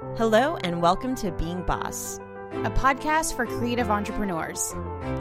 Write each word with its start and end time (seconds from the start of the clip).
Hello, 0.00 0.56
and 0.62 0.80
welcome 0.80 1.16
to 1.16 1.32
Being 1.32 1.62
Boss, 1.62 2.20
a 2.52 2.70
podcast 2.70 3.34
for 3.34 3.46
creative 3.46 3.90
entrepreneurs. 3.90 4.72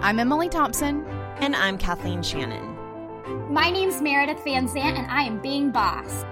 I'm 0.04 0.20
Emily 0.20 0.50
Thompson. 0.50 1.04
And 1.39 1.55
I'm 1.55 1.79
Kathleen 1.79 2.21
Shannon. 2.21 3.52
My 3.52 3.71
name's 3.71 4.02
Merideth 4.02 4.38
VanSant, 4.44 4.96
and 4.96 5.10
I 5.10 5.24
am 5.24 5.42
Being 5.42 5.71
Boss. 5.71 6.24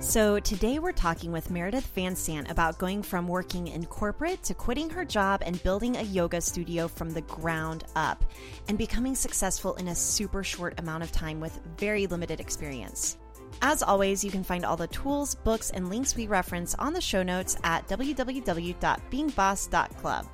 So, 0.00 0.40
today 0.40 0.78
we're 0.78 0.92
talking 0.92 1.32
with 1.32 1.50
Merideth 1.50 1.94
VanSant 1.94 2.50
about 2.50 2.78
going 2.78 3.02
from 3.02 3.28
working 3.28 3.68
in 3.68 3.84
corporate 3.84 4.42
to 4.44 4.54
quitting 4.54 4.88
her 4.88 5.04
job 5.04 5.42
and 5.44 5.62
building 5.62 5.98
a 5.98 6.02
yoga 6.02 6.40
studio 6.40 6.88
from 6.88 7.10
the 7.10 7.20
ground 7.20 7.84
up 7.94 8.24
and 8.68 8.78
becoming 8.78 9.14
successful 9.14 9.74
in 9.74 9.88
a 9.88 9.94
super 9.94 10.42
short 10.42 10.80
amount 10.80 11.02
of 11.02 11.12
time 11.12 11.40
with 11.40 11.60
very 11.76 12.06
limited 12.06 12.40
experience. 12.40 13.18
As 13.60 13.82
always, 13.82 14.22
you 14.22 14.30
can 14.30 14.44
find 14.44 14.64
all 14.64 14.76
the 14.76 14.86
tools, 14.86 15.34
books, 15.34 15.70
and 15.70 15.90
links 15.90 16.14
we 16.14 16.28
reference 16.28 16.76
on 16.76 16.92
the 16.92 17.00
show 17.00 17.22
notes 17.22 17.56
at 17.64 17.88
www.beingboss.club. 17.88 20.26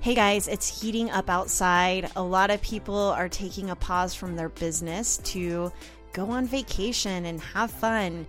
Hey 0.00 0.14
guys, 0.14 0.46
it's 0.46 0.80
heating 0.80 1.10
up 1.10 1.28
outside. 1.28 2.12
A 2.14 2.22
lot 2.22 2.50
of 2.50 2.62
people 2.62 2.96
are 2.96 3.28
taking 3.28 3.70
a 3.70 3.76
pause 3.76 4.14
from 4.14 4.36
their 4.36 4.48
business 4.48 5.18
to 5.24 5.72
go 6.12 6.30
on 6.30 6.46
vacation 6.46 7.26
and 7.26 7.40
have 7.40 7.72
fun. 7.72 8.24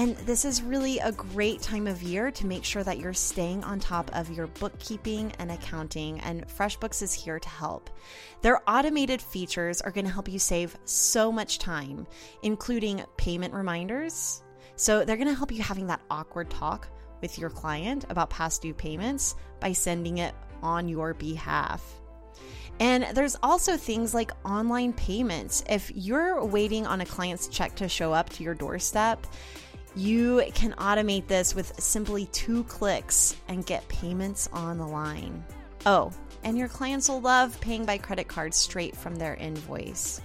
And 0.00 0.16
this 0.16 0.46
is 0.46 0.62
really 0.62 0.98
a 0.98 1.12
great 1.12 1.60
time 1.60 1.86
of 1.86 2.02
year 2.02 2.30
to 2.30 2.46
make 2.46 2.64
sure 2.64 2.82
that 2.82 2.98
you're 2.98 3.12
staying 3.12 3.62
on 3.64 3.78
top 3.78 4.10
of 4.14 4.30
your 4.30 4.46
bookkeeping 4.46 5.30
and 5.38 5.52
accounting, 5.52 6.20
and 6.20 6.48
FreshBooks 6.48 7.02
is 7.02 7.12
here 7.12 7.38
to 7.38 7.48
help. 7.50 7.90
Their 8.40 8.62
automated 8.66 9.20
features 9.20 9.82
are 9.82 9.90
going 9.90 10.06
to 10.06 10.10
help 10.10 10.26
you 10.26 10.38
save 10.38 10.74
so 10.86 11.30
much 11.30 11.58
time, 11.58 12.06
including 12.42 13.04
payment 13.18 13.52
reminders. 13.52 14.42
So 14.76 15.04
they're 15.04 15.18
going 15.18 15.28
to 15.28 15.34
help 15.34 15.52
you 15.52 15.60
having 15.60 15.88
that 15.88 16.00
awkward 16.10 16.48
talk 16.48 16.88
with 17.20 17.38
your 17.38 17.50
client 17.50 18.06
about 18.08 18.30
past 18.30 18.62
due 18.62 18.72
payments 18.72 19.34
by 19.60 19.74
sending 19.74 20.16
it 20.16 20.34
on 20.62 20.88
your 20.88 21.12
behalf. 21.12 21.84
And 22.80 23.04
there's 23.12 23.36
also 23.42 23.76
things 23.76 24.14
like 24.14 24.32
online 24.46 24.94
payments. 24.94 25.62
If 25.68 25.92
you're 25.94 26.42
waiting 26.42 26.86
on 26.86 27.02
a 27.02 27.06
client's 27.06 27.48
check 27.48 27.76
to 27.76 27.88
show 27.90 28.14
up 28.14 28.30
to 28.30 28.42
your 28.42 28.54
doorstep, 28.54 29.26
you 29.96 30.42
can 30.54 30.72
automate 30.72 31.26
this 31.26 31.54
with 31.54 31.80
simply 31.80 32.26
two 32.26 32.64
clicks 32.64 33.36
and 33.48 33.66
get 33.66 33.88
payments 33.88 34.48
on 34.52 34.78
the 34.78 34.86
line. 34.86 35.44
Oh, 35.86 36.12
and 36.44 36.56
your 36.56 36.68
clients 36.68 37.08
will 37.08 37.20
love 37.20 37.60
paying 37.60 37.84
by 37.84 37.98
credit 37.98 38.28
card 38.28 38.54
straight 38.54 38.96
from 38.96 39.16
their 39.16 39.34
invoice. 39.34 40.20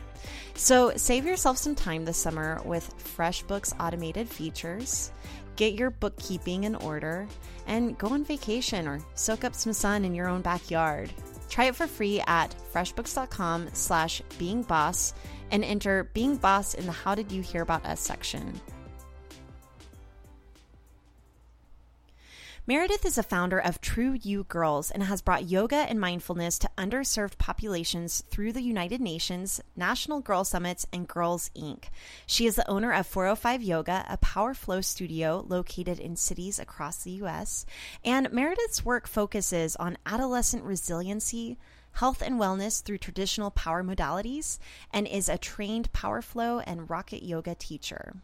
So 0.54 0.94
save 0.96 1.26
yourself 1.26 1.58
some 1.58 1.76
time 1.76 2.06
this 2.06 2.18
summer 2.18 2.62
with 2.64 2.94
FreshBooks 2.98 3.74
automated 3.80 4.30
features. 4.30 5.12
Get 5.56 5.76
your 5.76 5.90
bookkeeping 5.90 6.64
in 6.64 6.76
order 6.76 7.28
and 7.68 7.98
go 7.98 8.08
on 8.08 8.24
vacation 8.24 8.88
or 8.88 9.00
soak 9.16 9.44
up 9.44 9.56
some 9.56 9.74
sun 9.74 10.06
in 10.06 10.14
your 10.14 10.28
own 10.28 10.42
backyard. 10.42 11.12
Try 11.50 11.66
it 11.66 11.76
for 11.76 11.88
free 11.88 12.22
at 12.28 12.56
freshbooks.com 12.74 13.70
slash 13.74 14.22
beingboss 14.38 15.14
and 15.52 15.64
enter 15.64 16.06
Being 16.14 16.38
Boss 16.38 16.74
in 16.74 16.86
the 16.86 16.92
How 16.92 17.16
Did 17.16 17.32
You 17.32 17.42
Hear 17.42 17.62
About 17.62 17.86
Us 17.86 18.02
section. 18.02 18.60
Merideth 22.68 23.06
is 23.06 23.20
a 23.20 23.22
founder 23.22 23.60
of 23.60 23.80
True 23.80 24.18
U 24.24 24.44
Girls 24.46 24.90
and 24.90 25.04
has 25.04 25.22
brought 25.22 25.48
yoga 25.48 25.76
and 25.76 26.00
mindfulness 26.00 26.58
to 26.58 26.70
underserved 26.80 27.38
populations 27.38 28.24
through 28.32 28.54
the 28.54 28.64
United 28.64 29.00
Nations, 29.00 29.62
National 29.76 30.20
Girl 30.20 30.44
Summits, 30.44 30.88
and 30.92 31.08
Girls 31.08 31.52
Inc. 31.56 31.90
She 32.26 32.48
is 32.48 32.56
the 32.56 32.68
owner 32.68 32.92
of 32.92 33.06
405 33.06 33.62
Yoga, 33.62 34.04
a 34.10 34.18
power 34.18 34.56
flow 34.56 34.82
studio 34.82 35.46
located 35.48 36.00
in 36.00 36.16
cities 36.16 36.58
across 36.58 37.04
the 37.04 37.12
U.S. 37.12 37.68
And 38.04 38.32
Merideth's 38.32 38.84
work 38.84 39.08
focuses 39.08 39.76
on 39.76 40.00
adolescent 40.04 40.64
resiliency, 40.64 41.60
health 41.92 42.24
and 42.24 42.40
wellness 42.40 42.82
through 42.82 42.98
traditional 42.98 43.52
power 43.52 43.84
modalities, 43.84 44.58
and 44.92 45.08
is 45.08 45.30
a 45.30 45.38
trained 45.38 45.94
power 45.94 46.24
flow 46.24 46.62
and 46.62 46.90
rocket 46.90 47.22
yoga 47.22 47.54
teacher. 47.54 48.16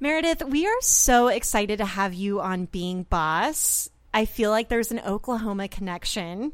Merideth, 0.00 0.48
we 0.50 0.66
are 0.66 0.80
so 0.80 1.28
excited 1.28 1.78
to 1.78 1.86
have 1.86 2.12
you 2.12 2.40
on 2.40 2.66
Being 2.66 3.04
Boss. 3.04 3.88
I 4.12 4.26
feel 4.26 4.50
like 4.50 4.68
there's 4.68 4.92
an 4.92 5.00
Oklahoma 5.00 5.68
connection. 5.68 6.52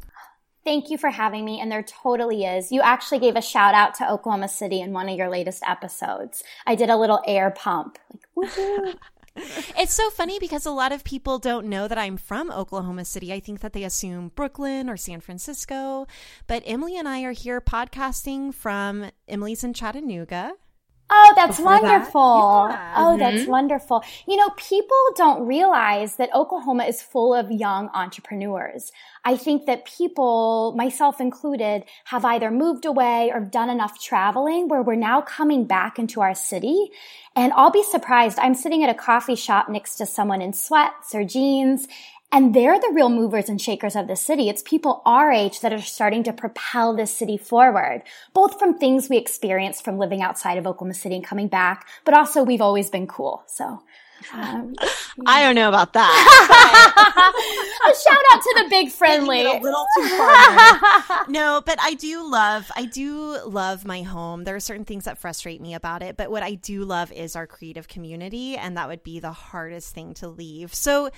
Thank 0.65 0.91
you 0.91 0.99
for 0.99 1.11
having 1.11 1.45
me. 1.45 1.61
And 1.61 1.71
there 1.71 1.83
totally 1.83 2.45
is. 2.45 2.71
You 2.71 2.81
actually 2.83 3.19
gave 3.19 3.35
a 3.35 3.43
shout 3.43 3.75
out 3.75 3.97
to 3.97 4.09
Oklahoma 4.09 4.49
City 4.49 4.81
in 4.81 4.93
one 4.93 5.09
of 5.09 5.19
your 5.19 5.29
latest 5.29 5.65
episodes. 5.67 6.45
I 6.67 6.77
did 6.77 6.89
a 6.89 6.97
little 6.97 7.21
air 7.27 7.51
pump. 7.51 7.99
Like, 8.37 8.51
it's 9.37 9.95
so 9.95 10.09
funny 10.11 10.39
because 10.39 10.67
a 10.67 10.71
lot 10.71 10.93
of 10.93 11.03
people 11.03 11.39
don't 11.39 11.67
know 11.67 11.89
that 11.89 11.99
I'm 11.99 12.17
from 12.17 12.51
Oklahoma 12.51 13.05
City. 13.05 13.33
I 13.33 13.41
think 13.41 13.61
that 13.61 13.73
they 13.73 13.83
assume 13.83 14.31
Brooklyn 14.35 14.89
or 14.89 14.97
San 14.97 15.21
Francisco. 15.21 16.07
But 16.47 16.63
Emily 16.65 16.97
and 16.97 17.09
I 17.09 17.23
are 17.23 17.33
here 17.33 17.61
podcasting 17.61 18.55
from 18.55 19.11
Emily's 19.27 19.65
in 19.65 19.75
Chattanooga. 19.75 20.53
Oh, 21.15 21.33
that's 21.37 21.59
wonderful. 21.61 22.69
That? 22.69 22.75
Yeah. 22.75 22.95
Oh, 22.97 23.11
mm-hmm. 23.11 23.19
that's 23.19 23.47
wonderful. 23.47 24.03
You 24.27 24.39
know, 24.39 24.49
people 24.56 24.97
don't 25.15 25.47
realize 25.47 26.17
that 26.17 26.34
Oklahoma 26.34 26.84
is 26.84 27.03
full 27.03 27.34
of 27.34 27.50
young 27.50 27.91
entrepreneurs. 27.93 28.91
I 29.23 29.37
think 29.37 29.67
that 29.67 29.84
people, 29.84 30.73
myself 30.75 31.21
included, 31.21 31.84
have 32.06 32.25
either 32.25 32.50
moved 32.50 32.87
away 32.87 33.31
or 33.33 33.41
done 33.41 33.69
enough 33.69 34.03
traveling 34.03 34.69
where 34.69 34.81
we're 34.81 34.95
now 34.95 35.21
coming 35.21 35.67
back 35.67 35.99
into 35.99 36.23
our 36.23 36.34
city. 36.34 36.91
And 37.37 37.53
I'll 37.53 37.71
be 37.71 37.83
surprised. 37.83 38.39
I'm 38.39 38.55
sitting 38.55 38.83
at 38.83 38.89
a 38.89 38.99
coffee 38.99 39.37
shop 39.37 39.69
next 39.69 39.97
to 39.97 40.06
someone 40.06 40.41
in 40.41 40.55
sweats 40.55 41.15
or 41.15 41.25
jeans 41.25 41.89
and 42.32 42.54
they're 42.54 42.81
the 42.81 42.91
real 42.94 43.10
movers 43.10 43.50
and 43.50 43.60
shakers 43.60 43.94
of 43.94 44.09
the 44.09 44.16
city. 44.16 44.48
It's 44.48 44.62
people 44.62 45.03
our 45.04 45.31
age 45.31 45.60
that 45.60 45.72
are 45.72 45.81
starting 45.81 46.22
to 46.25 46.32
propel 46.32 46.97
this 46.97 47.15
city 47.15 47.37
forward, 47.37 48.03
both 48.32 48.59
from 48.59 48.78
things 48.78 49.09
we 49.09 49.19
experienced 49.19 49.84
from 49.84 49.98
living 49.98 50.22
outside 50.22 50.56
of 50.56 50.66
Oklahoma 50.66 50.94
City 50.94 51.16
and 51.16 51.25
coming 51.25 51.48
back, 51.48 51.87
but 52.04 52.15
also 52.15 52.43
we've 52.43 52.62
always 52.62 52.88
been 52.91 53.06
cool. 53.06 53.44
So. 53.47 53.82
Um, 54.32 54.75
I 55.26 55.43
don't 55.43 55.56
know 55.56 55.69
about 55.69 55.93
that. 55.94 56.15
a 57.84 57.94
shout 58.09 58.22
out 58.32 58.41
to 58.41 58.62
the 58.62 58.70
big 58.70 58.91
friendly. 58.93 59.43
A 59.44 59.59
little 59.59 59.84
too 59.99 60.09
far. 60.16 61.26
no, 61.28 61.60
but 61.64 61.78
I 61.81 61.94
do 61.94 62.31
love, 62.31 62.70
I 62.76 62.87
do 62.87 63.38
love 63.47 63.84
my 63.84 64.03
home. 64.03 64.44
There 64.44 64.54
are 64.54 64.60
certain 64.60 64.84
things 64.84 65.04
that 65.04 65.19
frustrate 65.19 65.60
me 65.60 65.75
about 65.75 66.03
it, 66.03 66.16
but 66.16 66.31
what 66.31 66.43
I 66.43 66.54
do 66.54 66.84
love 66.84 67.10
is 67.12 67.37
our 67.37 67.47
creative 67.47 67.88
community, 67.88 68.56
and 68.56 68.76
that 68.76 68.88
would 68.88 69.03
be 69.03 69.19
the 69.19 69.32
hardest 69.32 69.93
thing 69.93 70.14
to 70.14 70.28
leave. 70.28 70.72
So, 70.72 71.10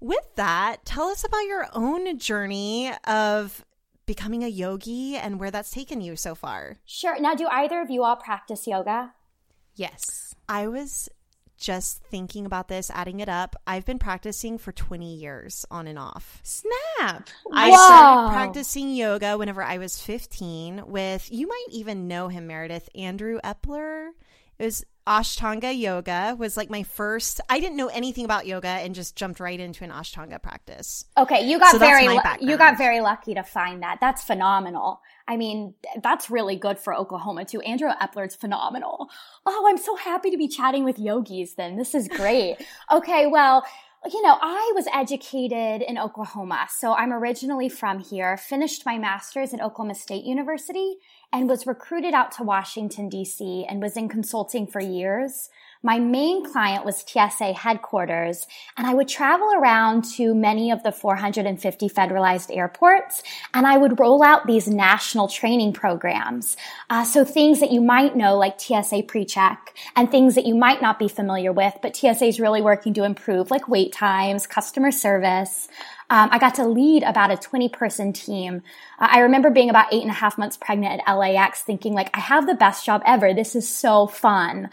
with 0.00 0.34
that, 0.36 0.84
tell 0.84 1.08
us 1.08 1.24
about 1.24 1.46
your 1.46 1.68
own 1.72 2.18
journey 2.18 2.92
of 3.04 3.64
becoming 4.06 4.42
a 4.42 4.48
yogi 4.48 5.16
and 5.16 5.38
where 5.38 5.50
that's 5.50 5.70
taken 5.70 6.00
you 6.00 6.16
so 6.16 6.34
far. 6.34 6.78
Sure. 6.84 7.20
Now, 7.20 7.34
do 7.34 7.46
either 7.46 7.80
of 7.80 7.90
you 7.90 8.02
all 8.02 8.16
practice 8.16 8.66
yoga? 8.66 9.14
Yes. 9.76 10.34
I 10.48 10.66
was 10.66 11.08
just 11.56 12.02
thinking 12.10 12.46
about 12.46 12.68
this, 12.68 12.90
adding 12.90 13.20
it 13.20 13.28
up. 13.28 13.54
I've 13.66 13.84
been 13.84 13.98
practicing 13.98 14.58
for 14.58 14.72
20 14.72 15.14
years 15.14 15.64
on 15.70 15.86
and 15.86 15.98
off. 15.98 16.40
Snap. 16.42 17.28
I 17.52 17.70
started 17.70 18.32
practicing 18.32 18.94
yoga 18.94 19.38
whenever 19.38 19.62
I 19.62 19.78
was 19.78 20.00
15 20.00 20.84
with, 20.86 21.30
you 21.30 21.46
might 21.46 21.66
even 21.70 22.08
know 22.08 22.28
him, 22.28 22.48
Merideth, 22.48 22.88
Andrew 22.94 23.38
Epler. 23.44 24.08
It 24.58 24.64
was 24.64 24.84
Ashtanga 25.10 25.76
yoga 25.76 26.36
was 26.38 26.56
like 26.56 26.70
my 26.70 26.84
first. 26.84 27.40
I 27.50 27.58
didn't 27.58 27.76
know 27.76 27.88
anything 27.88 28.24
about 28.24 28.46
yoga 28.46 28.68
and 28.68 28.94
just 28.94 29.16
jumped 29.16 29.40
right 29.40 29.58
into 29.58 29.82
an 29.82 29.90
Ashtanga 29.90 30.40
practice. 30.40 31.04
Okay, 31.18 31.48
you 31.50 31.58
got 31.58 31.72
so 31.72 31.78
very 31.78 32.04
you 32.40 32.56
got 32.56 32.78
very 32.78 33.00
lucky 33.00 33.34
to 33.34 33.42
find 33.42 33.82
that. 33.82 33.98
That's 34.00 34.22
phenomenal. 34.22 35.00
I 35.26 35.36
mean, 35.36 35.74
that's 36.00 36.30
really 36.30 36.54
good 36.54 36.78
for 36.78 36.94
Oklahoma 36.94 37.44
too. 37.44 37.60
Andrew 37.62 37.90
Epler's 38.00 38.36
phenomenal. 38.36 39.08
Oh, 39.44 39.66
I'm 39.68 39.78
so 39.78 39.96
happy 39.96 40.30
to 40.30 40.36
be 40.36 40.46
chatting 40.46 40.84
with 40.84 40.96
yogis 40.96 41.54
then. 41.54 41.76
This 41.76 41.96
is 41.96 42.06
great. 42.06 42.58
okay, 42.92 43.26
well, 43.26 43.66
you 44.12 44.22
know, 44.22 44.38
I 44.40 44.72
was 44.76 44.86
educated 44.94 45.82
in 45.82 45.98
Oklahoma. 45.98 46.68
So 46.70 46.94
I'm 46.94 47.12
originally 47.12 47.68
from 47.68 47.98
here, 47.98 48.36
finished 48.36 48.86
my 48.86 48.96
master's 48.96 49.52
at 49.52 49.60
Oklahoma 49.60 49.96
State 49.96 50.24
University 50.24 50.98
and 51.32 51.48
was 51.48 51.66
recruited 51.66 52.14
out 52.14 52.32
to 52.32 52.42
Washington, 52.42 53.08
DC 53.08 53.64
and 53.68 53.80
was 53.80 53.96
in 53.96 54.08
consulting 54.08 54.66
for 54.66 54.80
years. 54.80 55.48
My 55.82 55.98
main 55.98 56.44
client 56.44 56.84
was 56.84 57.02
TSA 57.06 57.54
headquarters, 57.54 58.46
and 58.76 58.86
I 58.86 58.92
would 58.92 59.08
travel 59.08 59.50
around 59.54 60.04
to 60.16 60.34
many 60.34 60.70
of 60.70 60.82
the 60.82 60.92
450 60.92 61.88
federalized 61.88 62.54
airports, 62.54 63.22
and 63.54 63.66
I 63.66 63.78
would 63.78 63.98
roll 63.98 64.22
out 64.22 64.46
these 64.46 64.68
national 64.68 65.28
training 65.28 65.72
programs. 65.72 66.58
Uh, 66.90 67.04
so 67.04 67.24
things 67.24 67.60
that 67.60 67.70
you 67.70 67.80
might 67.80 68.14
know, 68.14 68.36
like 68.36 68.60
TSA 68.60 69.04
PreCheck, 69.04 69.56
and 69.96 70.10
things 70.10 70.34
that 70.34 70.44
you 70.44 70.54
might 70.54 70.82
not 70.82 70.98
be 70.98 71.08
familiar 71.08 71.52
with, 71.52 71.78
but 71.80 71.96
TSA 71.96 72.26
is 72.26 72.40
really 72.40 72.60
working 72.60 72.92
to 72.94 73.04
improve, 73.04 73.50
like 73.50 73.66
wait 73.66 73.92
times, 73.92 74.46
customer 74.46 74.90
service. 74.90 75.68
Um, 76.10 76.28
I 76.32 76.38
got 76.38 76.56
to 76.56 76.66
lead 76.66 77.04
about 77.04 77.30
a 77.30 77.36
20 77.36 77.68
person 77.68 78.12
team. 78.12 78.62
Uh, 78.98 79.08
I 79.10 79.20
remember 79.20 79.48
being 79.48 79.70
about 79.70 79.92
eight 79.92 80.02
and 80.02 80.10
a 80.10 80.14
half 80.14 80.36
months 80.36 80.56
pregnant 80.56 81.02
at 81.06 81.14
LAX 81.14 81.62
thinking 81.62 81.94
like, 81.94 82.10
I 82.14 82.20
have 82.20 82.46
the 82.46 82.54
best 82.54 82.84
job 82.84 83.00
ever. 83.06 83.32
This 83.32 83.54
is 83.54 83.68
so 83.68 84.06
fun. 84.08 84.68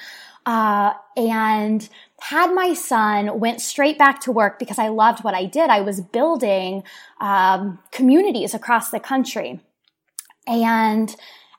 uh, 0.47 0.93
and 1.17 1.89
had 2.21 2.53
my 2.53 2.73
son, 2.73 3.37
went 3.39 3.59
straight 3.61 3.97
back 3.97 4.21
to 4.21 4.31
work 4.31 4.57
because 4.57 4.79
I 4.79 4.87
loved 4.87 5.23
what 5.23 5.35
I 5.35 5.43
did. 5.45 5.69
I 5.69 5.81
was 5.81 5.99
building 5.99 6.83
um, 7.19 7.79
communities 7.91 8.53
across 8.53 8.89
the 8.89 8.99
country. 8.99 9.59
And 10.47 11.13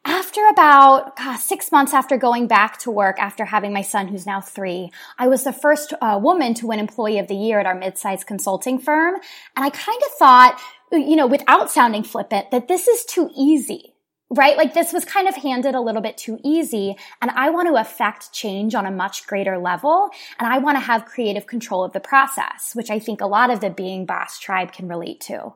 after 0.04 0.46
about 0.48 1.18
six 1.38 1.70
months 1.72 1.92
after 1.92 2.16
going 2.16 2.46
back 2.46 2.78
to 2.80 2.90
work, 2.90 3.18
after 3.18 3.44
having 3.44 3.72
my 3.72 3.82
son, 3.82 4.08
who's 4.08 4.26
now 4.26 4.40
three, 4.40 4.90
I 5.18 5.28
was 5.28 5.44
the 5.44 5.52
first 5.52 5.92
uh, 6.00 6.18
woman 6.22 6.54
to 6.54 6.66
win 6.66 6.78
Employee 6.78 7.18
of 7.18 7.28
the 7.28 7.34
Year 7.34 7.60
at 7.60 7.66
our 7.66 7.74
mid-sized 7.74 8.26
consulting 8.26 8.78
firm. 8.78 9.16
And 9.56 9.64
I 9.64 9.70
kind 9.70 10.00
of 10.06 10.12
thought, 10.18 10.60
you 10.92 11.16
know, 11.16 11.26
without 11.26 11.70
sounding 11.70 12.04
flippant, 12.04 12.50
that 12.50 12.68
this 12.68 12.88
is 12.88 13.04
too 13.04 13.30
easy 13.36 13.94
right? 14.30 14.56
Like 14.56 14.74
this 14.74 14.92
was 14.92 15.04
kind 15.04 15.28
of 15.28 15.34
handed 15.36 15.74
a 15.74 15.80
little 15.80 16.02
bit 16.02 16.16
too 16.16 16.38
easy. 16.44 16.96
And 17.22 17.30
I 17.30 17.50
want 17.50 17.68
to 17.68 17.80
affect 17.80 18.32
change 18.32 18.74
on 18.74 18.86
a 18.86 18.90
much 18.90 19.26
greater 19.26 19.58
level. 19.58 20.10
And 20.38 20.52
I 20.52 20.58
want 20.58 20.76
to 20.76 20.80
have 20.80 21.06
creative 21.06 21.46
control 21.46 21.84
of 21.84 21.92
the 21.92 22.00
process, 22.00 22.74
which 22.74 22.90
I 22.90 22.98
think 22.98 23.20
a 23.20 23.26
lot 23.26 23.50
of 23.50 23.60
the 23.60 23.70
being 23.70 24.04
boss 24.04 24.38
tribe 24.38 24.72
can 24.72 24.88
relate 24.88 25.20
to. 25.22 25.54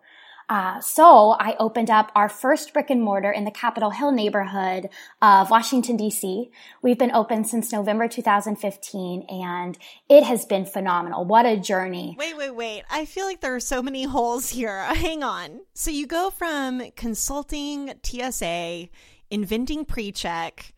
Uh, 0.52 0.78
so 0.82 1.30
I 1.30 1.56
opened 1.58 1.88
up 1.88 2.12
our 2.14 2.28
first 2.28 2.74
brick 2.74 2.90
and 2.90 3.02
mortar 3.02 3.30
in 3.32 3.44
the 3.44 3.50
Capitol 3.50 3.88
Hill 3.88 4.12
neighborhood 4.12 4.90
of 5.22 5.48
Washington, 5.48 5.96
D.C. 5.96 6.50
We've 6.82 6.98
been 6.98 7.10
open 7.10 7.44
since 7.44 7.72
November 7.72 8.06
2015 8.06 9.22
and 9.30 9.78
it 10.10 10.24
has 10.24 10.44
been 10.44 10.66
phenomenal. 10.66 11.24
What 11.24 11.46
a 11.46 11.56
journey. 11.56 12.16
Wait, 12.18 12.36
wait, 12.36 12.54
wait. 12.54 12.82
I 12.90 13.06
feel 13.06 13.24
like 13.24 13.40
there 13.40 13.54
are 13.54 13.60
so 13.60 13.82
many 13.82 14.04
holes 14.04 14.50
here. 14.50 14.78
Hang 14.94 15.22
on. 15.22 15.60
So 15.72 15.90
you 15.90 16.06
go 16.06 16.28
from 16.28 16.82
consulting 16.96 17.94
TSA, 18.02 18.90
inventing 19.30 19.86
pre 19.86 20.12
check, 20.12 20.74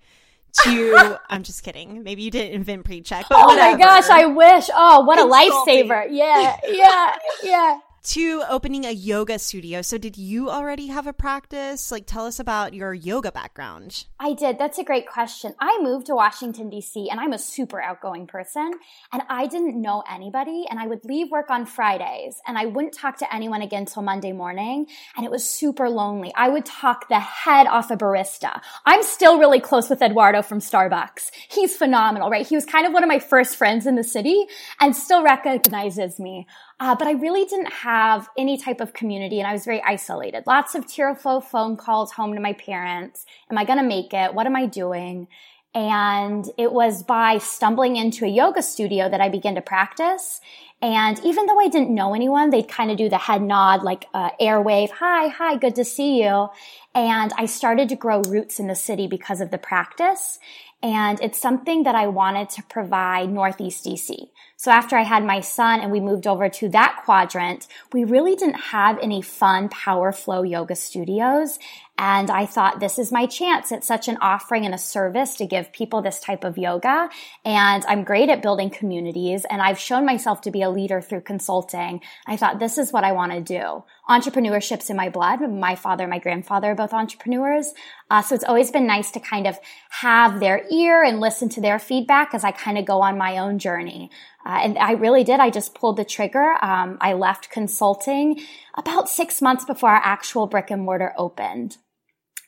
to 0.63 1.19
I'm 1.29 1.43
just 1.43 1.65
kidding. 1.65 2.05
Maybe 2.05 2.23
you 2.23 2.31
didn't 2.31 2.53
invent 2.53 2.85
pre-check, 2.85 3.27
but 3.29 3.39
oh 3.39 3.47
whatever. 3.49 3.77
my 3.77 3.85
gosh, 3.85 4.09
I 4.09 4.27
wish. 4.27 4.71
Oh, 4.73 5.01
what 5.01 5.19
a 5.19 5.25
lifesaver! 5.25 6.07
Yeah, 6.13 6.59
yeah, 6.65 7.17
yeah 7.43 7.79
to 8.05 8.43
opening 8.49 8.85
a 8.85 8.91
yoga 8.91 9.39
studio. 9.39 9.83
So, 9.83 9.99
did 9.99 10.17
you 10.17 10.51
already 10.51 10.89
have 10.89 11.07
a 11.07 11.13
practice? 11.13 11.91
Like, 11.91 12.07
tell 12.07 12.27
us 12.27 12.39
about 12.39 12.75
your 12.75 12.95
yoga 12.95 13.33
background. 13.33 14.05
I 14.21 14.35
did. 14.35 14.59
That's 14.59 14.79
a 14.79 14.85
great 14.85 15.07
question. 15.07 15.55
I 15.61 15.79
moved 15.83 16.07
to 16.07 16.15
Washington, 16.15 16.71
D.C., 16.71 17.09
and 17.11 17.19
I'm 17.19 17.33
a 17.33 17.39
super 17.39 17.81
outgoing 17.81 18.27
person, 18.27 18.73
and 19.13 19.23
I 19.29 19.47
didn't 19.47 19.81
know 19.81 20.03
anybody. 20.11 20.65
And 20.69 20.79
I 20.79 20.87
would 20.87 21.05
leave 21.05 21.31
work 21.31 21.51
on 21.51 21.67
Fridays, 21.67 22.41
and 22.47 22.59
I 22.59 22.67
wouldn't 22.67 22.95
talk 22.95 23.19
to 23.19 23.35
anyone 23.35 23.63
again 23.63 23.87
till 23.87 24.03
Monday 24.03 24.33
morning. 24.33 24.87
And 25.17 25.25
it 25.25 25.31
was 25.31 25.49
super 25.49 25.89
lonely. 25.89 26.33
I 26.37 26.49
would 26.49 26.67
talk 26.67 27.09
the 27.09 27.21
head 27.21 27.67
off 27.67 27.91
a 27.91 27.97
barista. 27.97 28.61
I'm 28.85 29.03
still 29.03 29.39
really 29.39 29.61
close 29.61 29.89
with 29.89 30.03
Eduardo 30.03 30.43
from 30.43 30.61
Starbucks. 30.61 31.31
He's 31.49 31.77
phenomenal, 31.77 32.31
right? 32.31 32.47
He 32.47 32.55
was 32.55 32.67
kind 32.67 32.87
of 32.87 32.93
one 32.93 33.03
of 33.03 33.09
my 33.09 33.19
first 33.19 33.57
friends 33.57 33.87
in 33.87 33.97
the 33.97 34.05
city 34.05 34.47
and 34.81 34.95
still 34.95 35.23
recognizes 35.23 36.19
me. 36.19 36.47
Uh, 36.81 36.95
but 36.97 37.07
I 37.07 37.13
really 37.13 37.45
didn't 37.45 37.73
have 37.73 38.29
any 38.37 38.59
type 38.59 38.81
of 38.81 38.93
community 38.93 39.39
and 39.39 39.47
I 39.47 39.53
was 39.53 39.65
very 39.65 39.83
isolated. 39.83 40.45
Lots 40.47 40.75
of 40.75 40.87
tearful 40.87 41.41
phone 41.41 41.77
calls 41.77 42.13
home 42.13 42.35
to 42.35 42.41
my 42.41 42.53
parents. 42.53 43.27
Am 43.51 43.57
I 43.57 43.65
going 43.65 43.79
to 43.79 43.85
make 43.85 44.13
it? 44.13 44.35
What 44.35 44.47
am 44.47 44.57
I 44.57 44.67
doing? 44.67 45.29
And 45.75 46.49
it 46.57 46.73
was 46.73 47.03
by 47.03 47.39
stumbling 47.39 47.97
into 47.97 48.25
a 48.25 48.29
yoga 48.29 48.63
studio 48.63 49.09
that 49.09 49.21
I 49.21 49.29
began 49.29 49.57
to 49.57 49.61
practice. 49.61 50.41
And 50.81 51.19
even 51.25 51.47
though 51.47 51.59
I 51.59 51.69
didn't 51.69 51.95
know 51.95 52.15
anyone, 52.15 52.51
they'd 52.51 52.69
kind 52.69 52.91
of 52.91 52.97
do 52.97 53.09
the 53.09 53.19
head 53.19 53.43
nod, 53.43 53.83
like 53.83 54.07
uh, 54.13 54.31
airwave, 54.41 54.91
hi, 54.91 55.29
hi, 55.29 55.57
good 55.57 55.75
to 55.77 55.85
see 55.85 56.23
you. 56.23 56.49
And 56.95 57.33
I 57.37 57.47
started 57.47 57.89
to 57.89 57.97
grow 57.97 58.21
roots 58.23 58.61
in 58.61 58.67
the 58.69 58.75
city 58.75 59.07
because 59.07 59.41
of 59.41 59.51
the 59.51 59.59
practice. 59.59 60.39
And 60.83 61.19
it's 61.23 61.41
something 61.41 61.85
that 61.85 61.95
I 61.95 62.09
wanted 62.09 62.51
to 62.51 62.63
provide 62.65 63.31
Northeast 63.31 63.87
DC. 63.87 64.29
So 64.65 64.71
after 64.71 64.97
I 64.97 65.03
had 65.03 65.27
my 65.27 65.41
son 65.41 65.81
and 65.81 65.93
we 65.93 66.01
moved 66.01 66.27
over 66.27 66.49
to 66.49 66.71
that 66.71 67.03
quadrant, 67.05 67.67
we 67.93 68.05
really 68.05 68.35
didn't 68.35 68.55
have 68.55 68.99
any 68.99 69.21
fun 69.21 69.69
power 69.69 70.11
flow 70.11 70.43
yoga 70.43 70.75
studios. 70.75 71.59
And 71.97 72.29
I 72.29 72.47
thought 72.47 72.81
this 72.81 72.99
is 72.99 73.13
my 73.13 73.27
chance. 73.27 73.71
It's 73.71 73.87
such 73.87 74.09
an 74.09 74.17
offering 74.21 74.65
and 74.65 74.75
a 74.75 74.79
service 74.79 75.37
to 75.37 75.47
give 75.47 75.73
people 75.73 76.03
this 76.03 76.19
type 76.19 76.43
of 76.43 76.59
yoga. 76.59 77.09
And 77.45 77.85
I'm 77.87 78.03
great 78.03 78.31
at 78.31 78.43
building 78.43 78.71
communities 78.71 79.45
and 79.49 79.63
I've 79.63 79.79
shown 79.79 80.05
myself 80.05 80.41
to 80.41 80.51
be 80.51 80.63
a 80.63 80.71
leader 80.71 81.01
through 81.01 81.21
consulting. 81.21 82.01
I 82.27 82.37
thought 82.37 82.59
this 82.59 82.79
is 82.79 82.93
what 82.93 83.05
I 83.05 83.13
want 83.13 83.33
to 83.33 83.41
do. 83.41 83.85
Entrepreneurship's 84.09 84.91
in 84.91 84.97
my 84.97 85.09
blood. 85.09 85.41
My 85.41 85.77
father, 85.77 86.05
and 86.05 86.11
my 86.11 86.19
grandfather 86.19 86.73
are 86.73 86.75
both 86.75 86.93
entrepreneurs. 86.93 87.73
Uh, 88.11 88.23
so 88.23 88.35
it's 88.35 88.45
always 88.45 88.71
been 88.71 88.87
nice 88.87 89.11
to 89.13 89.21
kind 89.21 89.47
of 89.47 89.59
have 89.91 90.41
their 90.41 90.67
ear 90.71 91.03
and 91.03 91.21
listen 91.21 91.49
to 91.51 91.61
their 91.61 91.79
feedback 91.79 92.35
as 92.35 92.45
I 92.45 92.51
kind 92.51 92.77
of 92.77 92.85
go 92.85 93.03
on 93.03 93.17
my 93.17 93.39
own 93.39 93.59
journey. 93.59 94.11
Uh, 94.47 94.61
and 94.63 94.79
I 94.79 94.93
really 94.93 95.25
did. 95.25 95.41
I 95.41 95.51
just 95.51 95.75
pulled 95.75 95.97
the 95.97 96.05
trigger. 96.05 96.57
Um, 96.63 96.99
I 97.01 97.15
left 97.15 97.51
consulting 97.51 98.41
about 98.75 99.09
six 99.09 99.41
months 99.41 99.65
before 99.65 99.91
our 99.91 100.03
actual 100.05 100.47
brick 100.47 100.71
and 100.71 100.83
mortar 100.83 101.15
opened. 101.17 101.79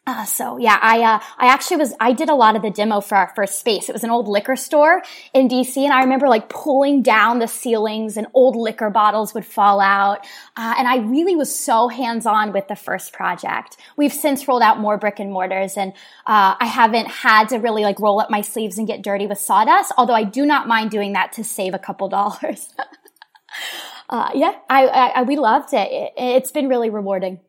Uh, 0.09 0.25
so 0.25 0.57
yeah, 0.57 0.79
I 0.81 1.03
uh, 1.03 1.21
I 1.37 1.49
actually 1.49 1.79
was 1.79 1.93
I 1.99 2.13
did 2.13 2.29
a 2.29 2.35
lot 2.35 2.55
of 2.55 2.63
the 2.63 2.71
demo 2.71 3.01
for 3.01 3.17
our 3.17 3.33
first 3.35 3.59
space. 3.59 3.89
It 3.89 3.93
was 3.93 4.05
an 4.05 4.11
old 4.11 4.29
liquor 4.29 4.55
store 4.55 5.03
in 5.35 5.49
DC, 5.49 5.79
and 5.79 5.93
I 5.93 6.01
remember 6.03 6.29
like 6.29 6.49
pulling 6.49 7.03
down 7.03 7.41
the 7.41 7.49
ceilings, 7.49 8.17
and 8.17 8.29
old 8.33 8.55
liquor 8.55 8.89
bottles 8.89 9.35
would 9.35 9.45
fall 9.45 9.81
out. 9.81 10.25
Uh, 10.57 10.75
and 10.79 10.87
I 10.87 10.99
really 10.99 11.35
was 11.35 11.53
so 11.53 11.89
hands 11.89 12.25
on 12.25 12.53
with 12.53 12.69
the 12.69 12.77
first 12.77 13.13
project. 13.13 13.79
We've 13.97 14.13
since 14.13 14.47
rolled 14.47 14.63
out 14.63 14.79
more 14.79 14.97
brick 14.97 15.19
and 15.19 15.33
mortars, 15.33 15.77
and 15.77 15.93
uh, 16.25 16.55
I 16.61 16.67
haven't 16.67 17.09
had 17.09 17.49
to 17.49 17.57
really 17.57 17.83
like 17.83 17.99
roll 17.99 18.21
up 18.21 18.31
my 18.31 18.43
sleeves 18.43 18.79
and 18.79 18.87
get 18.87 19.03
dirty 19.03 19.27
with 19.27 19.39
sawdust. 19.39 19.91
Although 19.99 20.15
I 20.15 20.23
do 20.23 20.47
not 20.47 20.69
mind 20.69 20.93
doing 20.93 21.15
that 21.15 21.33
to 21.33 21.43
save 21.43 21.75
a 21.75 21.81
couple 21.81 22.09
dollars. 22.21 22.73
Uh, 24.09 24.31
yeah, 24.37 24.55
I, 24.71 24.87
I, 24.87 25.23
we 25.23 25.35
loved 25.35 25.75
it. 25.75 25.91
it. 25.91 26.13
It's 26.17 26.53
been 26.53 26.69
really 26.69 26.91
rewarding. 26.91 27.41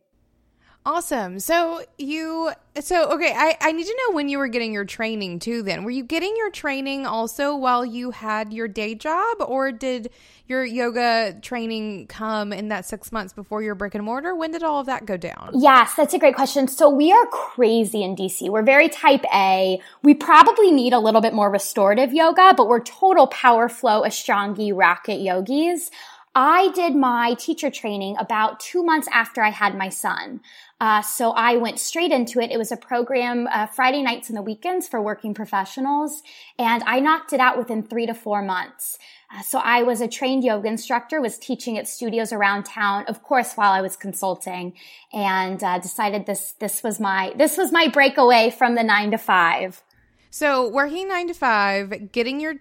Awesome. 0.88 1.42
So 1.42 1.84
you 1.98 2.50
so 2.80 3.12
okay, 3.12 3.34
I, 3.36 3.58
I 3.60 3.74
need 3.74 3.86
to 3.88 3.98
know 4.08 4.16
when 4.16 4.30
you 4.30 4.38
were 4.38 4.48
getting 4.48 4.72
your 4.72 4.86
training 4.86 5.40
too 5.40 5.62
then. 5.62 5.84
Were 5.84 5.92
you 5.92 6.02
getting 6.06 6.34
your 6.38 6.50
training 6.50 7.06
also 7.06 7.58
while 7.58 7.86
you 7.86 8.12
had 8.12 8.54
your 8.54 8.70
day 8.70 8.96
job 8.96 9.40
or 9.46 9.74
did 9.74 10.12
your 10.48 10.64
yoga 10.64 11.38
training 11.42 12.08
come 12.08 12.54
in 12.54 12.70
that 12.70 12.86
six 12.86 13.12
months 13.12 13.34
before 13.34 13.62
your 13.62 13.76
brick 13.76 13.96
and 13.96 14.06
mortar? 14.06 14.34
When 14.34 14.52
did 14.52 14.64
all 14.64 14.80
of 14.80 14.86
that 14.86 15.06
go 15.06 15.18
down? 15.18 15.52
Yes, 15.56 15.94
that's 15.98 16.14
a 16.14 16.20
great 16.20 16.36
question. 16.36 16.70
So 16.70 16.90
we 16.90 17.12
are 17.12 17.26
crazy 17.26 18.02
in 18.02 18.16
DC. 18.16 18.50
We're 18.50 18.64
very 18.64 18.88
type 18.88 19.26
A. 19.36 19.82
We 20.04 20.14
probably 20.14 20.72
need 20.72 20.94
a 20.94 21.00
little 21.00 21.20
bit 21.20 21.34
more 21.34 21.52
restorative 21.52 22.14
yoga, 22.14 22.54
but 22.56 22.70
we're 22.70 22.80
total 22.80 23.28
power 23.28 23.68
flow, 23.68 24.04
Ashtangi, 24.04 24.72
rocket 24.74 25.20
yogis. 25.20 25.92
I 26.40 26.70
did 26.76 26.96
my 26.96 27.34
teacher 27.34 27.72
training 27.72 28.16
about 28.20 28.60
two 28.60 28.84
months 28.84 29.08
after 29.12 29.42
I 29.42 29.50
had 29.50 29.76
my 29.76 29.90
son. 29.90 30.42
Uh, 30.80 31.02
so 31.02 31.32
I 31.32 31.56
went 31.56 31.80
straight 31.80 32.12
into 32.12 32.40
it. 32.40 32.52
It 32.52 32.60
was 32.60 32.72
a 32.72 32.78
program 32.78 33.48
uh, 33.52 33.66
Friday 33.66 34.04
nights 34.04 34.30
and 34.30 34.38
the 34.38 34.44
weekends 34.44 34.88
for 34.88 35.02
working 35.02 35.34
professionals, 35.34 36.22
and 36.60 36.84
I 36.84 37.00
knocked 37.00 37.34
it 37.34 37.40
out 37.40 37.58
within 37.58 37.82
three 37.82 38.06
to 38.06 38.14
four 38.14 38.44
months. 38.44 39.00
Uh, 39.36 39.42
so 39.42 39.58
I 39.58 39.82
was 39.82 40.00
a 40.00 40.08
trained 40.08 40.44
yoga 40.44 40.68
instructor, 40.68 41.20
was 41.20 41.40
teaching 41.40 41.76
at 41.76 41.88
studios 41.88 42.32
around 42.32 42.66
town, 42.66 43.06
of 43.08 43.24
course, 43.24 43.56
while 43.56 43.72
I 43.72 43.82
was 43.82 43.96
consulting, 43.96 44.74
and 45.12 45.64
uh, 45.64 45.80
decided 45.80 46.28
this 46.28 46.52
this 46.60 46.84
was 46.84 47.00
my 47.00 47.34
this 47.36 47.58
was 47.58 47.72
my 47.72 47.88
breakaway 47.88 48.52
from 48.52 48.76
the 48.76 48.84
nine 48.84 49.10
to 49.10 49.18
five. 49.18 49.82
So 50.30 50.70
working 50.70 51.08
nine 51.08 51.30
to 51.30 51.34
five, 51.34 52.12
getting 52.12 52.40
your 52.40 52.58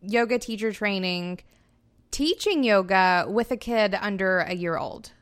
yoga 0.00 0.38
teacher 0.38 0.70
training 0.70 1.40
teaching 2.16 2.64
yoga 2.64 3.26
with 3.28 3.50
a 3.50 3.58
kid 3.58 3.94
under 3.94 4.38
a 4.38 4.54
year 4.54 4.78
old. 4.78 5.12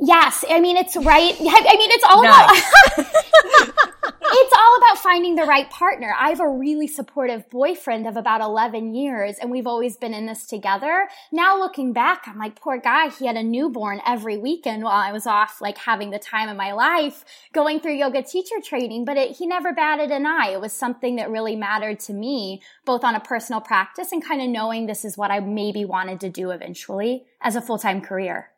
Yes, 0.00 0.44
I 0.48 0.60
mean 0.60 0.76
it's 0.76 0.96
right. 0.96 1.34
I 1.38 1.76
mean 1.76 1.90
it's 1.92 2.04
all 2.04 2.22
nice. 2.22 2.62
about 2.94 3.84
it's 4.26 4.52
all 4.56 4.76
about 4.78 4.98
finding 4.98 5.36
the 5.36 5.44
right 5.44 5.70
partner. 5.70 6.14
I 6.18 6.30
have 6.30 6.40
a 6.40 6.48
really 6.48 6.88
supportive 6.88 7.48
boyfriend 7.50 8.06
of 8.08 8.16
about 8.16 8.40
11 8.40 8.94
years 8.94 9.36
and 9.40 9.50
we've 9.50 9.66
always 9.66 9.96
been 9.96 10.12
in 10.12 10.26
this 10.26 10.46
together. 10.46 11.08
Now 11.30 11.58
looking 11.58 11.92
back, 11.92 12.24
I'm 12.26 12.38
like, 12.38 12.60
poor 12.60 12.78
guy, 12.78 13.10
he 13.10 13.26
had 13.26 13.36
a 13.36 13.42
newborn 13.42 14.00
every 14.04 14.36
weekend 14.36 14.82
while 14.82 14.96
I 14.96 15.12
was 15.12 15.26
off 15.26 15.60
like 15.60 15.78
having 15.78 16.10
the 16.10 16.18
time 16.18 16.48
of 16.48 16.56
my 16.56 16.72
life 16.72 17.24
going 17.52 17.78
through 17.78 17.94
yoga 17.94 18.22
teacher 18.22 18.56
training, 18.62 19.04
but 19.04 19.16
it, 19.16 19.36
he 19.36 19.46
never 19.46 19.72
batted 19.72 20.10
an 20.10 20.26
eye. 20.26 20.50
It 20.52 20.60
was 20.60 20.72
something 20.72 21.16
that 21.16 21.30
really 21.30 21.54
mattered 21.54 22.00
to 22.00 22.12
me, 22.12 22.62
both 22.84 23.04
on 23.04 23.14
a 23.14 23.20
personal 23.20 23.60
practice 23.60 24.10
and 24.10 24.24
kind 24.24 24.42
of 24.42 24.48
knowing 24.48 24.86
this 24.86 25.04
is 25.04 25.16
what 25.16 25.30
I 25.30 25.40
maybe 25.40 25.84
wanted 25.84 26.18
to 26.20 26.30
do 26.30 26.50
eventually 26.50 27.26
as 27.40 27.54
a 27.54 27.62
full-time 27.62 28.00
career. 28.00 28.50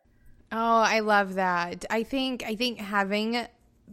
Oh, 0.51 0.79
I 0.79 1.01
love 1.01 1.35
that. 1.35 1.85
I 1.89 2.03
think 2.03 2.43
I 2.45 2.55
think 2.55 2.79
having 2.79 3.45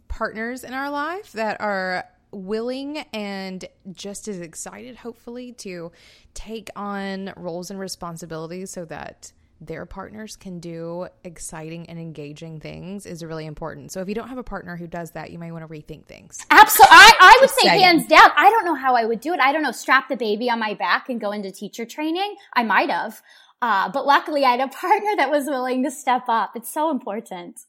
partners 0.08 0.64
in 0.64 0.72
our 0.72 0.90
life 0.90 1.32
that 1.32 1.60
are 1.60 2.04
willing 2.30 2.98
and 3.12 3.64
just 3.92 4.28
as 4.28 4.40
excited 4.40 4.96
hopefully 4.96 5.52
to 5.52 5.92
take 6.34 6.68
on 6.74 7.32
roles 7.36 7.70
and 7.70 7.78
responsibilities 7.78 8.72
so 8.72 8.84
that 8.84 9.32
their 9.60 9.86
partners 9.86 10.36
can 10.36 10.58
do 10.58 11.06
exciting 11.22 11.88
and 11.88 11.98
engaging 11.98 12.60
things 12.60 13.06
is 13.06 13.24
really 13.24 13.46
important. 13.46 13.92
So 13.92 14.00
if 14.00 14.08
you 14.08 14.14
don't 14.14 14.28
have 14.28 14.38
a 14.38 14.42
partner 14.42 14.76
who 14.76 14.86
does 14.86 15.12
that, 15.12 15.30
you 15.30 15.38
might 15.38 15.52
want 15.52 15.66
to 15.66 15.68
rethink 15.68 16.06
things. 16.06 16.44
Absolutely. 16.50 16.90
I, 16.90 17.12
I 17.20 17.38
would 17.40 17.50
say 17.50 17.68
hands 17.68 18.06
down. 18.06 18.30
I 18.36 18.50
don't 18.50 18.64
know 18.64 18.74
how 18.74 18.94
I 18.94 19.04
would 19.04 19.20
do 19.20 19.32
it. 19.32 19.40
I 19.40 19.52
don't 19.52 19.62
know, 19.62 19.72
strap 19.72 20.08
the 20.08 20.16
baby 20.16 20.50
on 20.50 20.58
my 20.58 20.74
back 20.74 21.08
and 21.08 21.20
go 21.20 21.30
into 21.30 21.50
teacher 21.50 21.86
training. 21.86 22.34
I 22.54 22.62
might 22.62 22.90
have. 22.90 23.22
Uh, 23.64 23.88
but 23.88 24.04
luckily 24.04 24.44
I 24.44 24.50
had 24.50 24.60
a 24.60 24.68
partner 24.80 25.16
that 25.16 25.30
was 25.30 25.46
willing 25.46 25.84
to 25.84 25.90
step 25.90 26.24
up. 26.28 26.52
It's 26.54 26.70
so 26.70 26.90
important. 26.90 27.60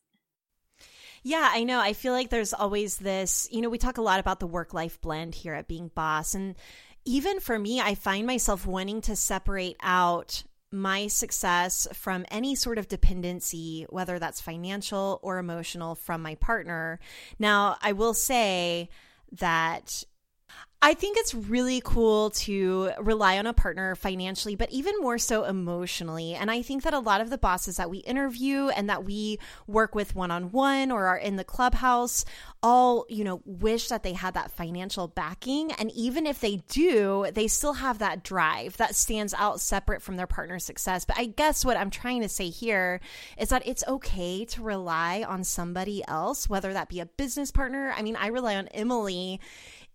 Yeah, 1.24 1.50
I 1.54 1.64
know. 1.64 1.80
I 1.80 1.94
feel 1.94 2.12
like 2.12 2.30
there's 2.30 2.54
always 2.54 2.98
this, 2.98 3.48
you 3.50 3.62
know, 3.62 3.70
we 3.70 3.78
talk 3.78 3.98
a 3.98 4.02
lot 4.02 4.20
about 4.20 4.42
the 4.42 4.46
work 4.46 4.74
life 4.74 5.00
blend 5.00 5.34
here 5.36 5.54
at 5.54 5.70
Being 5.70 5.90
Boss. 5.96 6.36
And 6.36 6.56
even 7.06 7.40
for 7.40 7.58
me, 7.58 7.80
I 7.80 7.96
find 7.96 8.28
myself 8.28 8.68
wanting 8.68 9.00
to 9.04 9.16
separate 9.16 9.78
out 9.82 10.44
my 10.70 11.08
success 11.08 11.88
from 11.94 12.26
any 12.30 12.56
sort 12.56 12.78
of 12.78 12.90
dependency, 12.90 13.86
whether 13.90 14.20
that's 14.20 14.42
financial 14.42 15.22
or 15.24 15.38
emotional, 15.38 15.96
from 15.96 16.22
my 16.22 16.36
partner. 16.36 17.00
Now, 17.40 17.78
I 17.82 17.94
will 17.94 18.14
say 18.14 18.90
that 19.40 20.04
I 20.86 20.94
think 20.94 21.18
it's 21.18 21.34
really 21.34 21.82
cool 21.84 22.30
to 22.32 22.92
rely 23.00 23.40
on 23.40 23.48
a 23.48 23.54
partner 23.54 23.96
financially, 23.96 24.56
but 24.56 24.70
even 24.70 24.94
more 25.00 25.18
so 25.18 25.44
emotionally. 25.44 26.36
And 26.36 26.52
I 26.52 26.62
think 26.62 26.84
that 26.84 26.94
a 26.94 27.00
lot 27.00 27.22
of 27.22 27.32
the 27.32 27.40
bosses 27.40 27.78
that 27.78 27.90
we 27.90 28.00
interview 28.00 28.68
and 28.68 28.88
that 28.88 29.04
we 29.04 29.40
work 29.66 29.96
with 29.96 30.14
one 30.14 30.30
on 30.30 30.52
one 30.52 30.92
or 30.92 31.08
are 31.08 31.18
in 31.18 31.38
the 31.38 31.44
clubhouse 31.44 32.24
all, 32.62 33.08
you 33.10 33.24
know, 33.24 33.42
wish 33.46 33.88
that 33.88 34.04
they 34.04 34.14
had 34.14 34.36
that 34.36 34.52
financial 34.52 35.08
backing. 35.08 35.72
And 35.72 35.92
even 35.94 36.28
if 36.28 36.40
they 36.40 36.58
do, 36.68 37.26
they 37.34 37.48
still 37.48 37.74
have 37.74 37.98
that 37.98 38.24
drive 38.24 38.78
that 38.78 38.94
stands 38.94 39.34
out 39.34 39.62
separate 39.62 40.04
from 40.04 40.18
their 40.18 40.28
partner's 40.28 40.66
success. 40.66 41.04
But 41.04 41.18
I 41.18 41.26
guess 41.26 41.66
what 41.66 41.78
I'm 41.78 41.90
trying 41.90 42.22
to 42.22 42.30
say 42.30 42.50
here 42.50 43.02
is 43.40 43.50
that 43.50 43.68
it's 43.68 43.84
okay 43.88 44.46
to 44.46 44.62
rely 44.62 45.26
on 45.28 45.44
somebody 45.44 46.04
else, 46.08 46.48
whether 46.48 46.74
that 46.74 46.90
be 46.90 47.00
a 47.00 47.08
business 47.08 47.50
partner. 47.50 47.92
I 47.98 48.04
mean, 48.04 48.16
I 48.16 48.28
rely 48.28 48.56
on 48.56 48.68
Emily 48.68 49.40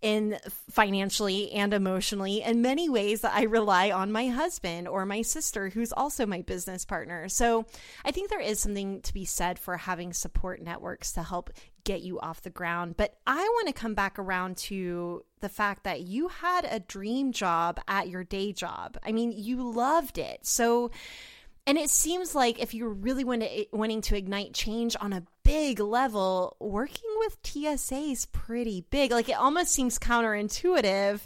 in 0.03 0.39
financially 0.71 1.53
and 1.53 1.75
emotionally 1.75 2.43
in 2.43 2.63
many 2.63 2.89
ways 2.89 3.21
that 3.21 3.35
I 3.35 3.43
rely 3.43 3.91
on 3.91 4.11
my 4.11 4.29
husband 4.29 4.89
or 4.89 5.05
my 5.05 5.23
sister 5.23 5.69
who's 5.69 5.93
also 5.93 6.25
my 6.25 6.41
business 6.43 6.85
partner. 6.85 7.29
So 7.29 7.67
I 8.05 8.11
think 8.11 8.31
there 8.31 8.41
is 8.41 8.61
something 8.61 9.03
to 9.03 9.13
be 9.13 9.25
said 9.25 9.59
for 9.59 9.77
having 9.77 10.13
support 10.13 10.63
networks 10.63 11.13
to 11.13 11.23
help 11.23 11.51
get 11.85 12.01
you 12.01 12.19
off 12.21 12.43
the 12.43 12.51
ground. 12.51 12.97
But 12.97 13.17
I 13.27 13.41
want 13.41 13.69
to 13.69 13.75
come 13.75 13.95
back 13.95 14.19
around 14.19 14.57
to 14.59 15.25
the 15.41 15.49
fact 15.49 15.85
that 15.85 16.03
you 16.03 16.29
had 16.29 16.67
a 16.71 16.81
dream 16.81 17.33
job 17.33 17.81
at 17.89 18.09
your 18.09 18.25
day 18.25 18.53
job. 18.53 18.99
I 19.05 19.13
mean, 19.13 19.33
you 19.33 19.63
loved 19.63 20.19
it. 20.19 20.41
So 20.43 20.91
and 21.67 21.79
it 21.79 21.91
seems 21.91 22.35
like 22.35 22.61
if 22.61 22.75
you're 22.75 22.89
really 22.89 23.25
eh, 23.43 23.65
wanting 23.73 24.01
to 24.03 24.17
ignite 24.17 24.55
change 24.55 24.97
on 25.01 25.13
a 25.13 25.25
big 25.45 25.81
level, 25.81 26.57
working 26.61 27.11
with 27.19 27.39
TSA 27.45 27.97
is 27.97 28.27
pretty 28.27 28.85
big. 28.91 29.11
Like 29.11 29.29
it 29.29 29.37
almost 29.37 29.73
seems 29.73 29.99
counterintuitive 29.99 31.21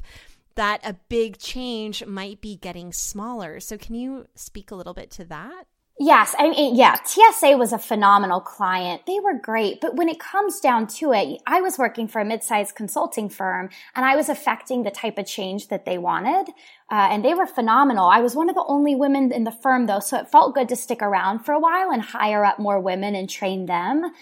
that 0.57 0.81
a 0.85 0.95
big 1.09 1.39
change 1.39 2.05
might 2.07 2.41
be 2.41 2.57
getting 2.57 2.93
smaller. 2.93 3.61
So, 3.61 3.77
can 3.77 3.95
you 3.95 4.27
speak 4.35 4.71
a 4.71 4.75
little 4.75 4.95
bit 4.95 5.11
to 5.13 5.25
that? 5.25 5.67
Yes, 5.99 6.35
I 6.37 6.49
mean, 6.51 6.75
yeah, 6.75 6.97
TSA 7.05 7.57
was 7.57 7.73
a 7.73 7.79
phenomenal 7.79 8.41
client. 8.41 9.03
They 9.07 9.21
were 9.21 9.39
great, 9.39 9.81
but 9.81 9.95
when 9.95 10.09
it 10.09 10.19
comes 10.19 10.59
down 10.59 10.89
to 10.89 11.13
it, 11.13 11.41
I 11.47 11.61
was 11.61 11.79
working 11.79 12.09
for 12.09 12.21
a 12.21 12.25
mid-sized 12.25 12.75
consulting 12.75 13.29
firm 13.29 13.71
and 13.95 14.05
I 14.05 14.17
was 14.17 14.29
affecting 14.29 14.83
the 14.83 14.91
type 14.91 15.19
of 15.19 15.27
change 15.27 15.69
that 15.69 15.85
they 15.85 15.97
wanted. 15.97 16.49
Uh, 16.91 17.09
and 17.11 17.25
they 17.25 17.33
were 17.33 17.47
phenomenal. 17.47 18.09
I 18.09 18.21
was 18.21 18.35
one 18.35 18.49
of 18.49 18.57
the 18.57 18.65
only 18.67 18.97
women 18.97 19.31
in 19.31 19.45
the 19.45 19.53
firm 19.53 19.87
though, 19.87 20.01
so 20.01 20.19
it 20.19 20.29
felt 20.29 20.57
good 20.57 20.69
to 20.71 20.77
stick 20.77 21.01
around 21.01 21.45
for 21.45 21.53
a 21.53 21.61
while 21.61 21.93
and 21.93 22.03
hire 22.03 22.45
up 22.45 22.59
more 22.59 22.81
women 22.81 23.15
and 23.15 23.31
train 23.31 23.67
them. 23.67 24.13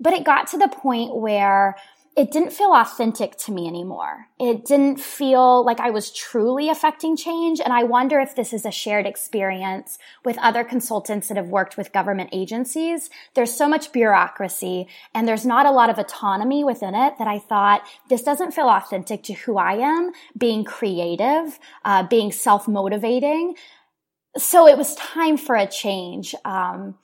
But 0.00 0.14
it 0.14 0.24
got 0.24 0.46
to 0.48 0.58
the 0.58 0.68
point 0.68 1.14
where 1.14 1.76
it 2.18 2.32
didn't 2.32 2.50
feel 2.50 2.72
authentic 2.72 3.36
to 3.36 3.52
me 3.52 3.68
anymore. 3.68 4.26
It 4.40 4.64
didn't 4.64 4.98
feel 4.98 5.64
like 5.64 5.78
I 5.78 5.90
was 5.90 6.10
truly 6.10 6.68
affecting 6.68 7.16
change. 7.16 7.60
And 7.60 7.72
I 7.72 7.84
wonder 7.84 8.18
if 8.18 8.34
this 8.34 8.52
is 8.52 8.66
a 8.66 8.72
shared 8.72 9.06
experience 9.06 9.98
with 10.24 10.36
other 10.38 10.64
consultants 10.64 11.28
that 11.28 11.36
have 11.36 11.46
worked 11.46 11.76
with 11.76 11.92
government 11.92 12.30
agencies. 12.32 13.08
There's 13.34 13.54
so 13.54 13.68
much 13.68 13.92
bureaucracy 13.92 14.88
and 15.14 15.28
there's 15.28 15.46
not 15.46 15.64
a 15.64 15.70
lot 15.70 15.90
of 15.90 15.98
autonomy 15.98 16.64
within 16.64 16.96
it 16.96 17.14
that 17.20 17.28
I 17.28 17.38
thought 17.38 17.82
this 18.08 18.24
doesn't 18.24 18.50
feel 18.50 18.68
authentic 18.68 19.22
to 19.22 19.34
who 19.34 19.56
I 19.56 19.74
am, 19.74 20.10
being 20.36 20.64
creative, 20.64 21.56
uh, 21.84 22.02
being 22.02 22.32
self-motivating. 22.32 23.54
So 24.36 24.66
it 24.66 24.76
was 24.76 24.96
time 24.96 25.36
for 25.36 25.54
a 25.54 25.68
change. 25.68 26.34
Um, 26.44 26.96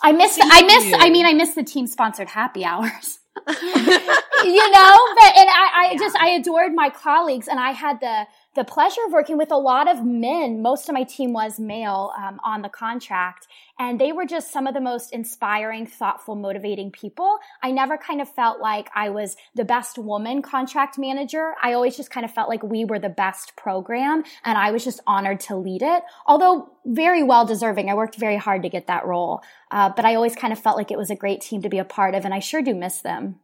I 0.00 0.12
miss, 0.12 0.38
I 0.40 0.62
miss, 0.62 0.94
I 0.96 1.10
mean, 1.10 1.26
I 1.26 1.32
miss 1.32 1.56
the 1.56 1.64
team 1.64 1.88
sponsored 1.88 2.28
happy 2.28 2.64
hours. 2.64 3.18
you 3.46 4.70
know, 4.70 4.96
but 5.14 5.30
and 5.36 5.48
I, 5.48 5.70
I 5.74 5.90
yeah. 5.92 5.98
just 5.98 6.16
I 6.16 6.30
adored 6.30 6.74
my 6.74 6.90
colleagues, 6.90 7.48
and 7.48 7.60
I 7.60 7.70
had 7.72 8.00
the 8.00 8.26
the 8.56 8.64
pleasure 8.64 9.02
of 9.06 9.12
working 9.12 9.36
with 9.36 9.52
a 9.52 9.56
lot 9.56 9.88
of 9.88 10.04
men. 10.04 10.62
Most 10.62 10.88
of 10.88 10.94
my 10.94 11.04
team 11.04 11.32
was 11.32 11.60
male 11.60 12.12
um, 12.18 12.40
on 12.42 12.62
the 12.62 12.68
contract, 12.70 13.46
and 13.78 14.00
they 14.00 14.12
were 14.12 14.24
just 14.24 14.50
some 14.50 14.66
of 14.66 14.72
the 14.72 14.80
most 14.80 15.12
inspiring, 15.12 15.86
thoughtful, 15.86 16.34
motivating 16.34 16.90
people. 16.90 17.38
I 17.62 17.70
never 17.70 17.98
kind 17.98 18.20
of 18.22 18.28
felt 18.28 18.58
like 18.58 18.88
I 18.94 19.10
was 19.10 19.36
the 19.54 19.64
best 19.64 19.98
woman 19.98 20.40
contract 20.40 20.98
manager. 20.98 21.52
I 21.62 21.74
always 21.74 21.96
just 21.96 22.10
kind 22.10 22.24
of 22.24 22.32
felt 22.32 22.48
like 22.48 22.62
we 22.62 22.86
were 22.86 22.98
the 22.98 23.10
best 23.10 23.54
program, 23.56 24.24
and 24.44 24.56
I 24.56 24.70
was 24.70 24.82
just 24.82 25.00
honored 25.06 25.40
to 25.40 25.56
lead 25.56 25.82
it. 25.82 26.02
Although 26.26 26.70
very 26.86 27.22
well 27.22 27.44
deserving, 27.44 27.90
I 27.90 27.94
worked 27.94 28.16
very 28.16 28.38
hard 28.38 28.62
to 28.62 28.70
get 28.70 28.86
that 28.86 29.06
role, 29.06 29.42
uh, 29.70 29.90
but 29.94 30.06
I 30.06 30.14
always 30.14 30.34
kind 30.34 30.52
of 30.52 30.58
felt 30.58 30.78
like 30.78 30.90
it 30.90 30.98
was 30.98 31.10
a 31.10 31.16
great 31.16 31.42
team 31.42 31.60
to 31.62 31.68
be 31.68 31.78
a 31.78 31.84
part 31.84 32.14
of, 32.14 32.24
and 32.24 32.32
I 32.32 32.38
sure 32.38 32.62
do 32.62 32.74
miss 32.74 33.02
them. 33.02 33.40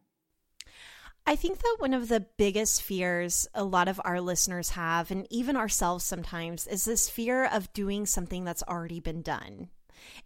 I 1.25 1.35
think 1.37 1.59
that 1.59 1.75
one 1.79 1.93
of 1.93 2.09
the 2.09 2.25
biggest 2.37 2.81
fears 2.81 3.47
a 3.53 3.63
lot 3.63 3.87
of 3.87 4.01
our 4.03 4.19
listeners 4.19 4.71
have, 4.71 5.09
and 5.09 5.25
even 5.29 5.55
ourselves 5.55 6.03
sometimes, 6.03 6.67
is 6.67 6.83
this 6.83 7.09
fear 7.09 7.45
of 7.45 7.71
doing 7.71 8.05
something 8.05 8.43
that's 8.43 8.63
already 8.63 8.99
been 8.99 9.21
done. 9.21 9.69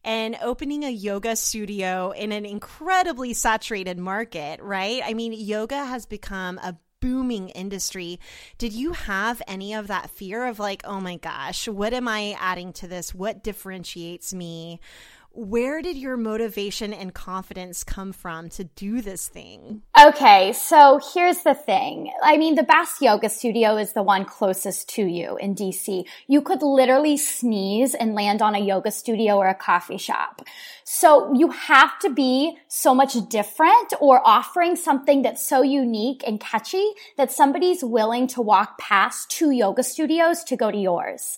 And 0.03 0.35
opening 0.41 0.83
a 0.83 0.89
yoga 0.89 1.35
studio 1.35 2.11
in 2.11 2.31
an 2.31 2.47
incredibly 2.47 3.33
saturated 3.33 3.99
market, 3.99 4.59
right? 4.59 5.01
I 5.05 5.13
mean, 5.13 5.33
yoga 5.33 5.85
has 5.85 6.07
become 6.07 6.57
a 6.57 6.77
booming 6.99 7.49
industry. 7.49 8.19
Did 8.57 8.73
you 8.73 8.93
have 8.93 9.41
any 9.47 9.75
of 9.75 9.87
that 9.87 10.09
fear 10.09 10.47
of 10.47 10.57
like, 10.57 10.81
oh 10.83 10.99
my 10.99 11.17
gosh, 11.17 11.67
what 11.67 11.93
am 11.93 12.07
I 12.07 12.35
adding 12.39 12.73
to 12.73 12.87
this? 12.87 13.13
What 13.13 13.43
differentiates 13.43 14.33
me? 14.33 14.79
Where 15.37 15.83
did 15.83 15.95
your 15.95 16.17
motivation 16.17 16.91
and 16.91 17.13
confidence 17.13 17.83
come 17.83 18.11
from 18.11 18.49
to 18.49 18.63
do 18.63 19.01
this 19.01 19.27
thing? 19.27 19.83
Okay, 19.95 20.51
so 20.51 20.99
here's 21.13 21.43
the 21.43 21.53
thing. 21.53 22.11
I 22.23 22.37
mean, 22.37 22.55
the 22.55 22.63
Bast 22.63 23.03
Yoga 23.03 23.29
Studio 23.29 23.77
is 23.77 23.93
the 23.93 24.01
one 24.01 24.25
closest 24.25 24.89
to 24.95 25.05
you 25.05 25.37
in 25.37 25.53
DC. 25.53 26.05
You 26.27 26.41
could 26.41 26.63
literally 26.63 27.17
sneeze 27.17 27.93
and 27.93 28.15
land 28.15 28.41
on 28.41 28.55
a 28.55 28.59
yoga 28.59 28.89
studio 28.89 29.37
or 29.37 29.47
a 29.47 29.53
coffee 29.53 29.99
shop. 29.99 30.41
So 30.83 31.31
you 31.35 31.49
have 31.49 31.99
to 31.99 32.09
be 32.09 32.57
so 32.67 32.95
much 32.95 33.15
different 33.29 33.93
or 34.01 34.25
offering 34.25 34.75
something 34.75 35.21
that's 35.21 35.47
so 35.47 35.61
unique 35.61 36.23
and 36.25 36.39
catchy 36.39 36.93
that 37.15 37.31
somebody's 37.31 37.83
willing 37.83 38.25
to 38.29 38.41
walk 38.41 38.79
past 38.79 39.29
two 39.29 39.51
yoga 39.51 39.83
studios 39.83 40.43
to 40.45 40.55
go 40.55 40.71
to 40.71 40.77
yours. 40.77 41.37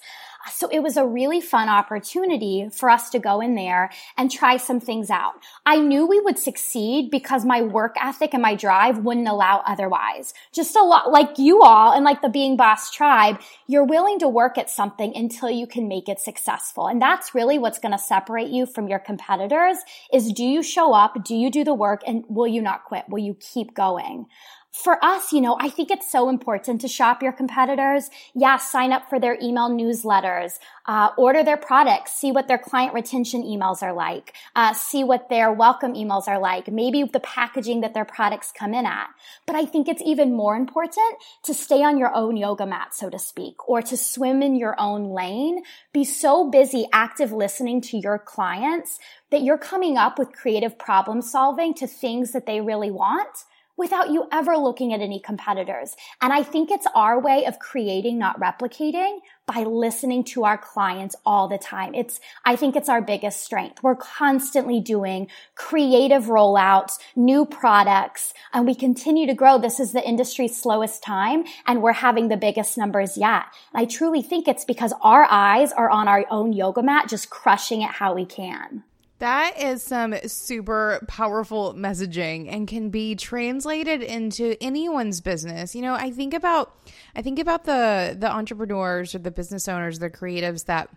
So 0.51 0.69
it 0.69 0.79
was 0.79 0.97
a 0.97 1.05
really 1.05 1.41
fun 1.41 1.67
opportunity 1.67 2.69
for 2.71 2.89
us 2.89 3.09
to 3.11 3.19
go 3.19 3.41
in 3.41 3.55
there 3.55 3.91
and 4.17 4.31
try 4.31 4.57
some 4.57 4.79
things 4.79 5.09
out. 5.09 5.33
I 5.65 5.79
knew 5.79 6.05
we 6.05 6.19
would 6.21 6.39
succeed 6.39 7.11
because 7.11 7.45
my 7.45 7.61
work 7.61 7.95
ethic 8.01 8.33
and 8.33 8.41
my 8.41 8.55
drive 8.55 8.99
wouldn't 8.99 9.27
allow 9.27 9.61
otherwise. 9.65 10.33
Just 10.53 10.75
a 10.75 10.83
lot 10.83 11.11
like 11.11 11.37
you 11.37 11.61
all 11.61 11.91
and 11.91 12.05
like 12.05 12.21
the 12.21 12.29
Being 12.29 12.55
Boss 12.55 12.91
tribe, 12.91 13.39
you're 13.67 13.85
willing 13.85 14.19
to 14.19 14.27
work 14.27 14.57
at 14.57 14.69
something 14.69 15.11
until 15.15 15.49
you 15.49 15.67
can 15.67 15.87
make 15.87 16.07
it 16.07 16.19
successful. 16.19 16.87
And 16.87 17.01
that's 17.01 17.35
really 17.35 17.59
what's 17.59 17.79
going 17.79 17.91
to 17.91 17.97
separate 17.97 18.49
you 18.49 18.65
from 18.65 18.87
your 18.87 18.99
competitors 18.99 19.77
is 20.13 20.31
do 20.31 20.45
you 20.45 20.63
show 20.63 20.93
up? 20.93 21.23
Do 21.23 21.35
you 21.35 21.51
do 21.51 21.63
the 21.63 21.73
work? 21.73 22.01
And 22.07 22.23
will 22.29 22.47
you 22.47 22.61
not 22.61 22.85
quit? 22.85 23.05
Will 23.09 23.19
you 23.19 23.35
keep 23.39 23.73
going? 23.73 24.27
For 24.71 25.03
us, 25.03 25.33
you 25.33 25.41
know, 25.41 25.57
I 25.59 25.69
think 25.69 25.89
it's 25.89 26.11
so 26.11 26.29
important 26.29 26.81
to 26.81 26.87
shop 26.87 27.23
your 27.23 27.31
competitors. 27.31 28.09
Yeah, 28.35 28.57
sign 28.57 28.91
up 28.91 29.09
for 29.09 29.19
their 29.19 29.35
email 29.41 29.69
newsletters, 29.69 30.59
uh, 30.85 31.09
order 31.17 31.43
their 31.43 31.57
products, 31.57 32.13
see 32.13 32.31
what 32.31 32.47
their 32.47 32.59
client 32.59 32.93
retention 32.93 33.41
emails 33.41 33.81
are 33.81 33.93
like, 33.93 34.35
uh, 34.55 34.73
see 34.73 35.03
what 35.03 35.27
their 35.27 35.51
welcome 35.51 35.95
emails 35.95 36.27
are 36.27 36.39
like, 36.39 36.67
maybe 36.67 37.03
the 37.03 37.19
packaging 37.19 37.81
that 37.81 37.95
their 37.95 38.05
products 38.05 38.53
come 38.57 38.75
in 38.75 38.85
at. 38.85 39.07
But 39.47 39.55
I 39.55 39.65
think 39.65 39.87
it's 39.87 40.03
even 40.05 40.35
more 40.35 40.55
important 40.55 41.17
to 41.43 41.53
stay 41.55 41.83
on 41.83 41.97
your 41.97 42.13
own 42.13 42.37
yoga 42.37 42.67
mat, 42.67 42.93
so 42.93 43.09
to 43.09 43.17
speak, 43.17 43.67
or 43.67 43.81
to 43.81 43.97
swim 43.97 44.43
in 44.43 44.55
your 44.55 44.79
own 44.79 45.09
lane. 45.09 45.63
Be 45.93 46.05
so 46.05 46.49
busy 46.49 46.85
active 46.93 47.31
listening 47.31 47.81
to 47.81 47.97
your 47.97 48.19
clients 48.19 48.99
that 49.31 49.41
you're 49.41 49.57
coming 49.57 49.97
up 49.97 50.19
with 50.19 50.31
creative 50.31 50.77
problem 50.77 51.23
solving 51.23 51.73
to 51.73 51.87
things 51.87 52.31
that 52.33 52.45
they 52.45 52.61
really 52.61 52.91
want 52.91 53.45
without 53.79 54.11
you 54.11 54.27
ever 54.31 54.57
looking 54.57 54.93
at 54.93 54.99
any 54.99 55.19
competitors. 55.19 55.95
And 56.21 56.33
I 56.33 56.43
think 56.43 56.69
it's 56.69 56.85
our 56.93 57.17
way 57.19 57.45
of 57.45 57.59
creating, 57.59 58.19
not 58.19 58.39
replicating 58.39 59.19
by 59.47 59.63
listening 59.63 60.23
to 60.25 60.43
our 60.43 60.57
clients 60.57 61.15
all 61.25 61.47
the 61.47 61.57
time. 61.57 61.95
It's, 61.95 62.19
I 62.45 62.57
think 62.57 62.75
it's 62.75 62.89
our 62.89 63.01
biggest 63.01 63.41
strength. 63.41 63.81
We're 63.81 63.95
constantly 63.95 64.81
doing 64.81 65.27
creative 65.55 66.25
rollouts, 66.25 66.99
new 67.15 67.45
products, 67.45 68.33
and 68.53 68.67
we 68.67 68.75
continue 68.75 69.25
to 69.25 69.33
grow. 69.33 69.57
This 69.57 69.79
is 69.79 69.93
the 69.93 70.07
industry's 70.07 70.61
slowest 70.61 71.01
time 71.01 71.45
and 71.65 71.81
we're 71.81 71.93
having 71.93 72.27
the 72.27 72.37
biggest 72.37 72.77
numbers 72.77 73.17
yet. 73.17 73.45
I 73.73 73.85
truly 73.85 74.21
think 74.21 74.47
it's 74.47 74.65
because 74.65 74.93
our 75.01 75.25
eyes 75.29 75.71
are 75.71 75.89
on 75.89 76.07
our 76.07 76.25
own 76.29 76.51
yoga 76.51 76.83
mat, 76.83 77.07
just 77.09 77.29
crushing 77.29 77.81
it 77.81 77.91
how 77.91 78.13
we 78.13 78.25
can. 78.25 78.83
That 79.19 79.59
is 79.59 79.83
some 79.83 80.15
super 80.27 81.01
powerful 81.07 81.73
messaging 81.73 82.51
and 82.51 82.67
can 82.67 82.89
be 82.89 83.15
translated 83.15 84.01
into 84.01 84.55
anyone's 84.61 85.19
business. 85.19 85.75
You 85.75 85.81
know, 85.81 85.93
I 85.93 86.11
think 86.11 86.33
about 86.33 86.73
I 87.15 87.21
think 87.21 87.37
about 87.37 87.65
the 87.65 88.15
the 88.17 88.31
entrepreneurs 88.31 89.13
or 89.13 89.19
the 89.19 89.31
business 89.31 89.67
owners, 89.67 89.99
the 89.99 90.09
creatives 90.09 90.65
that 90.65 90.89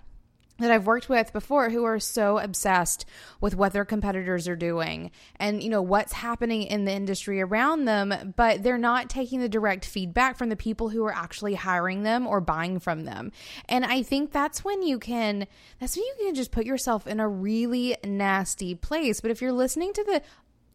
that 0.59 0.71
I've 0.71 0.87
worked 0.87 1.09
with 1.09 1.32
before 1.32 1.71
who 1.71 1.85
are 1.85 1.99
so 1.99 2.38
obsessed 2.38 3.04
with 3.40 3.54
what 3.54 3.73
their 3.73 3.85
competitors 3.85 4.47
are 4.47 4.56
doing 4.56 5.11
and 5.37 5.62
you 5.62 5.71
know 5.71 5.82
what's 5.82 6.12
happening 6.12 6.62
in 6.62 6.85
the 6.85 6.92
industry 6.92 7.40
around 7.40 7.87
them 7.87 8.35
but 8.37 8.62
they're 8.62 8.78
not 8.78 9.11
taking 9.11 9.40
the 9.40 9.49
direct 9.49 9.85
feedback 9.85 10.37
from 10.37 10.49
the 10.49 10.56
people 10.56 10.90
who 10.90 11.04
are 11.04 11.14
actually 11.14 11.54
hiring 11.54 12.02
them 12.02 12.26
or 12.26 12.40
buying 12.40 12.78
from 12.78 13.04
them. 13.04 13.32
And 13.68 13.85
I 13.85 14.02
think 14.02 14.32
that's 14.32 14.64
when 14.64 14.82
you 14.82 14.99
can 14.99 15.47
that's 15.80 15.97
when 15.97 16.04
you 16.04 16.14
can 16.26 16.35
just 16.35 16.52
put 16.52 16.66
yourself 16.66 17.06
in 17.06 17.21
a 17.21 17.28
really 17.28 17.97
nasty 18.04 18.75
place. 18.75 19.21
But 19.21 19.30
if 19.30 19.40
you're 19.40 19.52
listening 19.52 19.92
to 19.94 20.04
the 20.04 20.23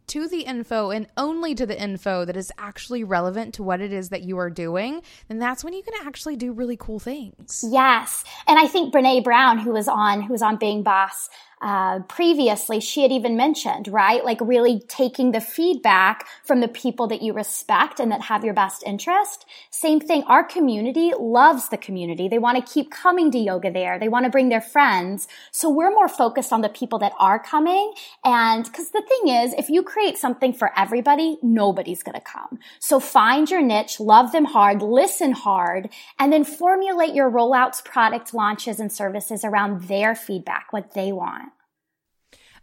to 0.08 0.28
the 0.28 0.40
info 0.40 0.90
and 0.90 1.06
only 1.16 1.54
to 1.54 1.66
the 1.66 1.80
info 1.80 2.24
that 2.24 2.36
is 2.36 2.52
actually 2.58 3.04
relevant 3.04 3.54
to 3.54 3.62
what 3.62 3.80
it 3.80 3.92
is 3.92 4.08
that 4.08 4.22
you 4.22 4.38
are 4.38 4.50
doing, 4.50 5.02
then 5.28 5.38
that's 5.38 5.62
when 5.62 5.74
you 5.74 5.82
can 5.82 5.94
actually 6.06 6.36
do 6.36 6.52
really 6.52 6.76
cool 6.76 6.98
things. 6.98 7.64
Yes. 7.68 8.24
And 8.46 8.58
I 8.58 8.66
think 8.66 8.92
Brene 8.92 9.24
Brown, 9.24 9.58
who 9.58 9.72
was 9.72 9.88
on, 9.88 10.22
who 10.22 10.32
was 10.32 10.42
on 10.42 10.56
Being 10.56 10.82
Boss, 10.82 11.28
uh, 11.60 12.00
previously, 12.00 12.80
she 12.80 13.02
had 13.02 13.12
even 13.12 13.36
mentioned, 13.36 13.88
right? 13.88 14.24
Like 14.24 14.38
really 14.40 14.80
taking 14.88 15.32
the 15.32 15.40
feedback 15.40 16.26
from 16.44 16.60
the 16.60 16.68
people 16.68 17.08
that 17.08 17.22
you 17.22 17.32
respect 17.32 18.00
and 18.00 18.12
that 18.12 18.22
have 18.22 18.44
your 18.44 18.54
best 18.54 18.82
interest. 18.86 19.44
Same 19.70 20.00
thing. 20.00 20.22
Our 20.24 20.44
community 20.44 21.12
loves 21.18 21.68
the 21.68 21.76
community. 21.76 22.28
They 22.28 22.38
want 22.38 22.64
to 22.64 22.72
keep 22.72 22.90
coming 22.90 23.30
to 23.32 23.38
yoga 23.38 23.70
there. 23.70 23.98
They 23.98 24.08
want 24.08 24.24
to 24.24 24.30
bring 24.30 24.48
their 24.48 24.60
friends. 24.60 25.26
So 25.50 25.68
we're 25.68 25.90
more 25.90 26.08
focused 26.08 26.52
on 26.52 26.60
the 26.60 26.68
people 26.68 26.98
that 27.00 27.12
are 27.18 27.38
coming. 27.38 27.92
And 28.24 28.64
because 28.64 28.90
the 28.90 29.02
thing 29.02 29.34
is, 29.34 29.52
if 29.54 29.68
you 29.68 29.82
create 29.82 30.18
something 30.18 30.52
for 30.52 30.70
everybody, 30.78 31.38
nobody's 31.42 32.02
going 32.02 32.14
to 32.14 32.20
come. 32.20 32.58
So 32.78 33.00
find 33.00 33.50
your 33.50 33.62
niche, 33.62 34.00
love 34.00 34.32
them 34.32 34.44
hard, 34.44 34.82
listen 34.82 35.32
hard, 35.32 35.90
and 36.18 36.32
then 36.32 36.44
formulate 36.44 37.14
your 37.14 37.30
rollouts, 37.30 37.84
product 37.84 38.32
launches, 38.34 38.80
and 38.80 38.92
services 38.92 39.44
around 39.44 39.84
their 39.84 40.14
feedback, 40.14 40.72
what 40.72 40.94
they 40.94 41.12
want. 41.12 41.47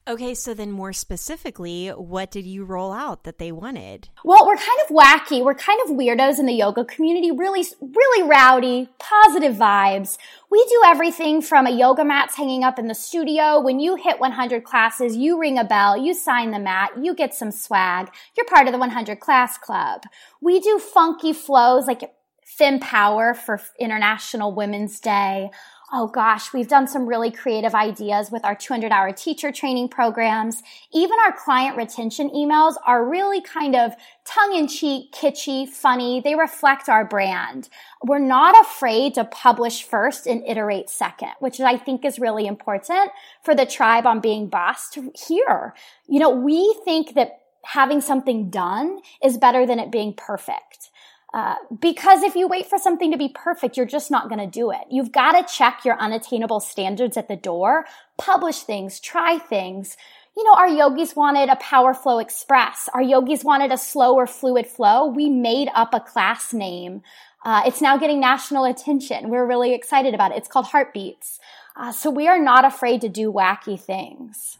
Okay, 0.08 0.36
so 0.36 0.54
then 0.54 0.72
more 0.72 0.94
specifically, 0.94 1.88
what 1.88 2.30
did 2.30 2.46
you 2.46 2.64
roll 2.64 2.94
out 2.94 3.24
that 3.24 3.40
they 3.40 3.52
wanted? 3.52 4.08
Well, 4.24 4.46
we're 4.46 4.56
kind 4.56 4.80
of 4.88 4.96
wacky. 4.96 5.44
We're 5.44 5.56
kind 5.56 5.80
of 5.84 5.96
weirdos 5.96 6.38
in 6.38 6.46
the 6.46 6.54
yoga 6.54 6.86
community, 6.86 7.32
really, 7.32 7.66
really 7.82 8.30
rowdy, 8.30 8.88
positive 9.00 9.56
vibes. 9.56 10.20
We 10.52 10.64
do 10.70 10.84
everything 10.86 11.42
from 11.42 11.66
a 11.66 11.72
yoga 11.72 12.06
mats 12.06 12.36
hanging 12.36 12.64
up 12.64 12.78
in 12.78 12.86
the 12.86 12.94
studio. 12.94 13.60
When 13.60 13.80
you 13.80 13.96
hit 13.96 14.20
100 14.20 14.64
classes, 14.64 15.18
you 15.18 15.40
ring 15.40 15.58
a 15.58 15.64
bell, 15.64 15.98
you 15.98 16.14
sign 16.14 16.52
the 16.52 16.60
mat, 16.60 16.92
you 17.02 17.16
get 17.16 17.34
some 17.34 17.50
swag. 17.50 18.12
You're 18.38 18.46
part 18.46 18.68
of 18.68 18.74
the 18.74 18.80
100 18.80 19.20
class 19.20 19.58
club. 19.58 20.04
We 20.40 20.60
do 20.60 20.78
funky 20.78 21.34
flows 21.34 21.88
like 21.88 22.04
Fem 22.46 22.80
Power 22.80 23.34
for 23.34 23.60
International 23.80 24.54
Women's 24.54 25.00
Day 25.00 25.50
oh 25.94 26.08
gosh, 26.08 26.52
we've 26.52 26.68
done 26.68 26.88
some 26.88 27.06
really 27.08 27.32
creative 27.32 27.76
ideas 27.76 28.32
with 28.32 28.44
our 28.44 28.56
200 28.56 28.92
hour 28.92 29.12
teacher 29.12 29.52
training 29.52 29.90
programs. 29.90 30.64
Even 30.92 31.18
our 31.26 31.32
client 31.32 31.78
retention 31.78 32.30
emails 32.32 32.76
are 32.86 33.08
really 33.08 33.42
kind 33.42 33.76
of 33.76 33.94
tongue 34.26 34.56
in 34.56 34.68
cheek, 34.68 35.14
kitschy, 35.14 35.68
funny. 35.68 36.22
They 36.22 36.36
reflect 36.36 36.90
our 36.90 37.06
brand. 37.06 37.70
We're 38.04 38.20
not 38.20 38.60
afraid 38.60 39.14
to 39.16 39.26
publish 39.26 39.84
first 39.84 40.26
and 40.26 40.44
iterate 40.48 40.90
second, 40.90 41.32
which 41.40 41.60
I 41.60 41.78
think 41.78 42.04
is 42.04 42.20
really 42.20 42.48
important 42.48 43.12
for 43.44 43.54
the 43.54 43.66
tribe 43.66 44.08
on 44.08 44.20
being 44.20 44.48
boss 44.48 44.90
to 44.92 45.12
hear. 45.28 45.76
You 46.08 46.20
know, 46.20 46.32
we 46.32 46.76
think 46.84 47.14
that 47.14 47.42
having 47.64 48.02
something 48.02 48.50
done 48.50 49.00
is 49.24 49.38
better 49.38 49.66
than 49.66 49.80
it 49.80 49.92
being 49.92 50.14
perfect. 50.14 50.90
Uh, 51.36 51.56
because 51.82 52.24
if 52.24 52.34
you 52.34 52.48
wait 52.48 52.66
for 52.66 52.80
something 52.80 53.12
to 53.12 53.18
be 53.18 53.28
perfect, 53.28 53.76
you're 53.76 53.86
just 53.86 54.10
not 54.10 54.30
going 54.30 54.40
to 54.40 54.48
do 54.48 54.72
it. 54.72 54.80
You've 54.90 55.12
got 55.12 55.34
to 55.34 55.54
check 55.54 55.84
your 55.84 56.00
unattainable 56.00 56.62
standards 56.62 57.18
at 57.18 57.28
the 57.28 57.36
door, 57.36 57.86
publish 58.18 58.60
things, 58.62 59.02
try 59.02 59.38
things. 59.38 59.98
You 60.38 60.46
know, 60.46 60.54
our 60.54 60.70
yogis 60.70 61.14
wanted 61.14 61.50
a 61.50 61.58
power 61.58 61.94
flow 61.94 62.20
express. 62.20 62.88
Our 62.94 63.02
yogis 63.02 63.44
wanted 63.44 63.74
a 63.74 63.78
slower 63.78 64.28
fluid 64.28 64.66
flow. 64.66 65.08
We 65.08 65.28
made 65.28 65.68
up 65.76 65.94
a 65.94 66.00
class 66.00 66.54
name. 66.54 67.02
Uh, 67.44 67.64
it's 67.66 67.82
now 67.82 67.98
getting 67.98 68.22
national 68.22 68.64
attention. 68.64 69.30
We're 69.30 69.46
really 69.46 69.74
excited 69.74 70.14
about 70.14 70.32
it. 70.32 70.38
It's 70.38 70.48
called 70.48 70.68
Heartbeats. 70.68 71.42
Uh, 71.76 71.92
so 71.92 72.10
we 72.10 72.30
are 72.30 72.40
not 72.40 72.64
afraid 72.64 73.02
to 73.02 73.10
do 73.10 73.30
wacky 73.30 73.78
things. 73.78 74.58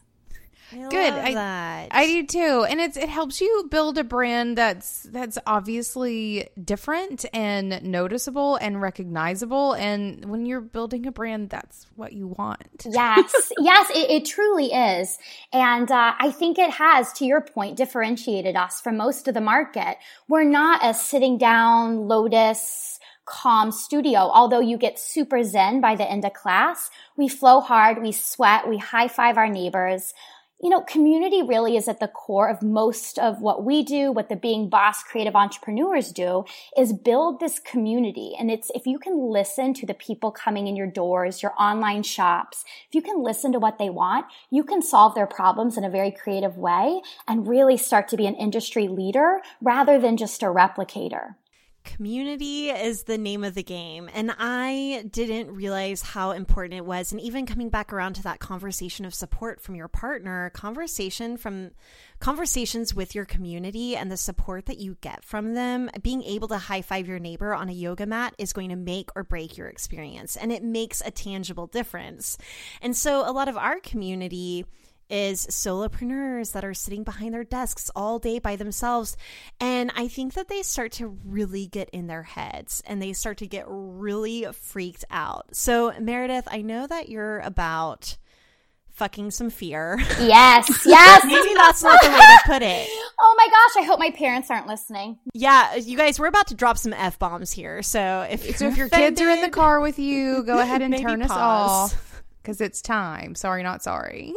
I 0.72 0.88
Good. 0.88 1.12
I, 1.12 1.34
that. 1.34 1.88
I 1.92 2.06
do 2.06 2.26
too. 2.26 2.66
And 2.68 2.80
it's 2.80 2.96
it 2.96 3.08
helps 3.08 3.40
you 3.40 3.68
build 3.70 3.98
a 3.98 4.04
brand 4.04 4.58
that's 4.58 5.04
that's 5.04 5.38
obviously 5.46 6.48
different 6.62 7.24
and 7.32 7.82
noticeable 7.82 8.56
and 8.56 8.80
recognizable. 8.80 9.74
And 9.74 10.24
when 10.24 10.46
you're 10.46 10.60
building 10.60 11.06
a 11.06 11.12
brand, 11.12 11.50
that's 11.50 11.86
what 11.94 12.12
you 12.12 12.28
want. 12.28 12.84
Yes. 12.84 13.52
yes, 13.58 13.90
it, 13.90 14.10
it, 14.10 14.24
truly 14.24 14.72
is. 14.72 15.18
And 15.52 15.90
uh, 15.90 16.14
I 16.18 16.30
think 16.30 16.58
it 16.58 16.70
has, 16.70 17.12
to 17.14 17.24
your 17.24 17.40
point, 17.40 17.76
differentiated 17.76 18.56
us 18.56 18.80
from 18.80 18.96
most 18.96 19.28
of 19.28 19.34
the 19.34 19.40
market. 19.40 19.98
We're 20.28 20.44
not 20.44 20.84
a 20.84 20.94
sitting 20.94 21.38
down 21.38 22.08
lotus 22.08 22.98
calm 23.26 23.72
studio. 23.72 24.18
Although 24.18 24.60
you 24.60 24.78
get 24.78 24.98
super 24.98 25.42
zen 25.42 25.80
by 25.80 25.96
the 25.96 26.08
end 26.08 26.24
of 26.24 26.32
class, 26.32 26.90
we 27.16 27.28
flow 27.28 27.60
hard, 27.60 28.00
we 28.00 28.12
sweat, 28.12 28.68
we 28.68 28.78
high 28.78 29.08
five 29.08 29.36
our 29.36 29.48
neighbors 29.48 30.14
you 30.62 30.70
know, 30.70 30.80
community 30.80 31.42
really 31.42 31.76
is 31.76 31.86
at 31.86 32.00
the 32.00 32.08
core 32.08 32.48
of 32.48 32.62
most 32.62 33.18
of 33.18 33.42
what 33.42 33.64
we 33.64 33.82
do, 33.82 34.10
what 34.10 34.30
the 34.30 34.36
being 34.36 34.70
boss 34.70 35.02
creative 35.02 35.36
entrepreneurs 35.36 36.12
do 36.12 36.44
is 36.76 36.94
build 36.94 37.40
this 37.40 37.58
community. 37.58 38.34
And 38.38 38.50
it's, 38.50 38.70
if 38.74 38.86
you 38.86 38.98
can 38.98 39.30
listen 39.30 39.74
to 39.74 39.86
the 39.86 39.92
people 39.94 40.30
coming 40.30 40.66
in 40.66 40.74
your 40.74 40.86
doors, 40.86 41.42
your 41.42 41.52
online 41.60 42.02
shops, 42.02 42.64
if 42.88 42.94
you 42.94 43.02
can 43.02 43.22
listen 43.22 43.52
to 43.52 43.58
what 43.58 43.78
they 43.78 43.90
want, 43.90 44.26
you 44.50 44.64
can 44.64 44.80
solve 44.80 45.14
their 45.14 45.26
problems 45.26 45.76
in 45.76 45.84
a 45.84 45.90
very 45.90 46.10
creative 46.10 46.56
way 46.56 47.02
and 47.28 47.46
really 47.46 47.76
start 47.76 48.08
to 48.08 48.16
be 48.16 48.26
an 48.26 48.34
industry 48.34 48.88
leader 48.88 49.42
rather 49.60 49.98
than 49.98 50.16
just 50.16 50.42
a 50.42 50.46
replicator. 50.46 51.34
Community 51.86 52.68
is 52.68 53.04
the 53.04 53.16
name 53.16 53.44
of 53.44 53.54
the 53.54 53.62
game. 53.62 54.10
And 54.12 54.34
I 54.38 55.04
didn't 55.10 55.54
realize 55.54 56.02
how 56.02 56.32
important 56.32 56.74
it 56.74 56.84
was. 56.84 57.12
And 57.12 57.20
even 57.20 57.46
coming 57.46 57.70
back 57.70 57.92
around 57.92 58.14
to 58.14 58.24
that 58.24 58.40
conversation 58.40 59.06
of 59.06 59.14
support 59.14 59.60
from 59.60 59.76
your 59.76 59.86
partner, 59.86 60.50
conversation 60.50 61.36
from 61.36 61.70
conversations 62.18 62.92
with 62.92 63.14
your 63.14 63.24
community 63.24 63.96
and 63.96 64.10
the 64.10 64.16
support 64.16 64.66
that 64.66 64.80
you 64.80 64.96
get 65.00 65.22
from 65.24 65.54
them, 65.54 65.88
being 66.02 66.24
able 66.24 66.48
to 66.48 66.58
high 66.58 66.82
five 66.82 67.06
your 67.06 67.20
neighbor 67.20 67.54
on 67.54 67.68
a 67.68 67.72
yoga 67.72 68.04
mat 68.04 68.34
is 68.36 68.52
going 68.52 68.70
to 68.70 68.76
make 68.76 69.08
or 69.14 69.22
break 69.22 69.56
your 69.56 69.68
experience. 69.68 70.36
And 70.36 70.50
it 70.50 70.64
makes 70.64 71.00
a 71.00 71.10
tangible 71.12 71.68
difference. 71.68 72.36
And 72.82 72.96
so 72.96 73.28
a 73.28 73.32
lot 73.32 73.48
of 73.48 73.56
our 73.56 73.78
community, 73.80 74.66
is 75.08 75.46
solopreneurs 75.46 76.52
that 76.52 76.64
are 76.64 76.74
sitting 76.74 77.04
behind 77.04 77.32
their 77.34 77.44
desks 77.44 77.90
all 77.94 78.18
day 78.18 78.38
by 78.38 78.56
themselves. 78.56 79.16
And 79.60 79.92
I 79.96 80.08
think 80.08 80.34
that 80.34 80.48
they 80.48 80.62
start 80.62 80.92
to 80.92 81.18
really 81.24 81.66
get 81.66 81.90
in 81.90 82.06
their 82.06 82.24
heads 82.24 82.82
and 82.86 83.00
they 83.00 83.12
start 83.12 83.38
to 83.38 83.46
get 83.46 83.64
really 83.68 84.46
freaked 84.52 85.04
out. 85.10 85.54
So, 85.54 85.92
Merideth, 85.92 86.44
I 86.48 86.62
know 86.62 86.86
that 86.86 87.08
you're 87.08 87.40
about 87.40 88.16
fucking 88.90 89.30
some 89.30 89.50
fear. 89.50 89.98
Yes, 90.18 90.82
yes. 90.86 91.24
Maybe 91.26 91.54
that's 91.54 91.82
not 91.82 92.00
the 92.02 92.08
way 92.08 92.16
to 92.16 92.38
put 92.46 92.62
it. 92.62 92.88
Oh 93.18 93.34
my 93.38 93.46
gosh, 93.46 93.82
I 93.82 93.86
hope 93.86 93.98
my 93.98 94.10
parents 94.10 94.50
aren't 94.50 94.66
listening. 94.66 95.18
Yeah, 95.32 95.76
you 95.76 95.96
guys, 95.96 96.20
we're 96.20 96.26
about 96.26 96.48
to 96.48 96.54
drop 96.54 96.76
some 96.76 96.92
f 96.92 97.18
bombs 97.18 97.50
here. 97.50 97.82
So 97.82 98.26
if 98.30 98.58
so, 98.58 98.68
if 98.68 98.76
your 98.76 98.88
offended, 98.88 99.16
kids 99.16 99.20
are 99.22 99.30
in 99.30 99.40
the 99.40 99.48
car 99.48 99.80
with 99.80 99.98
you, 99.98 100.42
go 100.44 100.58
ahead 100.60 100.82
and 100.82 100.94
turn 100.98 101.20
pause. 101.22 101.30
us 101.30 101.36
off 101.94 102.22
because 102.42 102.60
it's 102.60 102.82
time. 102.82 103.34
Sorry, 103.34 103.62
not 103.62 103.82
sorry. 103.82 104.34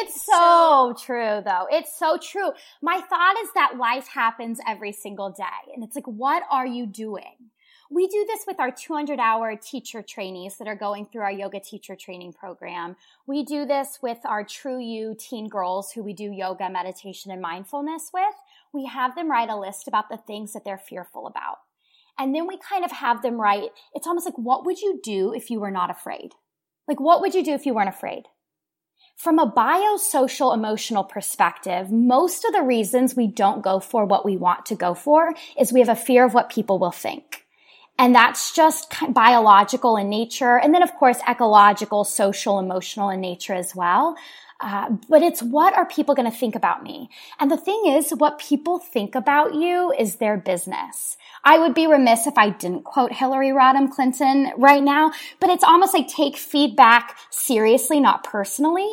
It's 0.00 0.24
so, 0.24 0.94
so 0.96 1.04
true, 1.04 1.42
though. 1.44 1.66
It's 1.70 1.98
so 1.98 2.18
true. 2.20 2.50
My 2.82 3.00
thought 3.00 3.36
is 3.42 3.50
that 3.54 3.76
life 3.78 4.08
happens 4.08 4.60
every 4.66 4.92
single 4.92 5.30
day. 5.30 5.72
And 5.74 5.82
it's 5.82 5.96
like, 5.96 6.06
what 6.06 6.42
are 6.50 6.66
you 6.66 6.86
doing? 6.86 7.50
We 7.90 8.06
do 8.06 8.26
this 8.28 8.44
with 8.46 8.60
our 8.60 8.70
200 8.70 9.18
hour 9.18 9.56
teacher 9.56 10.02
trainees 10.02 10.58
that 10.58 10.68
are 10.68 10.76
going 10.76 11.06
through 11.06 11.22
our 11.22 11.32
yoga 11.32 11.58
teacher 11.58 11.96
training 11.96 12.34
program. 12.34 12.96
We 13.26 13.44
do 13.44 13.64
this 13.64 13.98
with 14.02 14.18
our 14.26 14.44
True 14.44 14.78
U 14.78 15.16
teen 15.18 15.48
girls 15.48 15.92
who 15.92 16.02
we 16.02 16.12
do 16.12 16.30
yoga, 16.30 16.68
meditation, 16.68 17.32
and 17.32 17.40
mindfulness 17.40 18.10
with. 18.12 18.34
we 18.74 18.84
have 18.84 19.14
them 19.14 19.30
write 19.30 19.48
a 19.48 19.58
list 19.58 19.88
about 19.88 20.10
the 20.10 20.18
things 20.18 20.52
that 20.52 20.64
they're 20.66 20.76
fearful 20.76 21.26
about. 21.26 21.56
And 22.18 22.34
then 22.34 22.46
we 22.46 22.58
kind 22.58 22.84
of 22.84 22.92
have 22.92 23.22
them 23.22 23.40
write, 23.40 23.70
it's 23.94 24.06
almost 24.06 24.26
like, 24.26 24.36
what 24.36 24.66
would 24.66 24.80
you 24.80 25.00
do 25.02 25.32
if 25.32 25.50
you 25.50 25.58
were 25.58 25.70
not 25.70 25.90
afraid? 25.90 26.32
Like, 26.86 27.00
what 27.00 27.22
would 27.22 27.34
you 27.34 27.44
do 27.44 27.52
if 27.52 27.64
you 27.64 27.72
weren't 27.72 27.88
afraid? 27.88 28.24
From 29.18 29.40
a 29.40 29.50
biosocial 29.50 30.54
emotional 30.54 31.02
perspective, 31.02 31.90
most 31.90 32.44
of 32.44 32.52
the 32.52 32.62
reasons 32.62 33.16
we 33.16 33.26
don't 33.26 33.64
go 33.64 33.80
for 33.80 34.04
what 34.04 34.24
we 34.24 34.36
want 34.36 34.66
to 34.66 34.76
go 34.76 34.94
for 34.94 35.34
is 35.58 35.72
we 35.72 35.80
have 35.80 35.88
a 35.88 35.96
fear 35.96 36.24
of 36.24 36.34
what 36.34 36.50
people 36.50 36.78
will 36.78 36.92
think. 36.92 37.44
And 37.98 38.14
that's 38.14 38.54
just 38.54 38.94
biological 39.08 39.96
in 39.96 40.08
nature. 40.08 40.56
And 40.56 40.72
then, 40.72 40.84
of 40.84 40.94
course, 40.94 41.18
ecological, 41.28 42.04
social, 42.04 42.60
emotional 42.60 43.10
in 43.10 43.20
nature 43.20 43.54
as 43.54 43.74
well. 43.74 44.14
Uh, 44.60 44.90
but 45.08 45.22
it's 45.22 45.42
what 45.42 45.76
are 45.76 45.84
people 45.84 46.14
going 46.14 46.30
to 46.30 46.36
think 46.36 46.54
about 46.54 46.84
me? 46.84 47.10
And 47.40 47.50
the 47.50 47.56
thing 47.56 47.86
is, 47.86 48.12
what 48.12 48.38
people 48.38 48.78
think 48.78 49.16
about 49.16 49.52
you 49.52 49.92
is 49.98 50.16
their 50.16 50.36
business. 50.36 51.16
I 51.42 51.58
would 51.58 51.74
be 51.74 51.88
remiss 51.88 52.28
if 52.28 52.38
I 52.38 52.50
didn't 52.50 52.84
quote 52.84 53.12
Hillary 53.12 53.50
Rodham 53.50 53.90
Clinton 53.90 54.52
right 54.56 54.82
now, 54.82 55.10
but 55.40 55.50
it's 55.50 55.64
almost 55.64 55.92
like 55.92 56.06
take 56.06 56.36
feedback 56.36 57.16
seriously, 57.30 57.98
not 57.98 58.22
personally 58.22 58.88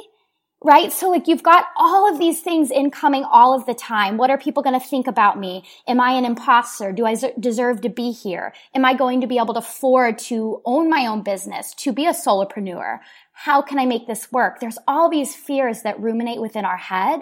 right? 0.66 0.92
So 0.92 1.12
like 1.12 1.28
you've 1.28 1.44
got 1.44 1.68
all 1.78 2.12
of 2.12 2.18
these 2.18 2.42
things 2.42 2.72
incoming 2.72 3.24
all 3.24 3.54
of 3.54 3.68
the 3.68 3.76
time. 3.76 4.18
What 4.18 4.32
are 4.32 4.38
people 4.38 4.64
going 4.64 4.78
to 4.78 4.84
think 4.84 5.06
about 5.06 5.40
me? 5.40 5.64
Am 5.88 6.02
I 6.02 6.14
an 6.14 6.26
imposter? 6.26 6.92
Do 6.92 7.06
I 7.06 7.16
deserve 7.40 7.82
to 7.82 7.90
be 7.90 8.12
here? 8.12 8.52
Am 8.74 8.84
I 8.84 8.96
going 8.96 9.22
to 9.22 9.28
be 9.28 9.38
able 9.38 9.54
to 9.54 9.60
afford 9.60 10.18
to 10.30 10.64
own 10.66 10.90
my 10.90 11.06
own 11.06 11.22
business, 11.22 11.76
to 11.76 11.94
be 11.94 12.08
a 12.08 12.14
solopreneur? 12.14 13.00
How 13.34 13.62
can 13.62 13.78
I 13.78 13.86
make 13.86 14.08
this 14.08 14.32
work? 14.32 14.60
There's 14.60 14.80
all 14.88 15.08
these 15.08 15.36
fears 15.36 15.84
that 15.84 16.00
ruminate 16.00 16.42
within 16.42 16.66
our 16.66 16.78
head. 16.78 17.20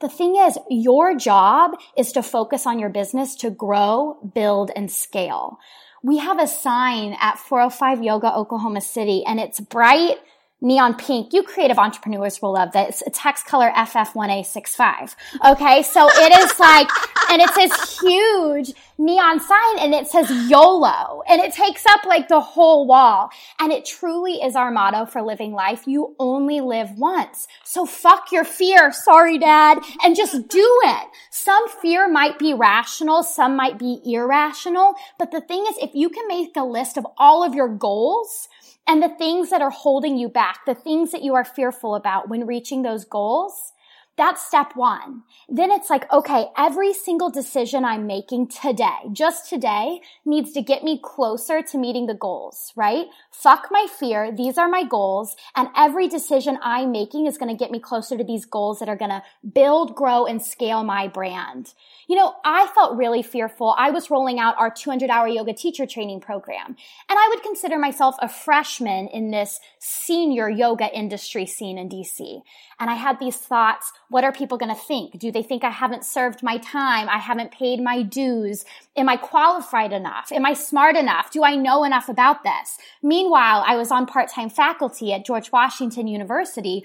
The 0.00 0.08
thing 0.08 0.36
is, 0.36 0.56
your 0.70 1.16
job 1.16 1.72
is 1.98 2.12
to 2.12 2.22
focus 2.22 2.64
on 2.64 2.78
your 2.78 2.90
business 2.90 3.34
to 3.36 3.50
grow, 3.50 4.18
build, 4.34 4.70
and 4.76 4.88
scale. 4.88 5.58
We 6.04 6.18
have 6.18 6.38
a 6.38 6.46
sign 6.46 7.16
at 7.20 7.38
405 7.40 8.04
Yoga 8.04 8.36
Oklahoma 8.36 8.82
City 8.82 9.24
and 9.26 9.40
it's 9.40 9.58
bright 9.58 10.18
neon 10.64 10.94
pink. 10.94 11.32
You 11.32 11.42
creative 11.42 11.78
entrepreneurs 11.78 12.40
will 12.40 12.54
love 12.54 12.72
this. 12.72 13.02
It's 13.02 13.02
a 13.06 13.10
text 13.10 13.46
color 13.46 13.70
FF1A65. 13.70 15.14
Okay. 15.46 15.82
So 15.82 16.08
it 16.08 16.38
is 16.38 16.58
like, 16.58 16.88
and 17.30 17.40
it 17.40 17.50
says 17.50 18.00
huge 18.00 18.72
neon 18.96 19.40
sign 19.40 19.78
and 19.80 19.92
it 19.92 20.06
says 20.06 20.30
YOLO 20.48 21.22
and 21.28 21.40
it 21.40 21.52
takes 21.52 21.84
up 21.86 22.04
like 22.04 22.28
the 22.28 22.40
whole 22.40 22.86
wall. 22.86 23.30
And 23.60 23.72
it 23.72 23.84
truly 23.84 24.34
is 24.34 24.56
our 24.56 24.70
motto 24.70 25.04
for 25.04 25.22
living 25.22 25.52
life. 25.52 25.86
You 25.86 26.16
only 26.18 26.60
live 26.60 26.92
once. 26.96 27.46
So 27.64 27.84
fuck 27.86 28.32
your 28.32 28.44
fear. 28.44 28.92
Sorry, 28.92 29.38
dad. 29.38 29.78
And 30.02 30.16
just 30.16 30.48
do 30.48 30.80
it. 30.84 31.08
Some 31.30 31.68
fear 31.68 32.08
might 32.08 32.38
be 32.38 32.54
rational. 32.54 33.22
Some 33.22 33.56
might 33.56 33.78
be 33.78 34.00
irrational. 34.04 34.94
But 35.18 35.30
the 35.30 35.42
thing 35.42 35.66
is, 35.68 35.76
if 35.78 35.90
you 35.94 36.08
can 36.08 36.26
make 36.26 36.56
a 36.56 36.64
list 36.64 36.96
of 36.96 37.06
all 37.18 37.44
of 37.44 37.54
your 37.54 37.68
goals, 37.68 38.48
and 38.86 39.02
the 39.02 39.08
things 39.08 39.50
that 39.50 39.62
are 39.62 39.70
holding 39.70 40.16
you 40.16 40.28
back, 40.28 40.66
the 40.66 40.74
things 40.74 41.10
that 41.12 41.22
you 41.22 41.34
are 41.34 41.44
fearful 41.44 41.94
about 41.94 42.28
when 42.28 42.46
reaching 42.46 42.82
those 42.82 43.04
goals, 43.04 43.73
that's 44.16 44.46
step 44.46 44.76
one. 44.76 45.22
Then 45.48 45.72
it's 45.72 45.90
like, 45.90 46.10
okay, 46.12 46.46
every 46.56 46.92
single 46.92 47.30
decision 47.30 47.84
I'm 47.84 48.06
making 48.06 48.48
today, 48.48 49.08
just 49.12 49.48
today, 49.48 50.00
needs 50.24 50.52
to 50.52 50.62
get 50.62 50.84
me 50.84 51.00
closer 51.02 51.62
to 51.62 51.78
meeting 51.78 52.06
the 52.06 52.14
goals, 52.14 52.72
right? 52.76 53.06
Fuck 53.32 53.68
my 53.70 53.86
fear. 53.98 54.30
These 54.30 54.56
are 54.56 54.68
my 54.68 54.84
goals. 54.84 55.34
And 55.56 55.68
every 55.76 56.06
decision 56.06 56.58
I'm 56.62 56.92
making 56.92 57.26
is 57.26 57.38
going 57.38 57.50
to 57.50 57.58
get 57.58 57.72
me 57.72 57.80
closer 57.80 58.16
to 58.16 58.24
these 58.24 58.44
goals 58.44 58.78
that 58.78 58.88
are 58.88 58.96
going 58.96 59.10
to 59.10 59.22
build, 59.52 59.96
grow, 59.96 60.26
and 60.26 60.40
scale 60.40 60.84
my 60.84 61.08
brand. 61.08 61.74
You 62.06 62.16
know, 62.16 62.34
I 62.44 62.68
felt 62.68 62.96
really 62.96 63.22
fearful. 63.22 63.74
I 63.76 63.90
was 63.90 64.10
rolling 64.10 64.38
out 64.38 64.56
our 64.58 64.70
200 64.70 65.10
hour 65.10 65.26
yoga 65.26 65.54
teacher 65.54 65.86
training 65.86 66.20
program. 66.20 66.76
And 67.08 67.18
I 67.18 67.28
would 67.34 67.42
consider 67.42 67.78
myself 67.78 68.14
a 68.20 68.28
freshman 68.28 69.08
in 69.08 69.30
this 69.30 69.58
senior 69.80 70.48
yoga 70.48 70.94
industry 70.96 71.46
scene 71.46 71.78
in 71.78 71.88
DC. 71.88 72.42
And 72.78 72.90
I 72.90 72.94
had 72.94 73.18
these 73.18 73.36
thoughts, 73.36 73.92
what 74.14 74.22
are 74.22 74.30
people 74.30 74.56
going 74.56 74.72
to 74.72 74.80
think? 74.80 75.18
Do 75.18 75.32
they 75.32 75.42
think 75.42 75.64
I 75.64 75.70
haven't 75.70 76.04
served 76.04 76.40
my 76.40 76.58
time? 76.58 77.08
I 77.08 77.18
haven't 77.18 77.50
paid 77.50 77.80
my 77.80 78.04
dues? 78.04 78.64
Am 78.96 79.08
I 79.08 79.16
qualified 79.16 79.92
enough? 79.92 80.30
Am 80.30 80.46
I 80.46 80.52
smart 80.52 80.94
enough? 80.94 81.32
Do 81.32 81.42
I 81.42 81.56
know 81.56 81.82
enough 81.82 82.08
about 82.08 82.44
this? 82.44 82.78
Meanwhile, 83.02 83.64
I 83.66 83.74
was 83.74 83.90
on 83.90 84.06
part-time 84.06 84.50
faculty 84.50 85.12
at 85.12 85.26
George 85.26 85.50
Washington 85.50 86.06
University 86.06 86.84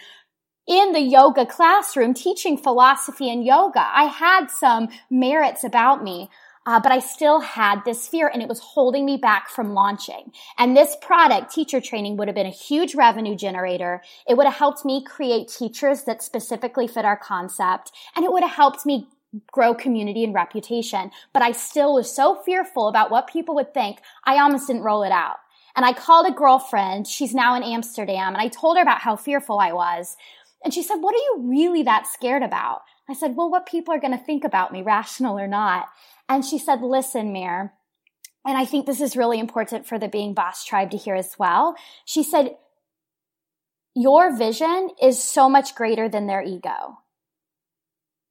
in 0.68 0.92
the 0.92 1.02
yoga 1.02 1.46
classroom 1.46 2.16
teaching 2.16 2.58
philosophy 2.58 3.32
and 3.32 3.46
yoga. 3.46 3.86
I 3.88 4.06
had 4.06 4.48
some 4.50 4.88
merits 5.12 5.64
about 5.64 6.04
me. 6.04 6.32
Uh, 6.66 6.80
but 6.80 6.92
I 6.92 7.00
still 7.00 7.40
had 7.40 7.84
this 7.86 8.08
fear 8.08 8.28
and 8.28 8.42
it 8.42 8.50
was 8.50 8.60
holding 8.60 9.06
me 9.06 9.18
back 9.18 9.50
from 9.50 9.74
launching. 9.74 10.32
And 10.58 10.76
this 10.76 10.96
product, 11.02 11.54
teacher 11.54 11.82
training, 11.82 12.18
would 12.18 12.28
have 12.28 12.36
been 12.36 12.46
a 12.46 12.52
huge 12.52 12.96
revenue 12.96 13.36
generator. 13.36 14.02
It 14.28 14.36
would 14.36 14.46
have 14.46 14.56
helped 14.56 14.86
me 14.86 15.04
create 15.04 15.48
teachers 15.48 16.04
that 16.04 16.22
specifically 16.22 16.88
fit 16.88 17.06
our 17.06 17.18
concept. 17.18 17.92
And 18.16 18.26
it 18.26 18.32
would 18.32 18.44
have 18.44 18.52
helped 18.52 18.86
me 18.86 19.08
grow 19.52 19.74
community 19.74 20.24
and 20.24 20.34
reputation. 20.34 21.12
But 21.34 21.44
I 21.44 21.52
still 21.54 21.94
was 21.94 22.14
so 22.14 22.42
fearful 22.44 22.88
about 22.88 23.12
what 23.12 23.28
people 23.28 23.56
would 23.56 23.74
think, 23.74 24.00
I 24.26 24.40
almost 24.40 24.68
didn't 24.68 24.84
roll 24.84 25.04
it 25.04 25.12
out. 25.12 25.38
And 25.76 25.86
I 25.86 25.94
called 25.94 26.28
a 26.28 26.36
girlfriend. 26.36 27.08
She's 27.08 27.34
now 27.34 27.56
in 27.56 27.64
Amsterdam. 27.64 28.34
And 28.34 28.42
I 28.42 28.48
told 28.48 28.76
her 28.78 28.84
about 28.84 29.02
how 29.02 29.16
fearful 29.16 29.60
I 29.60 29.72
was. 29.72 30.18
And 30.64 30.74
she 30.74 30.84
said, 30.84 30.96
what 30.96 31.16
are 31.16 31.18
you 31.18 31.50
really 31.50 31.84
that 31.84 32.08
scared 32.08 32.44
about? 32.44 32.82
I 33.08 33.14
said, 33.14 33.36
well, 33.36 33.50
what 33.50 33.66
people 33.66 33.94
are 33.94 34.00
going 34.00 34.18
to 34.18 34.24
think 34.24 34.44
about 34.44 34.74
me, 34.74 34.82
rational 34.82 35.40
or 35.40 35.48
not. 35.48 35.88
And 36.30 36.46
she 36.46 36.60
said, 36.60 36.82
listen, 36.82 37.34
Mir, 37.34 37.74
and 38.46 38.58
I 38.58 38.64
think 38.64 38.86
this 38.86 39.02
is 39.02 39.18
really 39.18 39.40
important 39.40 39.88
for 39.88 40.00
the 40.00 40.08
Being 40.08 40.34
Boss 40.34 40.64
tribe 40.64 40.92
to 40.92 40.98
hear 40.98 41.16
as 41.16 41.36
well. 41.38 41.76
She 42.06 42.24
said, 42.24 42.56
your 43.96 44.36
vision 44.38 44.92
is 45.02 45.22
so 45.22 45.50
much 45.50 45.76
greater 45.76 46.08
than 46.08 46.28
their 46.28 46.44
ego. 46.44 47.00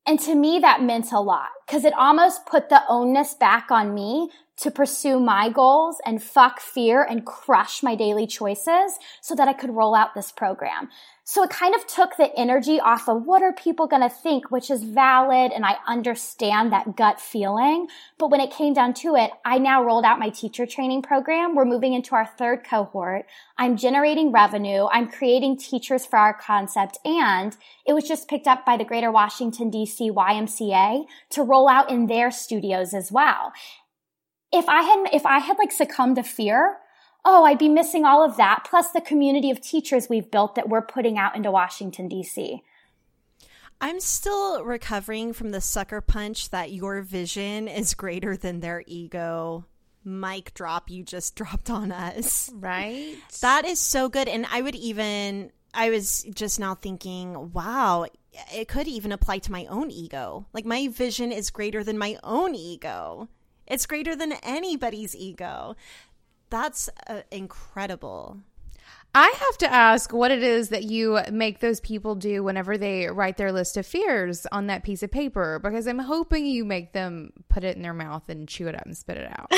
And 0.07 0.19
to 0.21 0.35
me, 0.35 0.61
that 0.61 0.83
meant 0.83 1.13
a 1.13 1.21
lot 1.21 1.51
because 1.67 1.85
it 1.85 1.93
almost 1.93 2.47
put 2.47 2.71
the 2.71 2.83
onus 2.89 3.35
back 3.35 3.71
on 3.71 3.93
me 3.93 4.31
to 4.59 4.71
pursue 4.71 5.21
my 5.21 5.49
goals 5.49 6.01
and 6.05 6.23
fuck 6.23 6.61
fear 6.61 7.03
and 7.03 7.25
crush 7.25 7.83
my 7.83 7.95
daily 7.95 8.27
choices 8.27 8.99
so 9.21 9.35
that 9.35 9.49
I 9.49 9.53
could 9.53 9.71
roll 9.71 9.95
out 9.95 10.15
this 10.15 10.33
program. 10.33 10.89
So 11.31 11.43
it 11.43 11.51
kind 11.51 11.75
of 11.75 11.87
took 11.87 12.17
the 12.17 12.35
energy 12.39 12.81
off 12.81 13.07
of 13.07 13.27
what 13.27 13.43
are 13.43 13.53
people 13.53 13.87
going 13.87 14.01
to 14.01 14.09
think, 14.09 14.51
which 14.51 14.71
is 14.71 14.83
valid. 14.83 15.53
And 15.53 15.67
I 15.67 15.77
understand 15.87 16.73
that 16.73 16.97
gut 16.97 17.21
feeling. 17.21 17.87
But 18.17 18.31
when 18.31 18.41
it 18.41 18.51
came 18.51 18.73
down 18.73 18.95
to 18.95 19.15
it, 19.15 19.31
I 19.45 19.59
now 19.59 19.85
rolled 19.85 20.07
out 20.07 20.19
my 20.19 20.31
teacher 20.31 20.65
training 20.65 21.03
program. 21.03 21.55
We're 21.55 21.67
moving 21.67 21.93
into 21.93 22.15
our 22.15 22.25
third 22.25 22.65
cohort. 22.65 23.27
I'm 23.59 23.77
generating 23.77 24.33
revenue. 24.33 24.87
I'm 24.91 25.11
creating 25.11 25.59
teachers 25.59 26.07
for 26.07 26.19
our 26.19 26.33
concept. 26.33 26.97
And 27.05 27.55
it 27.87 27.93
was 27.93 28.09
just 28.09 28.27
picked 28.27 28.47
up 28.47 28.65
by 28.65 28.79
the 28.79 28.85
Greater 28.87 29.13
Washington 29.13 29.71
DC 29.71 30.11
YMCA 30.11 31.05
to 31.29 31.43
roll 31.43 31.69
out 31.69 31.91
in 31.91 32.07
their 32.07 32.31
studios 32.31 32.95
as 32.95 33.13
well. 33.13 33.53
If 34.53 34.69
I 34.69 34.83
had, 34.83 35.07
if 35.13 35.27
I 35.27 35.39
had 35.39 35.59
like 35.59 35.73
succumbed 35.73 36.17
to 36.17 36.23
fear, 36.23 36.79
oh, 37.25 37.45
I'd 37.45 37.59
be 37.59 37.69
missing 37.69 38.05
all 38.05 38.25
of 38.25 38.37
that, 38.37 38.67
plus 38.69 38.91
the 38.91 39.01
community 39.01 39.51
of 39.51 39.61
teachers 39.61 40.09
we've 40.09 40.31
built 40.31 40.55
that 40.55 40.69
we're 40.69 40.83
putting 40.83 41.19
out 41.19 41.37
into 41.37 41.51
Washington, 41.51 42.09
D.C. 42.09 42.63
I'm 43.81 44.01
still 44.01 44.65
recovering 44.65 45.33
from 45.33 45.51
the 45.51 45.61
sucker 45.61 46.01
punch 46.01 46.51
that 46.51 46.73
your 46.73 47.03
vision 47.03 47.69
is 47.69 47.95
greater 47.95 48.37
than 48.37 48.61
their 48.61 48.83
ego. 48.87 49.67
Mic 50.05 50.55
drop 50.55 50.91
you 50.91 51.05
just 51.05 51.35
dropped 51.37 51.71
on 51.71 51.93
us. 51.93 52.51
Right. 52.55 53.17
That 53.41 53.65
is 53.65 53.79
so 53.79 54.09
good. 54.09 54.29
And 54.29 54.47
I 54.51 54.63
would 54.63 54.75
even, 54.75 55.53
I 55.73 55.91
was 55.91 56.25
just 56.35 56.59
now 56.59 56.75
thinking, 56.75 57.53
wow, 57.53 58.07
it 58.55 58.69
could 58.69 58.89
even 58.89 59.13
apply 59.13 59.39
to 59.39 59.53
my 59.53 59.67
own 59.67 59.91
ego. 59.91 60.47
Like 60.53 60.65
my 60.65 60.89
vision 60.89 61.31
is 61.31 61.51
greater 61.51 61.85
than 61.85 61.99
my 61.99 62.19
own 62.25 62.55
ego. 62.55 63.29
It's 63.69 63.87
greater 63.87 64.17
than 64.17 64.33
anybody's 64.43 65.15
ego. 65.15 65.77
That's 66.51 66.89
uh, 67.07 67.23
incredible. 67.31 68.39
I 69.15 69.35
have 69.37 69.59
to 69.59 69.73
ask 69.73 70.13
what 70.13 70.31
it 70.31 70.43
is 70.43 70.69
that 70.69 70.85
you 70.85 71.19
make 71.33 71.61
those 71.61 71.81
people 71.81 72.15
do 72.15 72.43
whenever 72.43 72.77
they 72.77 73.07
write 73.07 73.37
their 73.37 73.53
list 73.53 73.77
of 73.77 73.87
fears 73.87 74.47
on 74.53 74.67
that 74.67 74.85
piece 74.85 75.03
of 75.03 75.11
paper 75.11 75.59
because 75.59 75.89
I'm 75.89 75.99
hoping 75.99 76.45
you 76.45 76.65
make 76.65 76.93
them 76.93 77.33
put 77.49 77.65
it 77.65 77.75
in 77.77 77.83
their 77.83 77.95
mouth 77.95 78.29
and 78.29 78.47
chew 78.47 78.69
it 78.69 78.75
up 78.75 78.85
and 78.85 78.97
spit 78.97 79.17
it 79.17 79.31
out. 79.31 79.51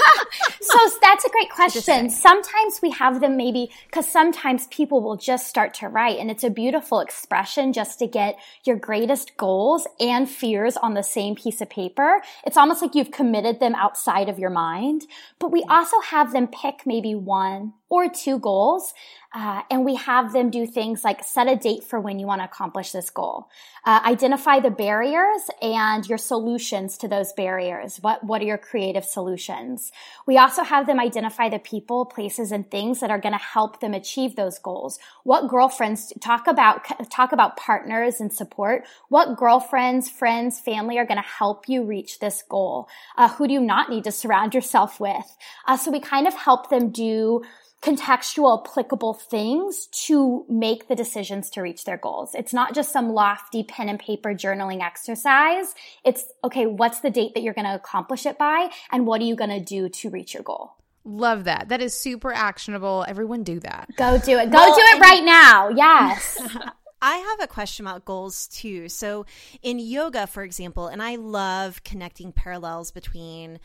so 0.60 0.78
that's 1.00 1.24
a 1.24 1.28
great 1.30 1.50
question. 1.50 2.10
Sometimes 2.10 2.80
we 2.82 2.90
have 2.90 3.20
them 3.20 3.36
maybe 3.36 3.70
because 3.86 4.08
sometimes 4.08 4.66
people 4.68 5.02
will 5.02 5.16
just 5.16 5.46
start 5.46 5.74
to 5.74 5.88
write 5.88 6.18
and 6.18 6.30
it's 6.30 6.44
a 6.44 6.50
beautiful 6.50 7.00
expression 7.00 7.72
just 7.72 7.98
to 7.98 8.06
get 8.06 8.38
your 8.64 8.76
greatest 8.76 9.36
goals 9.36 9.86
and 10.00 10.28
fears 10.28 10.76
on 10.76 10.94
the 10.94 11.02
same 11.02 11.34
piece 11.34 11.60
of 11.60 11.70
paper. 11.70 12.20
It's 12.44 12.56
almost 12.56 12.82
like 12.82 12.94
you've 12.94 13.10
committed 13.10 13.60
them 13.60 13.74
outside 13.74 14.28
of 14.28 14.38
your 14.38 14.50
mind, 14.50 15.06
but 15.38 15.52
we 15.52 15.64
also 15.68 16.00
have 16.00 16.32
them 16.32 16.48
pick 16.48 16.86
maybe 16.86 17.14
one 17.14 17.74
or 17.88 18.08
two 18.08 18.38
goals. 18.38 18.92
Uh, 19.36 19.60
and 19.70 19.84
we 19.84 19.96
have 19.96 20.32
them 20.32 20.48
do 20.48 20.66
things 20.66 21.04
like 21.04 21.22
set 21.22 21.46
a 21.46 21.54
date 21.54 21.84
for 21.84 22.00
when 22.00 22.18
you 22.18 22.26
want 22.26 22.40
to 22.40 22.46
accomplish 22.46 22.92
this 22.92 23.10
goal. 23.10 23.50
Uh, 23.84 24.00
identify 24.02 24.60
the 24.60 24.70
barriers 24.70 25.50
and 25.60 26.08
your 26.08 26.16
solutions 26.16 26.96
to 26.96 27.06
those 27.06 27.34
barriers. 27.34 27.98
What, 27.98 28.24
what 28.24 28.40
are 28.40 28.46
your 28.46 28.56
creative 28.56 29.04
solutions? 29.04 29.92
We 30.26 30.38
also 30.38 30.62
have 30.62 30.86
them 30.86 30.98
identify 30.98 31.50
the 31.50 31.58
people, 31.58 32.06
places, 32.06 32.50
and 32.50 32.70
things 32.70 33.00
that 33.00 33.10
are 33.10 33.18
going 33.18 33.34
to 33.34 33.38
help 33.38 33.80
them 33.80 33.92
achieve 33.92 34.36
those 34.36 34.58
goals. 34.58 34.98
What 35.22 35.48
girlfriends 35.48 36.14
talk 36.18 36.46
about, 36.46 36.86
talk 37.10 37.32
about 37.32 37.58
partners 37.58 38.22
and 38.22 38.32
support. 38.32 38.84
What 39.10 39.36
girlfriends, 39.36 40.08
friends, 40.08 40.60
family 40.60 40.96
are 40.96 41.04
going 41.04 41.22
to 41.22 41.28
help 41.28 41.68
you 41.68 41.84
reach 41.84 42.20
this 42.20 42.42
goal? 42.48 42.88
Uh, 43.18 43.28
who 43.28 43.46
do 43.46 43.52
you 43.52 43.60
not 43.60 43.90
need 43.90 44.04
to 44.04 44.12
surround 44.12 44.54
yourself 44.54 44.98
with? 44.98 45.36
Uh, 45.66 45.76
so 45.76 45.90
we 45.90 46.00
kind 46.00 46.26
of 46.26 46.32
help 46.32 46.70
them 46.70 46.88
do 46.88 47.42
contextual 47.82 48.64
applicable 48.66 49.14
things 49.14 49.86
to 49.92 50.44
make 50.48 50.88
the 50.88 50.94
decisions 50.94 51.50
to 51.50 51.60
reach 51.60 51.84
their 51.84 51.98
goals. 51.98 52.34
It's 52.34 52.52
not 52.52 52.74
just 52.74 52.92
some 52.92 53.10
lofty 53.10 53.62
pen 53.62 53.88
and 53.88 53.98
paper 53.98 54.34
journaling 54.34 54.82
exercise. 54.82 55.74
It's 56.04 56.24
okay, 56.42 56.66
what's 56.66 57.00
the 57.00 57.10
date 57.10 57.34
that 57.34 57.42
you're 57.42 57.54
going 57.54 57.66
to 57.66 57.74
accomplish 57.74 58.26
it 58.26 58.38
by 58.38 58.70
and 58.90 59.06
what 59.06 59.20
are 59.20 59.24
you 59.24 59.36
going 59.36 59.50
to 59.50 59.60
do 59.60 59.88
to 59.88 60.10
reach 60.10 60.34
your 60.34 60.42
goal? 60.42 60.72
Love 61.04 61.44
that. 61.44 61.68
That 61.68 61.80
is 61.80 61.94
super 61.94 62.32
actionable. 62.32 63.04
Everyone 63.06 63.44
do 63.44 63.60
that. 63.60 63.88
Go 63.96 64.18
do 64.18 64.38
it. 64.38 64.50
Go 64.50 64.58
well, 64.58 64.74
do 64.74 64.82
it 64.96 65.00
right 65.00 65.24
now. 65.24 65.68
Yes. 65.68 66.40
I 67.02 67.16
have 67.16 67.40
a 67.40 67.46
question 67.46 67.86
about 67.86 68.04
goals 68.04 68.48
too. 68.48 68.88
So, 68.88 69.26
in 69.62 69.78
yoga, 69.78 70.26
for 70.26 70.42
example, 70.42 70.88
and 70.88 71.00
I 71.00 71.16
love 71.16 71.84
connecting 71.84 72.32
parallels 72.32 72.90
between 72.90 73.60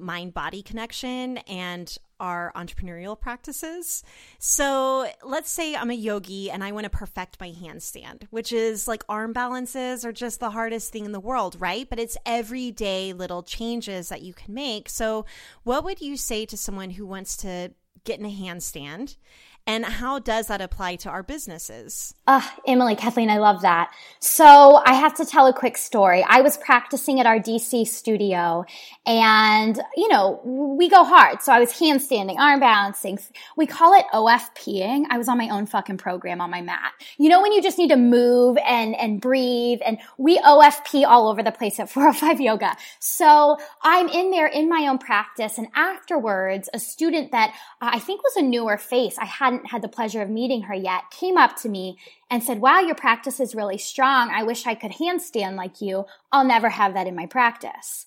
mind 0.00 0.34
body 0.34 0.62
connection 0.62 1.38
and 1.38 1.96
our 2.20 2.52
entrepreneurial 2.54 3.18
practices. 3.18 4.04
So 4.38 5.10
let's 5.24 5.50
say 5.50 5.74
I'm 5.74 5.90
a 5.90 5.94
yogi 5.94 6.50
and 6.50 6.62
I 6.62 6.72
want 6.72 6.84
to 6.84 6.90
perfect 6.90 7.40
my 7.40 7.50
handstand, 7.50 8.24
which 8.30 8.52
is 8.52 8.86
like 8.86 9.02
arm 9.08 9.32
balances 9.32 10.04
are 10.04 10.12
just 10.12 10.38
the 10.38 10.50
hardest 10.50 10.92
thing 10.92 11.04
in 11.04 11.12
the 11.12 11.20
world, 11.20 11.56
right? 11.58 11.88
But 11.88 11.98
it's 11.98 12.16
everyday 12.24 13.12
little 13.12 13.42
changes 13.42 14.10
that 14.10 14.22
you 14.22 14.34
can 14.34 14.54
make. 14.54 14.88
So, 14.88 15.24
what 15.64 15.84
would 15.84 16.00
you 16.00 16.16
say 16.16 16.46
to 16.46 16.56
someone 16.56 16.90
who 16.90 17.06
wants 17.06 17.36
to 17.38 17.72
get 18.04 18.18
in 18.18 18.26
a 18.26 18.30
handstand 18.30 19.16
and 19.66 19.84
how 19.84 20.18
does 20.18 20.46
that 20.48 20.60
apply 20.60 20.96
to 20.96 21.10
our 21.10 21.22
businesses? 21.22 22.14
Uh, 22.26 22.40
Emily, 22.66 22.96
Kathleen, 22.96 23.30
I 23.30 23.38
love 23.38 23.62
that. 23.62 23.92
So 24.18 24.80
I 24.84 24.94
have 24.94 25.14
to 25.14 25.24
tell 25.24 25.46
a 25.46 25.52
quick 25.52 25.76
story. 25.76 26.24
I 26.28 26.40
was 26.40 26.56
practicing 26.56 27.20
at 27.20 27.26
our 27.26 27.38
DC 27.38 27.86
studio 27.86 28.64
and, 29.06 29.80
you 29.96 30.08
know, 30.08 30.40
we 30.44 30.88
go 30.88 31.04
hard. 31.04 31.42
So 31.42 31.52
I 31.52 31.60
was 31.60 31.72
handstanding, 31.72 32.38
arm 32.38 32.60
balancing. 32.60 33.18
We 33.56 33.66
call 33.66 33.98
it 33.98 34.04
OFPing. 34.12 35.06
I 35.10 35.18
was 35.18 35.28
on 35.28 35.38
my 35.38 35.48
own 35.48 35.66
fucking 35.66 35.98
program 35.98 36.40
on 36.40 36.50
my 36.50 36.62
mat. 36.62 36.92
You 37.18 37.28
know, 37.28 37.42
when 37.42 37.52
you 37.52 37.62
just 37.62 37.78
need 37.78 37.90
to 37.90 37.96
move 37.96 38.56
and, 38.66 38.96
and 38.96 39.20
breathe 39.20 39.80
and 39.84 39.98
we 40.18 40.38
OFP 40.38 41.04
all 41.06 41.28
over 41.28 41.42
the 41.42 41.52
place 41.52 41.78
at 41.78 41.90
405 41.90 42.40
yoga. 42.40 42.76
So 42.98 43.58
I'm 43.82 44.08
in 44.08 44.30
there 44.30 44.46
in 44.46 44.68
my 44.68 44.86
own 44.88 44.98
practice. 44.98 45.58
And 45.58 45.68
afterwards, 45.74 46.68
a 46.72 46.78
student 46.78 47.32
that 47.32 47.54
I 47.80 47.98
think 47.98 48.22
was 48.22 48.36
a 48.36 48.42
newer 48.42 48.78
face, 48.78 49.16
I 49.18 49.26
had 49.26 49.49
hadn't 49.50 49.70
had 49.70 49.82
the 49.82 49.88
pleasure 49.88 50.22
of 50.22 50.30
meeting 50.30 50.62
her 50.62 50.74
yet, 50.74 51.10
came 51.10 51.36
up 51.36 51.56
to 51.56 51.68
me 51.68 51.98
and 52.30 52.42
said, 52.42 52.60
Wow, 52.60 52.80
your 52.80 52.94
practice 52.94 53.40
is 53.40 53.54
really 53.54 53.78
strong. 53.78 54.30
I 54.30 54.42
wish 54.42 54.66
I 54.66 54.74
could 54.74 54.92
handstand 54.92 55.56
like 55.56 55.80
you. 55.80 56.06
I'll 56.32 56.44
never 56.44 56.68
have 56.68 56.94
that 56.94 57.06
in 57.06 57.16
my 57.16 57.26
practice. 57.26 58.06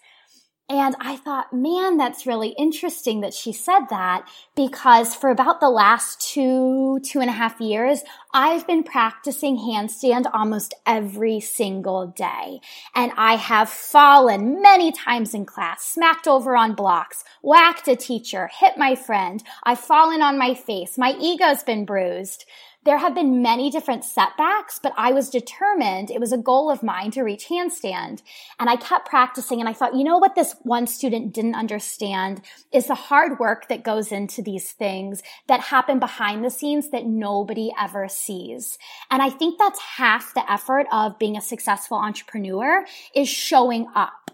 And 0.69 0.95
I 0.99 1.17
thought, 1.17 1.52
man, 1.52 1.97
that's 1.97 2.26
really 2.26 2.49
interesting 2.58 3.19
that 3.19 3.34
she 3.34 3.52
said 3.52 3.82
that 3.89 4.26
because 4.56 5.13
for 5.13 5.30
about 5.30 5.60
the 5.60 5.69
last 5.69 6.21
two, 6.21 7.02
two 7.04 7.19
and 7.19 7.30
a 7.30 7.34
half 7.34 7.60
years, 7.60 8.02
I've 8.34 8.65
been 8.65 8.84
practicing 8.84 9.58
handstand 9.58 10.26
almost 10.34 10.73
every 10.86 11.41
single 11.41 12.08
day. 12.08 12.62
And 12.95 13.12
I 13.17 13.36
have 13.36 13.69
fallen 13.69 14.62
many 14.62 14.93
times 14.93 15.34
in 15.34 15.45
class, 15.45 15.84
smacked 15.84 16.30
over 16.30 16.56
on 16.56 16.76
blocks, 16.76 17.26
whacked 17.41 17.89
a 17.89 17.97
teacher, 17.97 18.49
hit 18.58 18.78
my 18.78 18.95
friend. 18.95 19.43
I've 19.63 19.80
fallen 19.80 20.21
on 20.21 20.38
my 20.38 20.54
face. 20.54 20.97
My 20.97 21.13
ego's 21.19 21.63
been 21.63 21.84
bruised 21.84 22.45
there 22.85 22.97
have 22.97 23.15
been 23.15 23.41
many 23.41 23.69
different 23.69 24.03
setbacks, 24.03 24.79
but 24.81 24.93
I 24.97 25.11
was 25.13 25.29
determined. 25.29 26.11
It 26.11 26.19
was 26.19 26.33
a 26.33 26.37
goal 26.37 26.69
of 26.69 26.83
mine 26.83 27.11
to 27.11 27.21
reach 27.21 27.47
handstand. 27.47 28.21
And 28.59 28.69
I 28.69 28.75
kept 28.75 29.07
practicing 29.07 29.59
and 29.59 29.69
I 29.69 29.73
thought, 29.73 29.95
you 29.95 30.03
know 30.03 30.17
what 30.17 30.35
this 30.35 30.55
one 30.63 30.87
student 30.87 31.33
didn't 31.33 31.55
understand 31.55 32.41
is 32.71 32.87
the 32.87 32.95
hard 32.95 33.39
work 33.39 33.69
that 33.69 33.83
goes 33.83 34.11
into 34.11 34.41
these 34.41 34.71
things 34.71 35.23
that 35.47 35.61
happen 35.61 35.99
behind 35.99 36.43
the 36.43 36.49
scenes 36.49 36.89
that 36.89 37.05
nobody 37.05 37.71
ever 37.79 38.07
sees. 38.07 38.77
And 39.09 39.21
I 39.21 39.29
think 39.29 39.57
that's 39.57 39.79
half 39.79 40.33
the 40.33 40.51
effort 40.51 40.87
of 40.91 41.17
being 41.17 41.37
a 41.37 41.41
successful 41.41 41.97
entrepreneur 41.97 42.85
is 43.15 43.29
showing 43.29 43.87
up. 43.95 44.31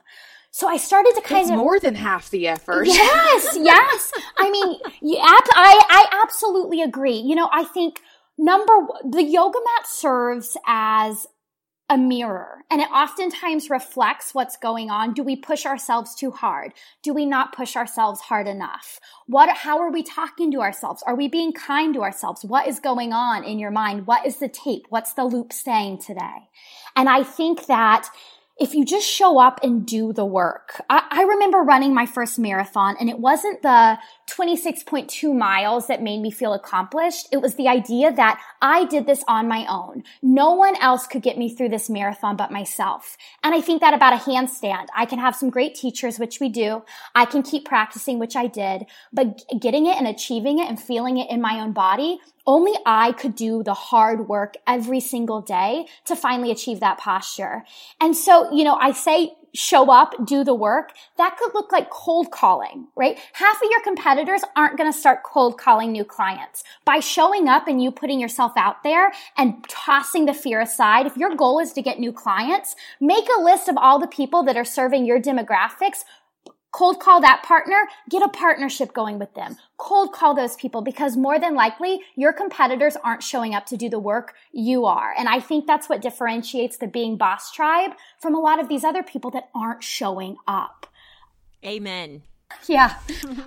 So 0.52 0.68
I 0.68 0.78
started 0.78 1.14
to 1.16 1.22
kind 1.22 1.44
it's 1.44 1.52
of 1.52 1.58
more 1.58 1.80
than 1.80 1.94
half 1.94 2.32
the 2.32 2.48
effort. 2.48 2.88
Yes, 2.88 3.56
yes. 3.60 4.12
I 4.38 4.50
mean, 4.50 4.80
I 4.84 5.86
I 5.90 6.24
absolutely 6.24 6.82
agree. 6.82 7.18
You 7.18 7.36
know, 7.36 7.50
I 7.54 7.64
think 7.64 8.02
Number 8.42 8.88
the 9.04 9.22
yoga 9.22 9.60
mat 9.60 9.86
serves 9.86 10.56
as 10.66 11.28
a 11.90 11.98
mirror 11.98 12.64
and 12.72 12.80
it 12.80 12.90
oftentimes 12.90 13.70
reflects 13.70 14.34
what's 14.34 14.56
going 14.56 14.90
on. 14.90 15.14
Do 15.14 15.24
we 15.24 15.36
push 15.36 15.66
ourselves 15.66 16.16
too 16.16 16.32
hard? 16.32 16.72
Do 17.04 17.14
we 17.14 17.26
not 17.26 17.54
push 17.54 17.76
ourselves 17.76 18.22
hard 18.22 18.48
enough? 18.48 18.98
What, 19.28 19.50
how 19.50 19.80
are 19.80 19.92
we 19.92 20.04
talking 20.04 20.54
to 20.54 20.62
ourselves? 20.62 21.04
Are 21.06 21.16
we 21.16 21.28
being 21.28 21.52
kind 21.52 21.94
to 21.96 22.02
ourselves? 22.02 22.46
What 22.46 22.66
is 22.66 22.80
going 22.80 23.12
on 23.12 23.44
in 23.44 23.60
your 23.60 23.72
mind? 23.72 24.08
What 24.08 24.26
is 24.26 24.38
the 24.38 24.48
tape? 24.48 24.86
What's 24.88 25.12
the 25.14 25.26
loop 25.26 25.52
saying 25.52 25.98
today? 25.98 26.48
And 26.96 27.10
I 27.10 27.24
think 27.24 27.66
that 27.66 28.10
if 28.60 28.74
you 28.74 28.84
just 28.86 29.08
show 29.08 29.40
up 29.40 29.62
and 29.64 29.86
do 29.86 30.12
the 30.12 30.26
work. 30.26 30.82
I, 30.90 31.04
I, 31.10 31.24
remember 31.24 31.60
running 31.60 31.94
my 31.94 32.06
first 32.06 32.38
marathon 32.38 32.98
and 33.00 33.10
it 33.10 33.18
wasn't 33.18 33.62
the 33.62 33.98
26.2 34.30 35.36
miles 35.36 35.88
that 35.88 36.02
made 36.02 36.22
me 36.22 36.32
feel 36.32 36.54
accomplished. 36.54 37.28
It 37.32 37.42
was 37.42 37.56
the 37.56 37.68
idea 37.68 38.12
that 38.12 38.42
I 38.62 38.86
did 38.86 39.06
this 39.06 39.24
on 39.28 39.48
my 39.48 39.66
own. 39.68 40.04
No 40.22 40.54
one 40.54 40.76
else 40.82 41.08
could 41.08 41.22
get 41.22 41.38
me 41.38 41.54
through 41.54 41.70
this 41.70 41.90
marathon 41.90 42.36
but 42.36 42.52
myself. 42.52 43.18
And 43.44 43.56
I 43.56 43.62
think 43.62 43.82
that 43.82 43.94
about 43.94 44.14
a 44.14 44.18
handstand. 44.18 44.88
I 44.96 45.06
can 45.06 45.20
have 45.20 45.36
some 45.36 45.50
great 45.50 45.76
teachers, 45.76 46.20
which 46.20 46.40
we 46.40 46.50
do. 46.50 46.84
I 47.16 47.26
can 47.26 47.44
keep 47.44 47.66
practicing, 47.66 48.20
which 48.20 48.36
I 48.36 48.48
did, 48.48 48.86
but 49.12 49.44
getting 49.60 49.86
it 49.86 49.98
and 49.98 50.08
achieving 50.08 50.60
it 50.60 50.70
and 50.70 50.80
feeling 50.80 51.18
it 51.18 51.30
in 51.30 51.42
my 51.42 51.60
own 51.60 51.74
body 51.74 52.20
only 52.50 52.74
I 52.84 53.12
could 53.12 53.36
do 53.36 53.62
the 53.62 53.76
hard 53.76 54.28
work 54.28 54.56
every 54.66 55.02
single 55.02 55.40
day 55.40 55.86
to 56.06 56.16
finally 56.16 56.50
achieve 56.50 56.80
that 56.80 56.98
posture. 56.98 57.64
And 58.02 58.18
so, 58.18 58.52
you 58.52 58.64
know, 58.64 58.74
I 58.74 58.92
say 58.92 59.34
show 59.54 59.92
up, 59.92 60.14
do 60.26 60.44
the 60.44 60.54
work. 60.54 60.94
That 61.18 61.38
could 61.38 61.54
look 61.54 61.72
like 61.72 61.90
cold 61.90 62.32
calling, 62.32 62.88
right? 62.96 63.18
Half 63.34 63.58
of 63.58 63.70
your 63.70 63.82
competitors 63.82 64.42
aren't 64.56 64.78
going 64.78 64.92
to 64.92 64.98
start 64.98 65.24
cold 65.24 65.58
calling 65.58 65.92
new 65.92 66.04
clients. 66.04 66.64
By 66.86 67.00
showing 67.00 67.48
up 67.48 67.68
and 67.68 67.82
you 67.82 67.92
putting 67.92 68.20
yourself 68.20 68.54
out 68.56 68.84
there 68.84 69.12
and 69.38 69.64
tossing 69.68 70.26
the 70.26 70.34
fear 70.34 70.62
aside, 70.62 71.06
if 71.06 71.18
your 71.18 71.36
goal 71.36 71.60
is 71.60 71.74
to 71.74 71.82
get 71.82 72.00
new 72.00 72.12
clients, 72.12 72.76
make 73.00 73.28
a 73.38 73.42
list 73.42 73.68
of 73.68 73.78
all 73.78 74.00
the 74.00 74.08
people 74.08 74.44
that 74.44 74.58
are 74.58 74.66
serving 74.66 75.06
your 75.06 75.20
demographics 75.20 76.04
cold 76.72 77.00
call 77.00 77.22
that 77.22 77.44
partner, 77.44 77.88
get 78.10 78.22
a 78.22 78.30
partnership 78.30 78.94
going 78.94 79.20
with 79.20 79.34
them. 79.34 79.58
Cold 79.78 80.14
call 80.14 80.36
those 80.36 80.56
people 80.56 80.82
because 80.82 81.18
more 81.18 81.40
than 81.40 81.56
likely 81.56 82.02
your 82.16 82.34
competitors 82.34 82.96
aren't 83.04 83.24
showing 83.24 83.56
up 83.56 83.66
to 83.68 83.78
do 83.78 83.90
the 83.90 84.00
work 84.00 84.34
you 84.52 84.86
are. 84.86 85.14
And 85.18 85.28
I 85.28 85.40
think 85.40 85.66
that's 85.66 85.90
what 85.90 86.02
differentiates 86.02 86.78
the 86.78 86.88
being 86.88 87.18
boss 87.18 87.52
tribe 87.52 87.92
from 88.20 88.36
a 88.36 88.40
lot 88.40 88.60
of 88.60 88.70
these 88.70 88.84
other 88.84 89.04
people 89.04 89.32
that 89.32 89.50
aren't 89.56 89.84
showing 89.84 90.38
up. 90.48 90.88
Amen. 91.66 92.24
Yeah. 92.68 92.96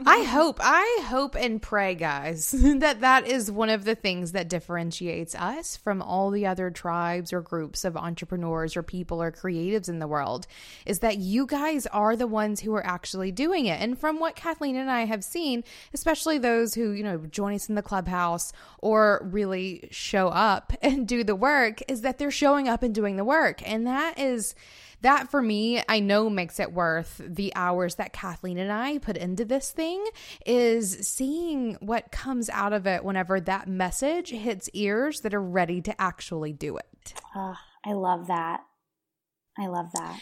I 0.06 0.24
hope, 0.24 0.58
I 0.60 1.04
hope 1.04 1.36
and 1.36 1.60
pray, 1.62 1.94
guys, 1.94 2.50
that 2.58 3.00
that 3.00 3.26
is 3.26 3.50
one 3.50 3.68
of 3.68 3.84
the 3.84 3.94
things 3.94 4.32
that 4.32 4.48
differentiates 4.48 5.34
us 5.34 5.76
from 5.76 6.02
all 6.02 6.30
the 6.30 6.46
other 6.46 6.70
tribes 6.70 7.32
or 7.32 7.40
groups 7.40 7.84
of 7.84 7.96
entrepreneurs 7.96 8.76
or 8.76 8.82
people 8.82 9.22
or 9.22 9.30
creatives 9.30 9.88
in 9.88 9.98
the 9.98 10.08
world 10.08 10.46
is 10.86 11.00
that 11.00 11.18
you 11.18 11.46
guys 11.46 11.86
are 11.86 12.16
the 12.16 12.26
ones 12.26 12.60
who 12.60 12.74
are 12.74 12.84
actually 12.84 13.30
doing 13.30 13.66
it. 13.66 13.80
And 13.80 13.98
from 13.98 14.18
what 14.18 14.36
Kathleen 14.36 14.76
and 14.76 14.90
I 14.90 15.04
have 15.04 15.24
seen, 15.24 15.64
especially 15.94 16.38
those 16.38 16.74
who, 16.74 16.90
you 16.90 17.04
know, 17.04 17.18
join 17.18 17.54
us 17.54 17.68
in 17.68 17.74
the 17.74 17.82
clubhouse 17.82 18.52
or 18.78 19.26
really 19.30 19.88
show 19.90 20.28
up 20.28 20.72
and 20.82 21.06
do 21.06 21.24
the 21.24 21.36
work, 21.36 21.80
is 21.88 22.02
that 22.02 22.18
they're 22.18 22.30
showing 22.30 22.68
up 22.68 22.82
and 22.82 22.94
doing 22.94 23.16
the 23.16 23.24
work. 23.24 23.68
And 23.68 23.86
that 23.86 24.18
is, 24.18 24.54
that 25.02 25.30
for 25.30 25.42
me, 25.42 25.82
I 25.88 26.00
know 26.00 26.30
makes 26.30 26.58
it 26.58 26.72
worth 26.72 27.20
the 27.24 27.52
hours 27.54 27.96
that 27.96 28.12
Kathleen 28.12 28.58
and 28.58 28.72
I 28.72 28.98
put 28.98 29.16
into 29.16 29.44
this 29.44 29.70
thing 29.70 30.04
is 30.46 31.06
seeing 31.06 31.74
what 31.80 32.10
comes 32.10 32.48
out 32.50 32.72
of 32.72 32.86
it 32.86 33.04
whenever 33.04 33.40
that 33.40 33.68
message 33.68 34.30
hits 34.30 34.68
ears 34.72 35.20
that 35.20 35.34
are 35.34 35.42
ready 35.42 35.80
to 35.82 36.00
actually 36.00 36.52
do 36.52 36.76
it. 36.76 37.14
Oh, 37.34 37.54
I 37.84 37.92
love 37.92 38.28
that. 38.28 38.60
I 39.58 39.66
love 39.66 39.90
that. 39.94 40.20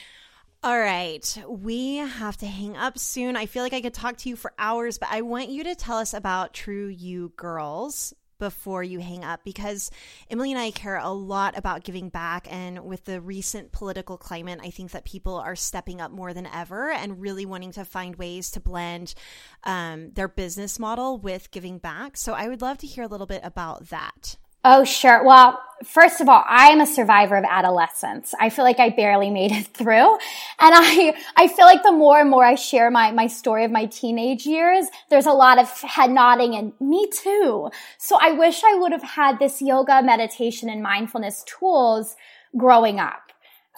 All 0.62 0.78
right. 0.78 1.42
We 1.48 1.96
have 1.96 2.36
to 2.38 2.46
hang 2.46 2.76
up 2.76 2.98
soon. 2.98 3.34
I 3.34 3.46
feel 3.46 3.62
like 3.62 3.72
I 3.72 3.80
could 3.80 3.94
talk 3.94 4.18
to 4.18 4.28
you 4.28 4.36
for 4.36 4.52
hours, 4.58 4.98
but 4.98 5.08
I 5.10 5.22
want 5.22 5.48
you 5.48 5.64
to 5.64 5.74
tell 5.74 5.96
us 5.96 6.12
about 6.12 6.52
True 6.52 6.88
U 6.88 7.32
Girls 7.36 8.12
before 8.40 8.82
you 8.82 8.98
hang 8.98 9.24
up 9.24 9.44
because 9.44 9.92
Emily 10.28 10.50
and 10.50 10.60
I 10.60 10.72
care 10.72 10.96
a 10.96 11.10
lot 11.10 11.56
about 11.56 11.84
giving 11.84 12.08
back. 12.08 12.48
And 12.50 12.84
with 12.84 13.04
the 13.04 13.20
recent 13.20 13.70
political 13.70 14.16
climate, 14.18 14.58
I 14.60 14.70
think 14.70 14.90
that 14.90 15.04
people 15.04 15.36
are 15.36 15.54
stepping 15.54 16.00
up 16.00 16.10
more 16.10 16.34
than 16.34 16.46
ever 16.46 16.90
and 16.90 17.20
really 17.20 17.46
wanting 17.46 17.70
to 17.72 17.84
find 17.84 18.16
ways 18.16 18.50
to 18.50 18.60
blend 18.60 19.14
um, 19.62 20.10
their 20.14 20.26
business 20.26 20.80
model 20.80 21.18
with 21.18 21.52
giving 21.52 21.78
back. 21.78 22.16
So 22.16 22.32
I 22.32 22.48
would 22.48 22.62
love 22.62 22.78
to 22.78 22.88
hear 22.88 23.04
a 23.04 23.08
little 23.08 23.26
bit 23.26 23.42
about 23.44 23.90
that. 23.90 24.36
Oh, 24.64 24.84
sure. 24.84 25.24
Well, 25.24 25.58
first 25.84 26.20
of 26.20 26.28
all, 26.28 26.44
I 26.46 26.68
am 26.68 26.82
a 26.82 26.86
survivor 26.86 27.36
of 27.36 27.44
adolescence. 27.48 28.34
I 28.38 28.50
feel 28.50 28.64
like 28.64 28.78
I 28.78 28.90
barely 28.90 29.30
made 29.30 29.52
it 29.52 29.66
through. 29.74 30.12
And 30.12 30.18
I, 30.60 31.14
I 31.36 31.48
feel 31.48 31.64
like 31.64 31.82
the 31.82 31.92
more 31.92 32.20
and 32.20 32.28
more 32.28 32.44
I 32.44 32.56
share 32.56 32.90
my, 32.90 33.10
my 33.10 33.26
story 33.26 33.64
of 33.64 33.70
my 33.70 33.86
teenage 33.86 34.44
years, 34.44 34.86
there's 35.08 35.26
a 35.26 35.32
lot 35.32 35.58
of 35.58 35.70
head 35.80 36.10
nodding 36.10 36.54
and 36.54 36.72
me 36.80 37.08
too. 37.10 37.70
So 37.96 38.18
I 38.20 38.32
wish 38.32 38.62
I 38.64 38.74
would 38.74 38.92
have 38.92 39.02
had 39.02 39.38
this 39.38 39.62
yoga, 39.62 40.02
meditation, 40.02 40.68
and 40.68 40.82
mindfulness 40.82 41.42
tools 41.44 42.16
growing 42.56 43.00
up. 43.00 43.29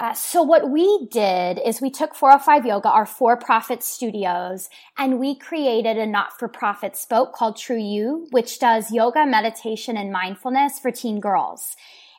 Uh, 0.02 0.12
so 0.14 0.42
what 0.42 0.68
we 0.68 1.06
did 1.12 1.60
is 1.64 1.80
we 1.80 1.88
took 1.88 2.12
405 2.12 2.66
Yoga, 2.66 2.88
our 2.88 3.06
for-profit 3.06 3.84
studios, 3.84 4.68
and 4.98 5.20
we 5.20 5.36
created 5.36 5.96
a 5.96 6.04
not-for-profit 6.04 6.96
spoke 6.96 7.32
called 7.32 7.56
True 7.56 7.78
U, 7.78 8.26
which 8.32 8.58
does 8.58 8.90
yoga, 8.90 9.24
meditation, 9.24 9.96
and 9.96 10.10
mindfulness 10.10 10.80
for 10.80 10.90
teen 10.90 11.20
girls. 11.20 11.76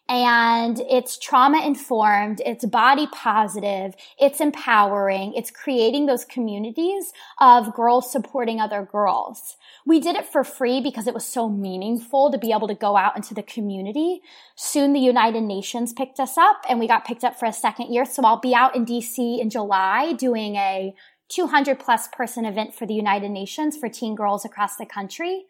And 0.09 0.81
it's 0.89 1.17
trauma 1.17 1.65
informed, 1.65 2.41
it's 2.45 2.65
body 2.65 3.07
positive, 3.07 3.95
it's 4.19 4.41
empowering, 4.41 5.33
it's 5.33 5.49
creating 5.49 6.07
those 6.07 6.25
communities 6.25 7.13
of 7.39 7.73
girls 7.73 8.11
supporting 8.11 8.59
other 8.59 8.83
girls. 8.83 9.55
We 9.85 10.01
did 10.01 10.17
it 10.17 10.25
for 10.25 10.43
free 10.43 10.81
because 10.81 11.07
it 11.07 11.13
was 11.13 11.25
so 11.25 11.47
meaningful 11.47 12.31
to 12.31 12.37
be 12.37 12.51
able 12.51 12.67
to 12.67 12.75
go 12.75 12.97
out 12.97 13.15
into 13.15 13.33
the 13.33 13.43
community. 13.43 14.21
Soon 14.55 14.91
the 14.91 14.99
United 14.99 15.41
Nations 15.41 15.93
picked 15.93 16.19
us 16.19 16.37
up 16.37 16.63
and 16.67 16.79
we 16.79 16.87
got 16.87 17.05
picked 17.05 17.23
up 17.23 17.39
for 17.39 17.45
a 17.45 17.53
second 17.53 17.93
year. 17.93 18.03
So 18.03 18.23
I'll 18.23 18.41
be 18.41 18.53
out 18.53 18.75
in 18.75 18.85
DC 18.85 19.39
in 19.39 19.49
July 19.49 20.11
doing 20.11 20.57
a 20.57 20.93
200 21.29 21.79
plus 21.79 22.09
person 22.09 22.45
event 22.45 22.75
for 22.75 22.85
the 22.85 22.93
United 22.93 23.29
Nations 23.29 23.77
for 23.77 23.87
teen 23.87 24.15
girls 24.15 24.43
across 24.43 24.75
the 24.75 24.85
country. 24.85 25.45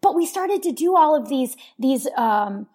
But 0.00 0.14
we 0.14 0.24
started 0.24 0.62
to 0.62 0.72
do 0.72 0.96
all 0.96 1.16
of 1.16 1.28
these, 1.28 1.56
these, 1.78 2.06
um, 2.16 2.68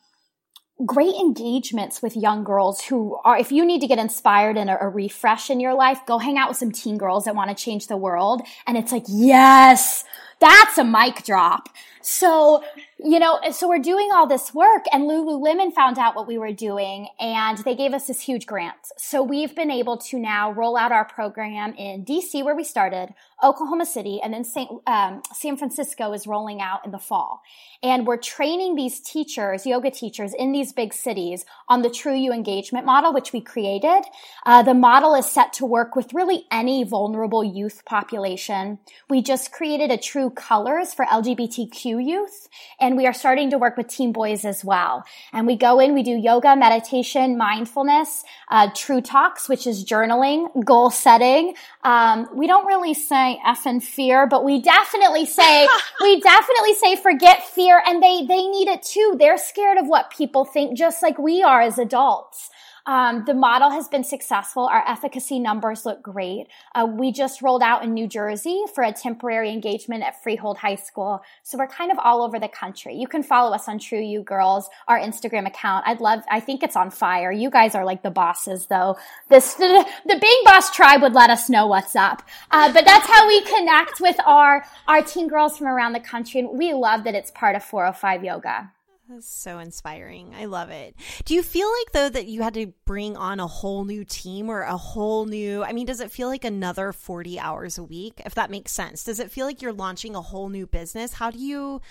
great 0.85 1.15
engagements 1.15 2.01
with 2.01 2.15
young 2.15 2.43
girls 2.43 2.81
who 2.83 3.17
are, 3.23 3.37
if 3.37 3.51
you 3.51 3.65
need 3.65 3.81
to 3.81 3.87
get 3.87 3.97
inspired 3.97 4.57
and 4.57 4.69
a, 4.69 4.79
a, 4.79 4.87
refresh 4.87 5.49
in 5.49 5.59
your 5.59 5.73
life, 5.73 5.99
go 6.05 6.19
hang 6.19 6.37
out 6.37 6.49
with 6.49 6.57
some 6.57 6.71
teen 6.71 6.97
girls 6.97 7.25
that 7.25 7.35
want 7.35 7.49
to 7.49 7.55
change 7.55 7.87
the 7.87 7.97
world. 7.97 8.41
And 8.67 8.77
it's 8.77 8.91
like, 8.91 9.05
yes, 9.07 10.03
that's 10.39 10.77
a 10.77 10.83
mic 10.83 11.23
drop. 11.23 11.69
So, 12.01 12.63
you 13.03 13.19
know, 13.19 13.39
so 13.51 13.67
we're 13.67 13.79
doing 13.79 14.11
all 14.13 14.27
this 14.27 14.53
work 14.53 14.85
and 14.93 15.09
Lululemon 15.09 15.73
found 15.73 15.97
out 15.97 16.15
what 16.15 16.27
we 16.27 16.37
were 16.37 16.53
doing 16.53 17.09
and 17.19 17.57
they 17.59 17.75
gave 17.75 17.93
us 17.93 18.07
this 18.07 18.21
huge 18.21 18.45
grant. 18.45 18.77
So 18.97 19.21
we've 19.23 19.53
been 19.55 19.71
able 19.71 19.97
to 19.97 20.17
now 20.17 20.51
roll 20.51 20.77
out 20.77 20.91
our 20.91 21.05
program 21.05 21.73
in 21.73 22.05
DC 22.05 22.45
where 22.45 22.55
we 22.55 22.63
started, 22.63 23.13
Oklahoma 23.43 23.85
City, 23.85 24.19
and 24.23 24.33
then 24.33 24.43
St. 24.43 24.69
Um, 24.87 25.21
San 25.33 25.57
Francisco 25.57 26.11
is 26.13 26.25
rolling 26.25 26.59
out 26.59 26.83
in 26.85 26.91
the 26.91 26.97
fall. 26.97 27.43
And 27.83 28.07
we're 28.07 28.17
training 28.17 28.75
these 28.75 28.99
teachers, 28.99 29.65
yoga 29.65 29.91
teachers 29.91 30.33
in 30.33 30.51
these 30.51 30.73
big 30.73 30.91
cities 30.91 31.45
on 31.67 31.83
the 31.83 31.89
True 31.89 32.15
U 32.15 32.33
engagement 32.33 32.85
model, 32.87 33.13
which 33.13 33.33
we 33.33 33.41
created. 33.41 34.01
Uh, 34.43 34.63
the 34.63 34.73
model 34.73 35.13
is 35.13 35.27
set 35.27 35.53
to 35.53 35.65
work 35.65 35.95
with 35.95 36.13
really 36.13 36.45
any 36.49 36.83
vulnerable 36.83 37.43
youth 37.43 37.83
population. 37.85 38.79
We 39.07 39.21
just 39.21 39.51
created 39.51 39.91
a 39.91 39.97
True 39.97 40.31
Colors 40.31 40.95
for 40.95 41.05
LGBTQ 41.05 42.03
youth, 42.03 42.49
and 42.79 42.97
we 42.97 43.05
are 43.05 43.13
starting 43.13 43.51
to 43.51 43.59
work 43.59 43.77
with 43.77 43.87
teen 43.87 44.13
boys 44.13 44.45
as 44.45 44.65
well. 44.65 45.03
And 45.31 45.45
we 45.45 45.55
go 45.55 45.79
in, 45.79 45.93
we 45.93 46.01
do 46.01 46.17
yoga, 46.17 46.55
meditation, 46.55 47.37
mindfulness, 47.37 48.23
uh, 48.49 48.69
True 48.73 49.01
Talks, 49.01 49.47
which 49.47 49.67
is 49.67 49.85
journaling, 49.85 50.65
goal 50.65 50.89
setting. 50.89 51.53
Um, 51.83 52.27
we 52.33 52.47
don't 52.47 52.65
really 52.65 52.95
say 52.95 53.26
F 53.45 53.65
and 53.65 53.83
fear, 53.83 54.25
but 54.25 54.43
we 54.43 54.61
definitely 54.61 55.25
say, 55.25 55.67
we 56.01 56.19
definitely 56.21 56.73
say 56.73 56.95
forget 56.95 57.43
fear 57.43 57.67
fear 57.67 57.81
and 57.85 58.01
they, 58.01 58.25
they 58.25 58.47
need 58.47 58.67
it 58.67 58.83
too. 58.83 59.15
They're 59.17 59.37
scared 59.37 59.77
of 59.77 59.87
what 59.87 60.11
people 60.11 60.45
think, 60.45 60.77
just 60.77 61.01
like 61.03 61.17
we 61.17 61.43
are 61.43 61.61
as 61.61 61.77
adults. 61.77 62.49
Um, 62.87 63.25
the 63.25 63.33
model 63.33 63.69
has 63.69 63.89
been 63.89 64.05
successful. 64.05 64.65
Our 64.65 64.81
efficacy 64.87 65.39
numbers 65.39 65.85
look 65.85 66.01
great. 66.01 66.47
Uh, 66.73 66.87
we 66.89 67.11
just 67.11 67.41
rolled 67.41 67.61
out 67.61 67.83
in 67.83 67.93
New 67.93 68.07
Jersey 68.07 68.63
for 68.73 68.81
a 68.81 68.93
temporary 68.93 69.51
engagement 69.51 70.03
at 70.03 70.23
Freehold 70.23 70.57
High 70.57 70.75
School. 70.75 71.21
So 71.43 71.57
we're 71.57 71.67
kind 71.67 71.91
of 71.91 71.99
all 71.99 72.21
over 72.21 72.39
the 72.39 72.47
country. 72.47 72.95
You 72.95 73.07
can 73.07 73.23
follow 73.23 73.53
us 73.53 73.67
on 73.67 73.77
True 73.77 74.01
U 74.01 74.21
Girls, 74.21 74.69
our 74.87 74.97
Instagram 74.97 75.45
account. 75.45 75.83
I'd 75.85 75.99
love, 75.99 76.21
I 76.31 76.39
think 76.39 76.63
it's 76.63 76.77
on 76.77 76.89
fire. 76.89 77.29
You 77.29 77.49
guys 77.49 77.75
are 77.75 77.83
like 77.83 78.03
the 78.03 78.09
bosses 78.09 78.67
though. 78.67 78.95
This, 79.27 79.53
the, 79.55 79.85
the 80.05 80.17
Being 80.17 80.41
Boss 80.45 80.73
tribe 80.73 81.01
would 81.01 81.13
let 81.13 81.29
us 81.29 81.49
know 81.49 81.67
what's 81.67 81.95
up. 81.95 82.23
Uh, 82.51 82.71
but 82.71 82.85
that's 82.85 83.07
how 83.07 83.27
we 83.27 83.41
connect 83.41 83.99
with 83.99 84.15
our, 84.25 84.65
our 84.87 85.01
teen 85.01 85.27
girls 85.27 85.57
from 85.57 85.67
around 85.67 85.91
the 85.91 85.99
country. 85.99 86.39
And 86.39 86.57
we 86.57 86.71
love 86.73 87.03
that 87.03 87.15
it's 87.15 87.31
part 87.31 87.57
of 87.57 87.63
405 87.65 88.23
Yoga. 88.23 88.71
That's 89.09 89.29
so 89.29 89.59
inspiring. 89.59 90.33
I 90.37 90.45
love 90.45 90.69
it. 90.69 90.95
Do 91.23 91.33
you 91.33 91.41
feel 91.41 91.69
like 91.71 91.93
though 91.93 92.09
that 92.09 92.25
you 92.25 92.41
had 92.41 92.55
to 92.55 92.73
bring 92.85 93.15
on 93.15 93.39
a 93.39 93.47
whole 93.47 93.85
new 93.85 94.03
team 94.03 94.49
or 94.49 94.61
a 94.61 94.75
whole 94.75 95.25
new 95.25 95.63
I 95.63 95.71
mean, 95.71 95.85
does 95.85 96.01
it 96.01 96.11
feel 96.11 96.27
like 96.27 96.43
another 96.43 96.91
40 96.91 97.39
hours 97.39 97.77
a 97.77 97.83
week 97.83 98.21
if 98.25 98.35
that 98.35 98.51
makes 98.51 98.73
sense? 98.73 99.05
Does 99.05 99.19
it 99.21 99.31
feel 99.31 99.45
like 99.45 99.61
you're 99.61 99.71
launching 99.71 100.13
a 100.15 100.21
whole 100.21 100.49
new 100.49 100.67
business? 100.67 101.13
How 101.13 101.31
do 101.31 101.39
you 101.39 101.81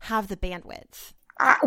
have 0.00 0.26
the 0.26 0.36
bandwidth? 0.36 1.12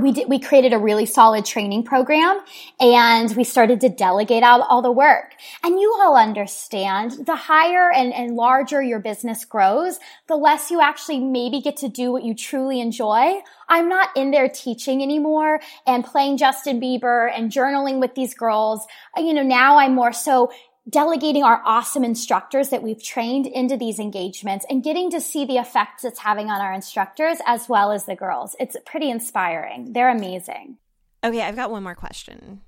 We 0.01 0.12
did, 0.12 0.27
we 0.27 0.39
created 0.39 0.73
a 0.73 0.79
really 0.79 1.05
solid 1.05 1.45
training 1.45 1.84
program 1.84 2.39
and 2.79 3.36
we 3.36 3.43
started 3.43 3.79
to 3.82 3.89
delegate 3.89 4.41
out 4.41 4.62
all 4.67 4.82
the 4.82 4.91
work. 4.91 5.36
And 5.63 5.79
you 5.79 5.95
all 5.99 6.17
understand 6.17 7.25
the 7.25 7.36
higher 7.36 7.91
and, 7.91 8.12
and 8.12 8.36
larger 8.36 8.82
your 8.82 8.99
business 8.99 9.45
grows, 9.45 9.99
the 10.27 10.36
less 10.36 10.71
you 10.71 10.82
actually 10.82 11.19
maybe 11.19 11.62
get 11.62 11.77
to 11.77 11.88
do 11.88 12.12
what 12.12 12.23
you 12.23 12.34
truly 12.34 12.82
enjoy. 12.82 13.41
I'm 13.67 13.88
not 13.88 14.10
in 14.15 14.32
there 14.32 14.49
teaching 14.49 15.03
anymore 15.03 15.60
and 15.86 16.03
playing 16.03 16.38
Justin 16.38 16.82
Bieber 16.82 17.32
and 17.32 17.51
journaling 17.51 17.99
with 17.99 18.15
these 18.15 18.34
girls. 18.34 18.88
You 19.17 19.34
know, 19.34 19.43
now 19.43 19.77
I'm 19.77 19.93
more 19.93 20.13
so 20.13 20.51
delegating 20.89 21.43
our 21.43 21.62
awesome 21.65 22.04
instructors 22.04 22.69
that 22.69 22.82
we've 22.82 23.04
trained 23.04 23.45
into 23.45 23.78
these 23.78 23.99
engagements 23.99 24.65
and 24.69 24.84
getting 24.84 25.12
to 25.12 25.21
see 25.21 25.45
the 25.45 25.58
effects 25.58 26.04
it's 26.04 26.19
having 26.19 26.49
on 26.49 26.62
our 26.62 26.73
instructors 26.73 27.38
as 27.45 27.69
well 27.69 27.91
as 27.91 28.06
the 28.06 28.15
girls. 28.15 28.56
It's 28.60 28.75
pretty 28.86 29.10
inspiring. 29.10 29.93
They're 29.93 30.10
amazing. 30.10 30.78
Okay, 31.23 31.41
I've 31.41 31.56
got 31.56 31.71
one 31.71 31.84
more 31.84 31.95
question. 31.95 32.62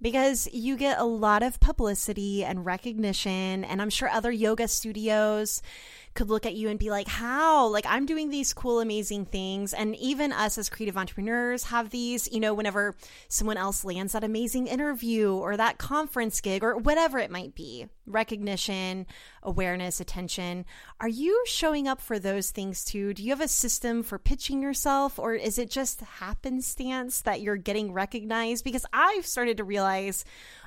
Because 0.00 0.48
you 0.52 0.76
get 0.76 0.98
a 0.98 1.04
lot 1.04 1.42
of 1.42 1.60
publicity 1.60 2.44
and 2.44 2.66
recognition, 2.66 3.64
and 3.64 3.80
I'm 3.80 3.90
sure 3.90 4.08
other 4.08 4.30
yoga 4.30 4.68
studios 4.68 5.62
could 6.14 6.30
look 6.30 6.46
at 6.46 6.54
you 6.54 6.68
and 6.68 6.78
be 6.78 6.90
like, 6.90 7.08
how? 7.08 7.66
Like, 7.66 7.86
I'm 7.88 8.06
doing 8.06 8.30
these 8.30 8.52
cool, 8.52 8.80
amazing 8.80 9.26
things. 9.26 9.72
And 9.72 9.96
even 9.96 10.32
us 10.32 10.56
as 10.58 10.68
creative 10.68 10.96
entrepreneurs 10.96 11.64
have 11.64 11.90
these, 11.90 12.30
you 12.32 12.40
know, 12.40 12.54
whenever 12.54 12.94
someone 13.28 13.56
else 13.56 13.84
lands 13.84 14.12
that 14.12 14.24
amazing 14.24 14.66
interview 14.66 15.32
or 15.32 15.56
that 15.56 15.78
conference 15.78 16.40
gig 16.40 16.62
or 16.62 16.76
whatever 16.76 17.18
it 17.18 17.30
might 17.30 17.54
be 17.54 17.88
recognition, 18.06 19.06
awareness, 19.42 20.00
attention. 20.00 20.64
Are 21.00 21.08
you 21.08 21.42
showing 21.46 21.88
up 21.88 22.00
for 22.00 22.18
those 22.18 22.50
things 22.50 22.84
too? 22.84 23.14
Do 23.14 23.22
you 23.22 23.30
have 23.30 23.40
a 23.40 23.48
system 23.48 24.02
for 24.02 24.18
pitching 24.18 24.62
yourself 24.62 25.18
or 25.18 25.34
is 25.34 25.58
it 25.58 25.70
just 25.70 26.00
happenstance 26.00 27.22
that 27.22 27.40
you're 27.40 27.56
getting 27.56 27.92
recognized? 27.92 28.64
Because 28.64 28.86
I've 28.92 29.26
started 29.26 29.56
to 29.56 29.64
realize 29.64 30.24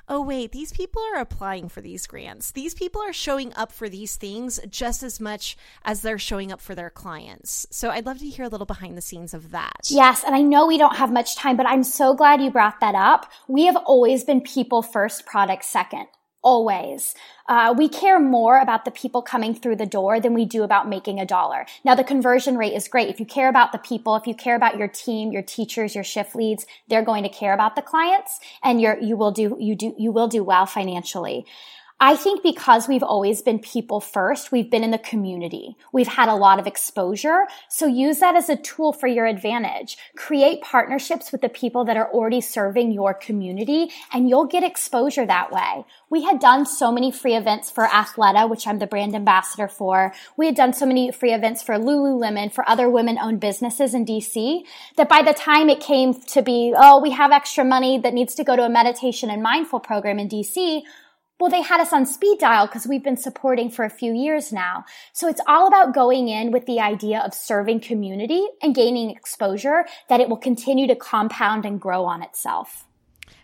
oh, 0.08 0.22
wait, 0.22 0.52
these 0.52 0.72
people 0.72 1.02
are 1.12 1.20
applying 1.20 1.68
for 1.68 1.80
these 1.80 2.06
grants. 2.06 2.50
These 2.52 2.74
people 2.74 3.02
are 3.02 3.12
showing 3.12 3.52
up 3.54 3.72
for 3.72 3.88
these 3.88 4.16
things 4.16 4.58
just 4.68 5.02
as 5.02 5.20
much 5.20 5.56
as 5.84 6.02
they're 6.02 6.18
showing 6.18 6.50
up 6.50 6.60
for 6.60 6.74
their 6.74 6.90
clients. 6.90 7.66
So 7.70 7.90
I'd 7.90 8.06
love 8.06 8.18
to 8.18 8.28
hear 8.28 8.44
a 8.44 8.48
little 8.48 8.66
behind 8.66 8.96
the 8.96 9.02
scenes 9.02 9.34
of 9.34 9.50
that. 9.50 9.88
Yes. 9.88 10.24
And 10.24 10.34
I 10.34 10.42
know 10.42 10.66
we 10.66 10.78
don't 10.78 10.96
have 10.96 11.12
much 11.12 11.36
time, 11.36 11.56
but 11.56 11.66
I'm 11.66 11.84
so 11.84 12.14
glad 12.14 12.42
you 12.42 12.50
brought 12.50 12.80
that 12.80 12.94
up. 12.94 13.30
We 13.46 13.66
have 13.66 13.76
always 13.76 14.24
been 14.24 14.40
people 14.40 14.82
first, 14.82 15.26
product 15.26 15.64
second 15.64 16.06
always. 16.42 17.14
Uh, 17.48 17.74
we 17.76 17.88
care 17.88 18.20
more 18.20 18.60
about 18.60 18.84
the 18.84 18.90
people 18.90 19.22
coming 19.22 19.54
through 19.54 19.76
the 19.76 19.86
door 19.86 20.20
than 20.20 20.34
we 20.34 20.44
do 20.44 20.62
about 20.62 20.88
making 20.88 21.18
a 21.18 21.26
dollar. 21.26 21.66
Now, 21.84 21.94
the 21.94 22.04
conversion 22.04 22.56
rate 22.56 22.74
is 22.74 22.88
great. 22.88 23.08
If 23.08 23.18
you 23.18 23.26
care 23.26 23.48
about 23.48 23.72
the 23.72 23.78
people, 23.78 24.16
if 24.16 24.26
you 24.26 24.34
care 24.34 24.54
about 24.54 24.76
your 24.76 24.88
team, 24.88 25.32
your 25.32 25.42
teachers, 25.42 25.94
your 25.94 26.04
shift 26.04 26.34
leads, 26.34 26.66
they're 26.88 27.02
going 27.02 27.22
to 27.24 27.28
care 27.28 27.54
about 27.54 27.74
the 27.74 27.82
clients, 27.82 28.38
and 28.62 28.80
you're 28.80 28.98
you 29.00 29.16
will 29.16 29.32
do 29.32 29.56
you 29.58 29.74
do 29.74 29.94
you 29.98 30.12
will 30.12 30.28
do 30.28 30.44
well 30.44 30.66
financially. 30.66 31.46
I 32.00 32.14
think 32.14 32.44
because 32.44 32.86
we've 32.86 33.02
always 33.02 33.42
been 33.42 33.58
people 33.58 34.00
first, 34.00 34.52
we've 34.52 34.70
been 34.70 34.84
in 34.84 34.92
the 34.92 34.98
community. 34.98 35.76
We've 35.92 36.06
had 36.06 36.28
a 36.28 36.36
lot 36.36 36.60
of 36.60 36.66
exposure. 36.68 37.48
So 37.68 37.88
use 37.88 38.20
that 38.20 38.36
as 38.36 38.48
a 38.48 38.54
tool 38.54 38.92
for 38.92 39.08
your 39.08 39.26
advantage. 39.26 39.98
Create 40.14 40.62
partnerships 40.62 41.32
with 41.32 41.40
the 41.40 41.48
people 41.48 41.84
that 41.86 41.96
are 41.96 42.08
already 42.12 42.40
serving 42.40 42.92
your 42.92 43.14
community 43.14 43.90
and 44.12 44.28
you'll 44.28 44.46
get 44.46 44.62
exposure 44.62 45.26
that 45.26 45.50
way. 45.50 45.84
We 46.08 46.22
had 46.22 46.38
done 46.38 46.66
so 46.66 46.92
many 46.92 47.10
free 47.10 47.34
events 47.34 47.68
for 47.68 47.88
Athleta, 47.88 48.48
which 48.48 48.68
I'm 48.68 48.78
the 48.78 48.86
brand 48.86 49.16
ambassador 49.16 49.66
for. 49.66 50.14
We 50.36 50.46
had 50.46 50.54
done 50.54 50.74
so 50.74 50.86
many 50.86 51.10
free 51.10 51.34
events 51.34 51.64
for 51.64 51.74
Lululemon, 51.74 52.52
for 52.52 52.68
other 52.70 52.88
women 52.88 53.18
owned 53.18 53.40
businesses 53.40 53.92
in 53.92 54.06
DC 54.06 54.62
that 54.96 55.08
by 55.08 55.22
the 55.22 55.34
time 55.34 55.68
it 55.68 55.80
came 55.80 56.14
to 56.14 56.42
be, 56.42 56.72
oh, 56.76 57.00
we 57.00 57.10
have 57.10 57.32
extra 57.32 57.64
money 57.64 57.98
that 57.98 58.14
needs 58.14 58.36
to 58.36 58.44
go 58.44 58.54
to 58.54 58.62
a 58.62 58.68
meditation 58.68 59.30
and 59.30 59.42
mindful 59.42 59.80
program 59.80 60.20
in 60.20 60.28
DC, 60.28 60.84
well, 61.40 61.50
they 61.50 61.62
had 61.62 61.80
us 61.80 61.92
on 61.92 62.06
speed 62.06 62.38
dial 62.38 62.66
because 62.66 62.86
we've 62.86 63.04
been 63.04 63.16
supporting 63.16 63.70
for 63.70 63.84
a 63.84 63.90
few 63.90 64.12
years 64.12 64.52
now. 64.52 64.84
So 65.12 65.28
it's 65.28 65.40
all 65.46 65.68
about 65.68 65.94
going 65.94 66.28
in 66.28 66.50
with 66.50 66.66
the 66.66 66.80
idea 66.80 67.20
of 67.20 67.34
serving 67.34 67.80
community 67.80 68.46
and 68.62 68.74
gaining 68.74 69.10
exposure 69.10 69.86
that 70.08 70.20
it 70.20 70.28
will 70.28 70.36
continue 70.36 70.86
to 70.88 70.96
compound 70.96 71.64
and 71.64 71.80
grow 71.80 72.04
on 72.04 72.22
itself. 72.22 72.84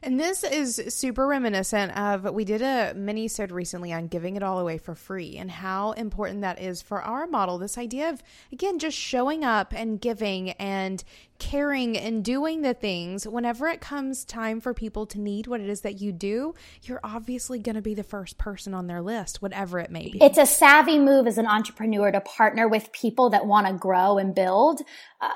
And 0.03 0.21
this 0.21 0.45
is 0.45 0.83
super 0.89 1.27
reminiscent 1.27 1.97
of 1.97 2.31
we 2.35 2.45
did 2.45 2.61
a 2.61 2.93
mini 2.95 3.27
sode 3.27 3.51
recently 3.51 3.93
on 3.93 4.09
giving 4.09 4.37
it 4.37 4.43
all 4.43 4.59
away 4.59 4.77
for 4.77 4.95
free 4.95 5.39
and 5.39 5.51
how 5.51 5.93
important 5.93 6.43
that 6.43 6.61
is 6.61 6.83
for 6.83 7.01
our 7.01 7.27
model. 7.27 7.57
This 7.57 7.79
idea 7.79 8.11
of 8.11 8.23
again 8.53 8.79
just 8.79 8.99
showing 8.99 9.45
up 9.45 9.73
and 9.75 9.99
giving 9.99 10.51
and 10.51 11.03
caring 11.39 11.99
and 11.99 12.25
doing 12.25 12.63
the 12.63 12.75
things 12.75 13.27
whenever 13.27 13.67
it 13.67 13.81
comes 13.81 14.25
time 14.25 14.61
for 14.61 14.73
people 14.73 15.05
to 15.07 15.21
need 15.21 15.47
what 15.47 15.61
it 15.61 15.69
is 15.69 15.81
that 15.81 16.01
you 16.01 16.13
do, 16.13 16.55
you're 16.83 17.01
obviously 17.03 17.59
going 17.59 17.75
to 17.75 17.83
be 17.83 17.95
the 17.95 18.05
first 18.05 18.39
person 18.39 18.73
on 18.73 18.87
their 18.87 19.03
list, 19.03 19.43
whatever 19.43 19.79
it 19.79 19.91
may 19.91 20.11
be. 20.11 20.23
It's 20.23 20.39
a 20.39 20.47
savvy 20.47 20.99
move 20.99 21.27
as 21.27 21.39
an 21.39 21.47
entrepreneur 21.47 22.13
to 22.13 22.21
partner 22.21 22.69
with 22.69 22.93
people 22.93 23.31
that 23.31 23.47
want 23.47 23.67
to 23.67 23.73
grow 23.73 24.19
and 24.19 24.35
build. 24.35 24.81
Uh, 25.21 25.29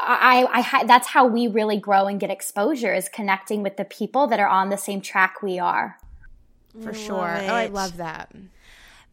I, 0.00 0.68
I, 0.72 0.84
that's 0.84 1.06
how 1.06 1.26
we 1.26 1.46
really 1.46 1.78
grow 1.78 2.06
and 2.06 2.18
get 2.18 2.30
exposure 2.30 2.92
is 2.92 3.08
connecting 3.08 3.62
with 3.62 3.76
the 3.76 3.84
people 3.84 4.26
that 4.28 4.40
are 4.40 4.48
on 4.48 4.68
the 4.68 4.76
same 4.76 5.00
track 5.00 5.42
we 5.42 5.58
are. 5.58 5.96
For 6.82 6.92
sure. 6.92 7.28
It. 7.28 7.48
Oh, 7.48 7.54
I 7.54 7.66
love 7.66 7.96
that. 7.98 8.34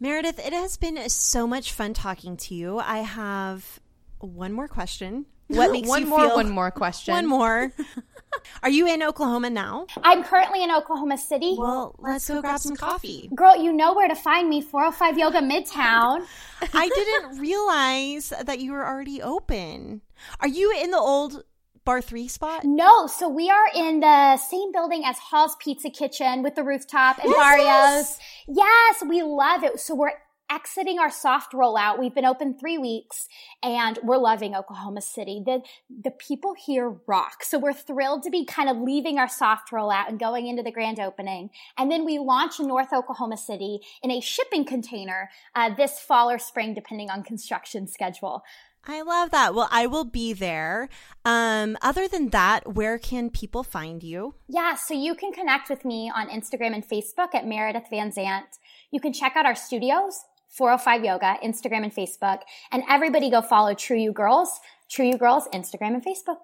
Merideth, 0.01 0.45
it 0.45 0.51
has 0.51 0.75
been 0.75 1.09
so 1.09 1.47
much 1.47 1.71
fun 1.71 1.93
talking 1.93 2.35
to 2.37 2.55
you. 2.55 2.79
I 2.79 2.99
have 2.99 3.79
one 4.19 4.51
more 4.51 4.67
question. 4.67 5.25
What 5.57 5.71
makes 5.73 5.87
one 5.87 6.03
you 6.03 6.07
more, 6.07 6.19
feel 6.19 6.35
one 6.35 6.49
more 6.49 6.71
question? 6.71 7.13
One 7.13 7.27
more. 7.27 7.71
Are 8.63 8.69
you 8.69 8.87
in 8.87 9.03
Oklahoma 9.03 9.49
now? 9.49 9.85
I'm 10.03 10.23
currently 10.23 10.63
in 10.63 10.71
Oklahoma 10.71 11.17
City. 11.17 11.55
Well, 11.57 11.95
let's, 11.99 12.13
let's 12.13 12.27
go, 12.27 12.35
go, 12.35 12.41
grab, 12.41 12.59
some 12.59 12.75
coffee. 12.75 13.21
coffee. 13.23 13.35
Girl, 13.35 13.55
you 13.55 13.71
know 13.71 13.93
where 13.93 14.07
to 14.07 14.15
find 14.15 14.49
me 14.49 14.61
405 14.61 15.17
Yoga 15.17 15.39
Midtown. 15.39 16.25
I 16.73 16.89
didn't 16.89 17.39
realize 17.39 18.33
that 18.43 18.59
you 18.59 18.71
were 18.71 18.85
already 18.85 19.21
open. 19.21 20.01
Are 20.39 20.47
you 20.47 20.73
in 20.81 20.91
the 20.91 20.97
old 20.97 21.43
bar 21.85 22.01
three 22.01 22.27
spot? 22.27 22.63
No, 22.63 23.07
so 23.07 23.29
we 23.29 23.49
are 23.49 23.67
in 23.75 23.99
the 23.99 24.37
same 24.37 24.71
building 24.71 25.03
as 25.05 25.17
Hall's 25.19 25.55
Pizza 25.57 25.89
Kitchen 25.89 26.43
with 26.43 26.55
the 26.55 26.63
rooftop 26.63 27.19
and 27.19 27.29
yes, 27.29 27.37
Mario's. 27.37 27.65
Yes. 27.65 28.19
yes, 28.47 29.03
we 29.07 29.21
love 29.21 29.63
it. 29.63 29.79
So 29.79 29.95
we're 29.95 30.13
exiting 30.49 30.99
our 30.99 31.09
soft 31.09 31.53
rollout. 31.53 31.99
We've 31.99 32.13
been 32.13 32.25
open 32.25 32.57
three 32.57 32.77
weeks 32.77 33.27
and 33.61 33.97
we're 34.03 34.17
loving 34.17 34.55
Oklahoma 34.55 35.01
City. 35.01 35.41
The, 35.45 35.61
the 35.89 36.11
people 36.11 36.53
here 36.53 36.95
rock. 37.07 37.43
So 37.43 37.57
we're 37.57 37.73
thrilled 37.73 38.23
to 38.23 38.29
be 38.29 38.45
kind 38.45 38.69
of 38.69 38.77
leaving 38.77 39.19
our 39.19 39.29
soft 39.29 39.71
rollout 39.71 40.09
and 40.09 40.19
going 40.19 40.47
into 40.47 40.63
the 40.63 40.71
grand 40.71 40.99
opening. 40.99 41.49
And 41.77 41.91
then 41.91 42.05
we 42.05 42.19
launch 42.19 42.59
in 42.59 42.67
North 42.67 42.93
Oklahoma 42.93 43.37
City 43.37 43.79
in 44.01 44.11
a 44.11 44.19
shipping 44.19 44.65
container 44.65 45.29
uh, 45.55 45.73
this 45.73 45.99
fall 45.99 46.29
or 46.29 46.39
spring, 46.39 46.73
depending 46.73 47.09
on 47.09 47.23
construction 47.23 47.87
schedule. 47.87 48.43
I 48.85 49.01
love 49.01 49.31
that. 49.31 49.55
Well, 49.55 49.69
I 49.71 49.87
will 49.87 50.03
be 50.03 50.33
there. 50.33 50.89
Um, 51.23 51.77
other 51.81 52.07
than 52.07 52.29
that, 52.29 52.73
where 52.73 52.97
can 52.97 53.29
people 53.29 53.63
find 53.63 54.03
you? 54.03 54.35
Yeah, 54.49 54.75
so 54.75 54.93
you 54.93 55.15
can 55.15 55.31
connect 55.31 55.69
with 55.69 55.85
me 55.85 56.11
on 56.13 56.27
Instagram 56.27 56.73
and 56.73 56.87
Facebook 56.87 57.33
at 57.33 57.45
Merideth 57.45 57.89
VanSant. 57.89 58.59
You 58.91 58.99
can 58.99 59.13
check 59.13 59.37
out 59.37 59.45
our 59.45 59.55
studios 59.55 60.25
405 60.53 61.03
Yoga, 61.03 61.37
Instagram 61.43 61.83
and 61.83 61.93
Facebook. 61.93 62.39
And 62.71 62.83
everybody 62.87 63.29
go 63.31 63.41
follow 63.41 63.73
True 63.73 63.97
U 63.97 64.13
Girls, 64.13 64.59
True 64.89 65.07
U 65.07 65.17
Girls, 65.17 65.47
Instagram 65.53 65.95
and 65.95 66.05
Facebook. 66.05 66.37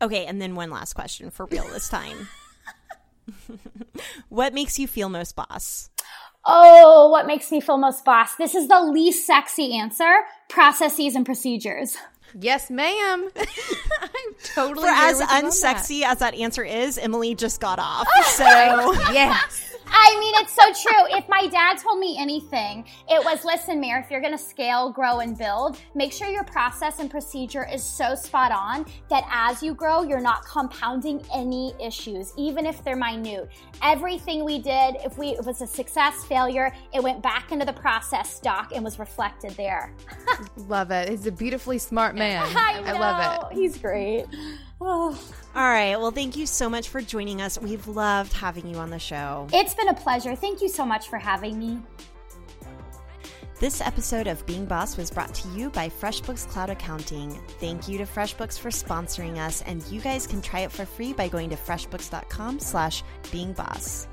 Okay, 0.00 0.24
and 0.24 0.40
then 0.40 0.54
one 0.54 0.70
last 0.70 0.94
question 0.94 1.30
for 1.30 1.46
real 1.46 1.64
this 1.64 1.88
time. 1.88 2.28
what 4.28 4.54
makes 4.54 4.78
you 4.78 4.86
feel 4.86 5.08
most 5.08 5.34
boss? 5.34 5.90
Oh, 6.44 7.08
what 7.10 7.26
makes 7.26 7.50
me 7.50 7.60
feel 7.60 7.76
most 7.76 8.04
boss? 8.04 8.36
This 8.36 8.54
is 8.54 8.68
the 8.68 8.80
least 8.80 9.26
sexy 9.26 9.76
answer 9.76 10.20
processes 10.48 11.14
and 11.14 11.26
procedures. 11.26 11.96
Yes, 12.38 12.70
ma'am. 12.70 13.28
I'm 13.36 14.34
totally 14.54 14.86
For 14.86 14.94
as 14.94 15.20
unsexy 15.20 16.00
that. 16.00 16.12
as 16.12 16.18
that 16.20 16.34
answer 16.34 16.62
is, 16.62 16.98
Emily 16.98 17.34
just 17.34 17.60
got 17.60 17.78
off. 17.78 18.06
So 18.24 18.44
yes. 19.12 19.69
I 19.92 20.16
mean, 20.20 20.34
it's 20.36 20.54
so 20.54 20.88
true. 20.88 21.16
If 21.16 21.28
my 21.28 21.46
dad 21.48 21.78
told 21.78 21.98
me 21.98 22.16
anything, 22.18 22.84
it 23.08 23.24
was 23.24 23.44
listen, 23.44 23.80
Mayor, 23.80 23.98
if 23.98 24.10
you're 24.10 24.20
going 24.20 24.36
to 24.36 24.38
scale, 24.38 24.90
grow, 24.90 25.20
and 25.20 25.36
build, 25.36 25.78
make 25.94 26.12
sure 26.12 26.28
your 26.28 26.44
process 26.44 27.00
and 27.00 27.10
procedure 27.10 27.66
is 27.66 27.82
so 27.82 28.14
spot 28.14 28.52
on 28.52 28.86
that 29.08 29.24
as 29.30 29.62
you 29.62 29.74
grow, 29.74 30.02
you're 30.02 30.20
not 30.20 30.44
compounding 30.44 31.22
any 31.34 31.74
issues, 31.80 32.32
even 32.36 32.66
if 32.66 32.82
they're 32.84 32.96
minute. 32.96 33.50
Everything 33.82 34.44
we 34.44 34.58
did, 34.58 34.96
if 35.04 35.18
we 35.18 35.30
it 35.30 35.44
was 35.44 35.60
a 35.60 35.66
success, 35.66 36.24
failure, 36.24 36.72
it 36.92 37.02
went 37.02 37.22
back 37.22 37.52
into 37.52 37.64
the 37.64 37.72
process 37.72 38.34
stock 38.34 38.72
and 38.74 38.84
was 38.84 38.98
reflected 38.98 39.52
there. 39.52 39.92
love 40.68 40.90
it. 40.90 41.08
He's 41.08 41.26
a 41.26 41.32
beautifully 41.32 41.78
smart 41.78 42.14
man. 42.14 42.44
I, 42.56 42.82
I 42.84 42.92
love 42.92 43.50
it. 43.50 43.56
He's 43.56 43.78
great. 43.78 44.26
Oh. 44.82 45.20
All 45.54 45.62
right. 45.62 45.96
Well, 45.96 46.12
thank 46.12 46.36
you 46.36 46.46
so 46.46 46.70
much 46.70 46.88
for 46.88 47.00
joining 47.00 47.42
us. 47.42 47.60
We've 47.60 47.86
loved 47.88 48.32
having 48.32 48.68
you 48.68 48.76
on 48.76 48.90
the 48.90 49.00
show. 49.00 49.48
It's 49.52 49.74
been 49.74 49.88
a 49.88 49.94
pleasure. 49.94 50.36
Thank 50.36 50.62
you 50.62 50.68
so 50.68 50.86
much 50.86 51.08
for 51.08 51.18
having 51.18 51.58
me. 51.58 51.80
This 53.58 53.80
episode 53.82 54.26
of 54.26 54.46
Being 54.46 54.64
Boss 54.64 54.96
was 54.96 55.10
brought 55.10 55.34
to 55.34 55.48
you 55.48 55.68
by 55.68 55.90
FreshBooks 55.90 56.48
Cloud 56.48 56.70
Accounting. 56.70 57.38
Thank 57.60 57.88
you 57.88 57.98
to 57.98 58.04
FreshBooks 58.04 58.58
for 58.58 58.70
sponsoring 58.70 59.36
us, 59.36 59.60
and 59.62 59.84
you 59.88 60.00
guys 60.00 60.26
can 60.26 60.40
try 60.40 60.60
it 60.60 60.72
for 60.72 60.86
free 60.86 61.12
by 61.12 61.28
going 61.28 61.50
to 61.50 61.56
freshbooks.com 61.56 62.58
slash 62.58 63.04
beingboss. 63.24 64.06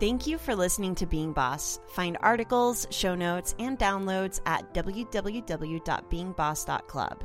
Thank 0.00 0.26
you 0.26 0.36
for 0.36 0.56
listening 0.56 0.96
to 0.96 1.06
Being 1.06 1.32
Boss. 1.32 1.78
Find 1.88 2.18
articles, 2.20 2.88
show 2.90 3.14
notes, 3.14 3.54
and 3.60 3.78
downloads 3.78 4.40
at 4.46 4.74
www.beingboss.club. 4.74 7.24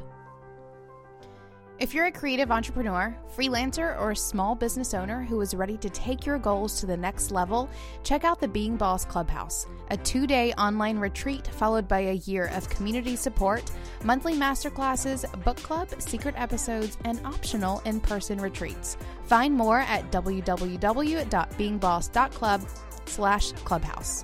If 1.83 1.93
you're 1.93 2.05
a 2.05 2.11
creative 2.13 2.49
entrepreneur, 2.49 3.13
freelancer, 3.35 3.99
or 3.99 4.11
a 4.11 4.15
small 4.15 4.55
business 4.55 4.93
owner 4.93 5.21
who 5.21 5.41
is 5.41 5.53
ready 5.53 5.75
to 5.79 5.89
take 5.89 6.25
your 6.25 6.37
goals 6.37 6.79
to 6.79 6.85
the 6.85 6.95
next 6.95 7.29
level, 7.29 7.69
check 8.03 8.23
out 8.23 8.39
the 8.39 8.47
Being 8.47 8.77
Boss 8.77 9.03
Clubhouse, 9.03 9.67
a 9.91 9.97
two 9.97 10.25
day 10.25 10.53
online 10.53 10.97
retreat 10.97 11.45
followed 11.45 11.89
by 11.89 11.99
a 11.99 12.21
year 12.23 12.45
of 12.55 12.69
community 12.69 13.17
support, 13.17 13.69
monthly 14.05 14.33
masterclasses, 14.33 15.29
book 15.43 15.57
club, 15.57 15.89
secret 15.99 16.35
episodes, 16.37 16.97
and 17.03 17.19
optional 17.25 17.81
in 17.83 17.99
person 17.99 18.39
retreats. 18.39 18.95
Find 19.25 19.53
more 19.53 19.81
at 19.81 20.09
www.beingboss.club 20.09 22.61
slash 23.07 23.51
clubhouse. 23.51 24.23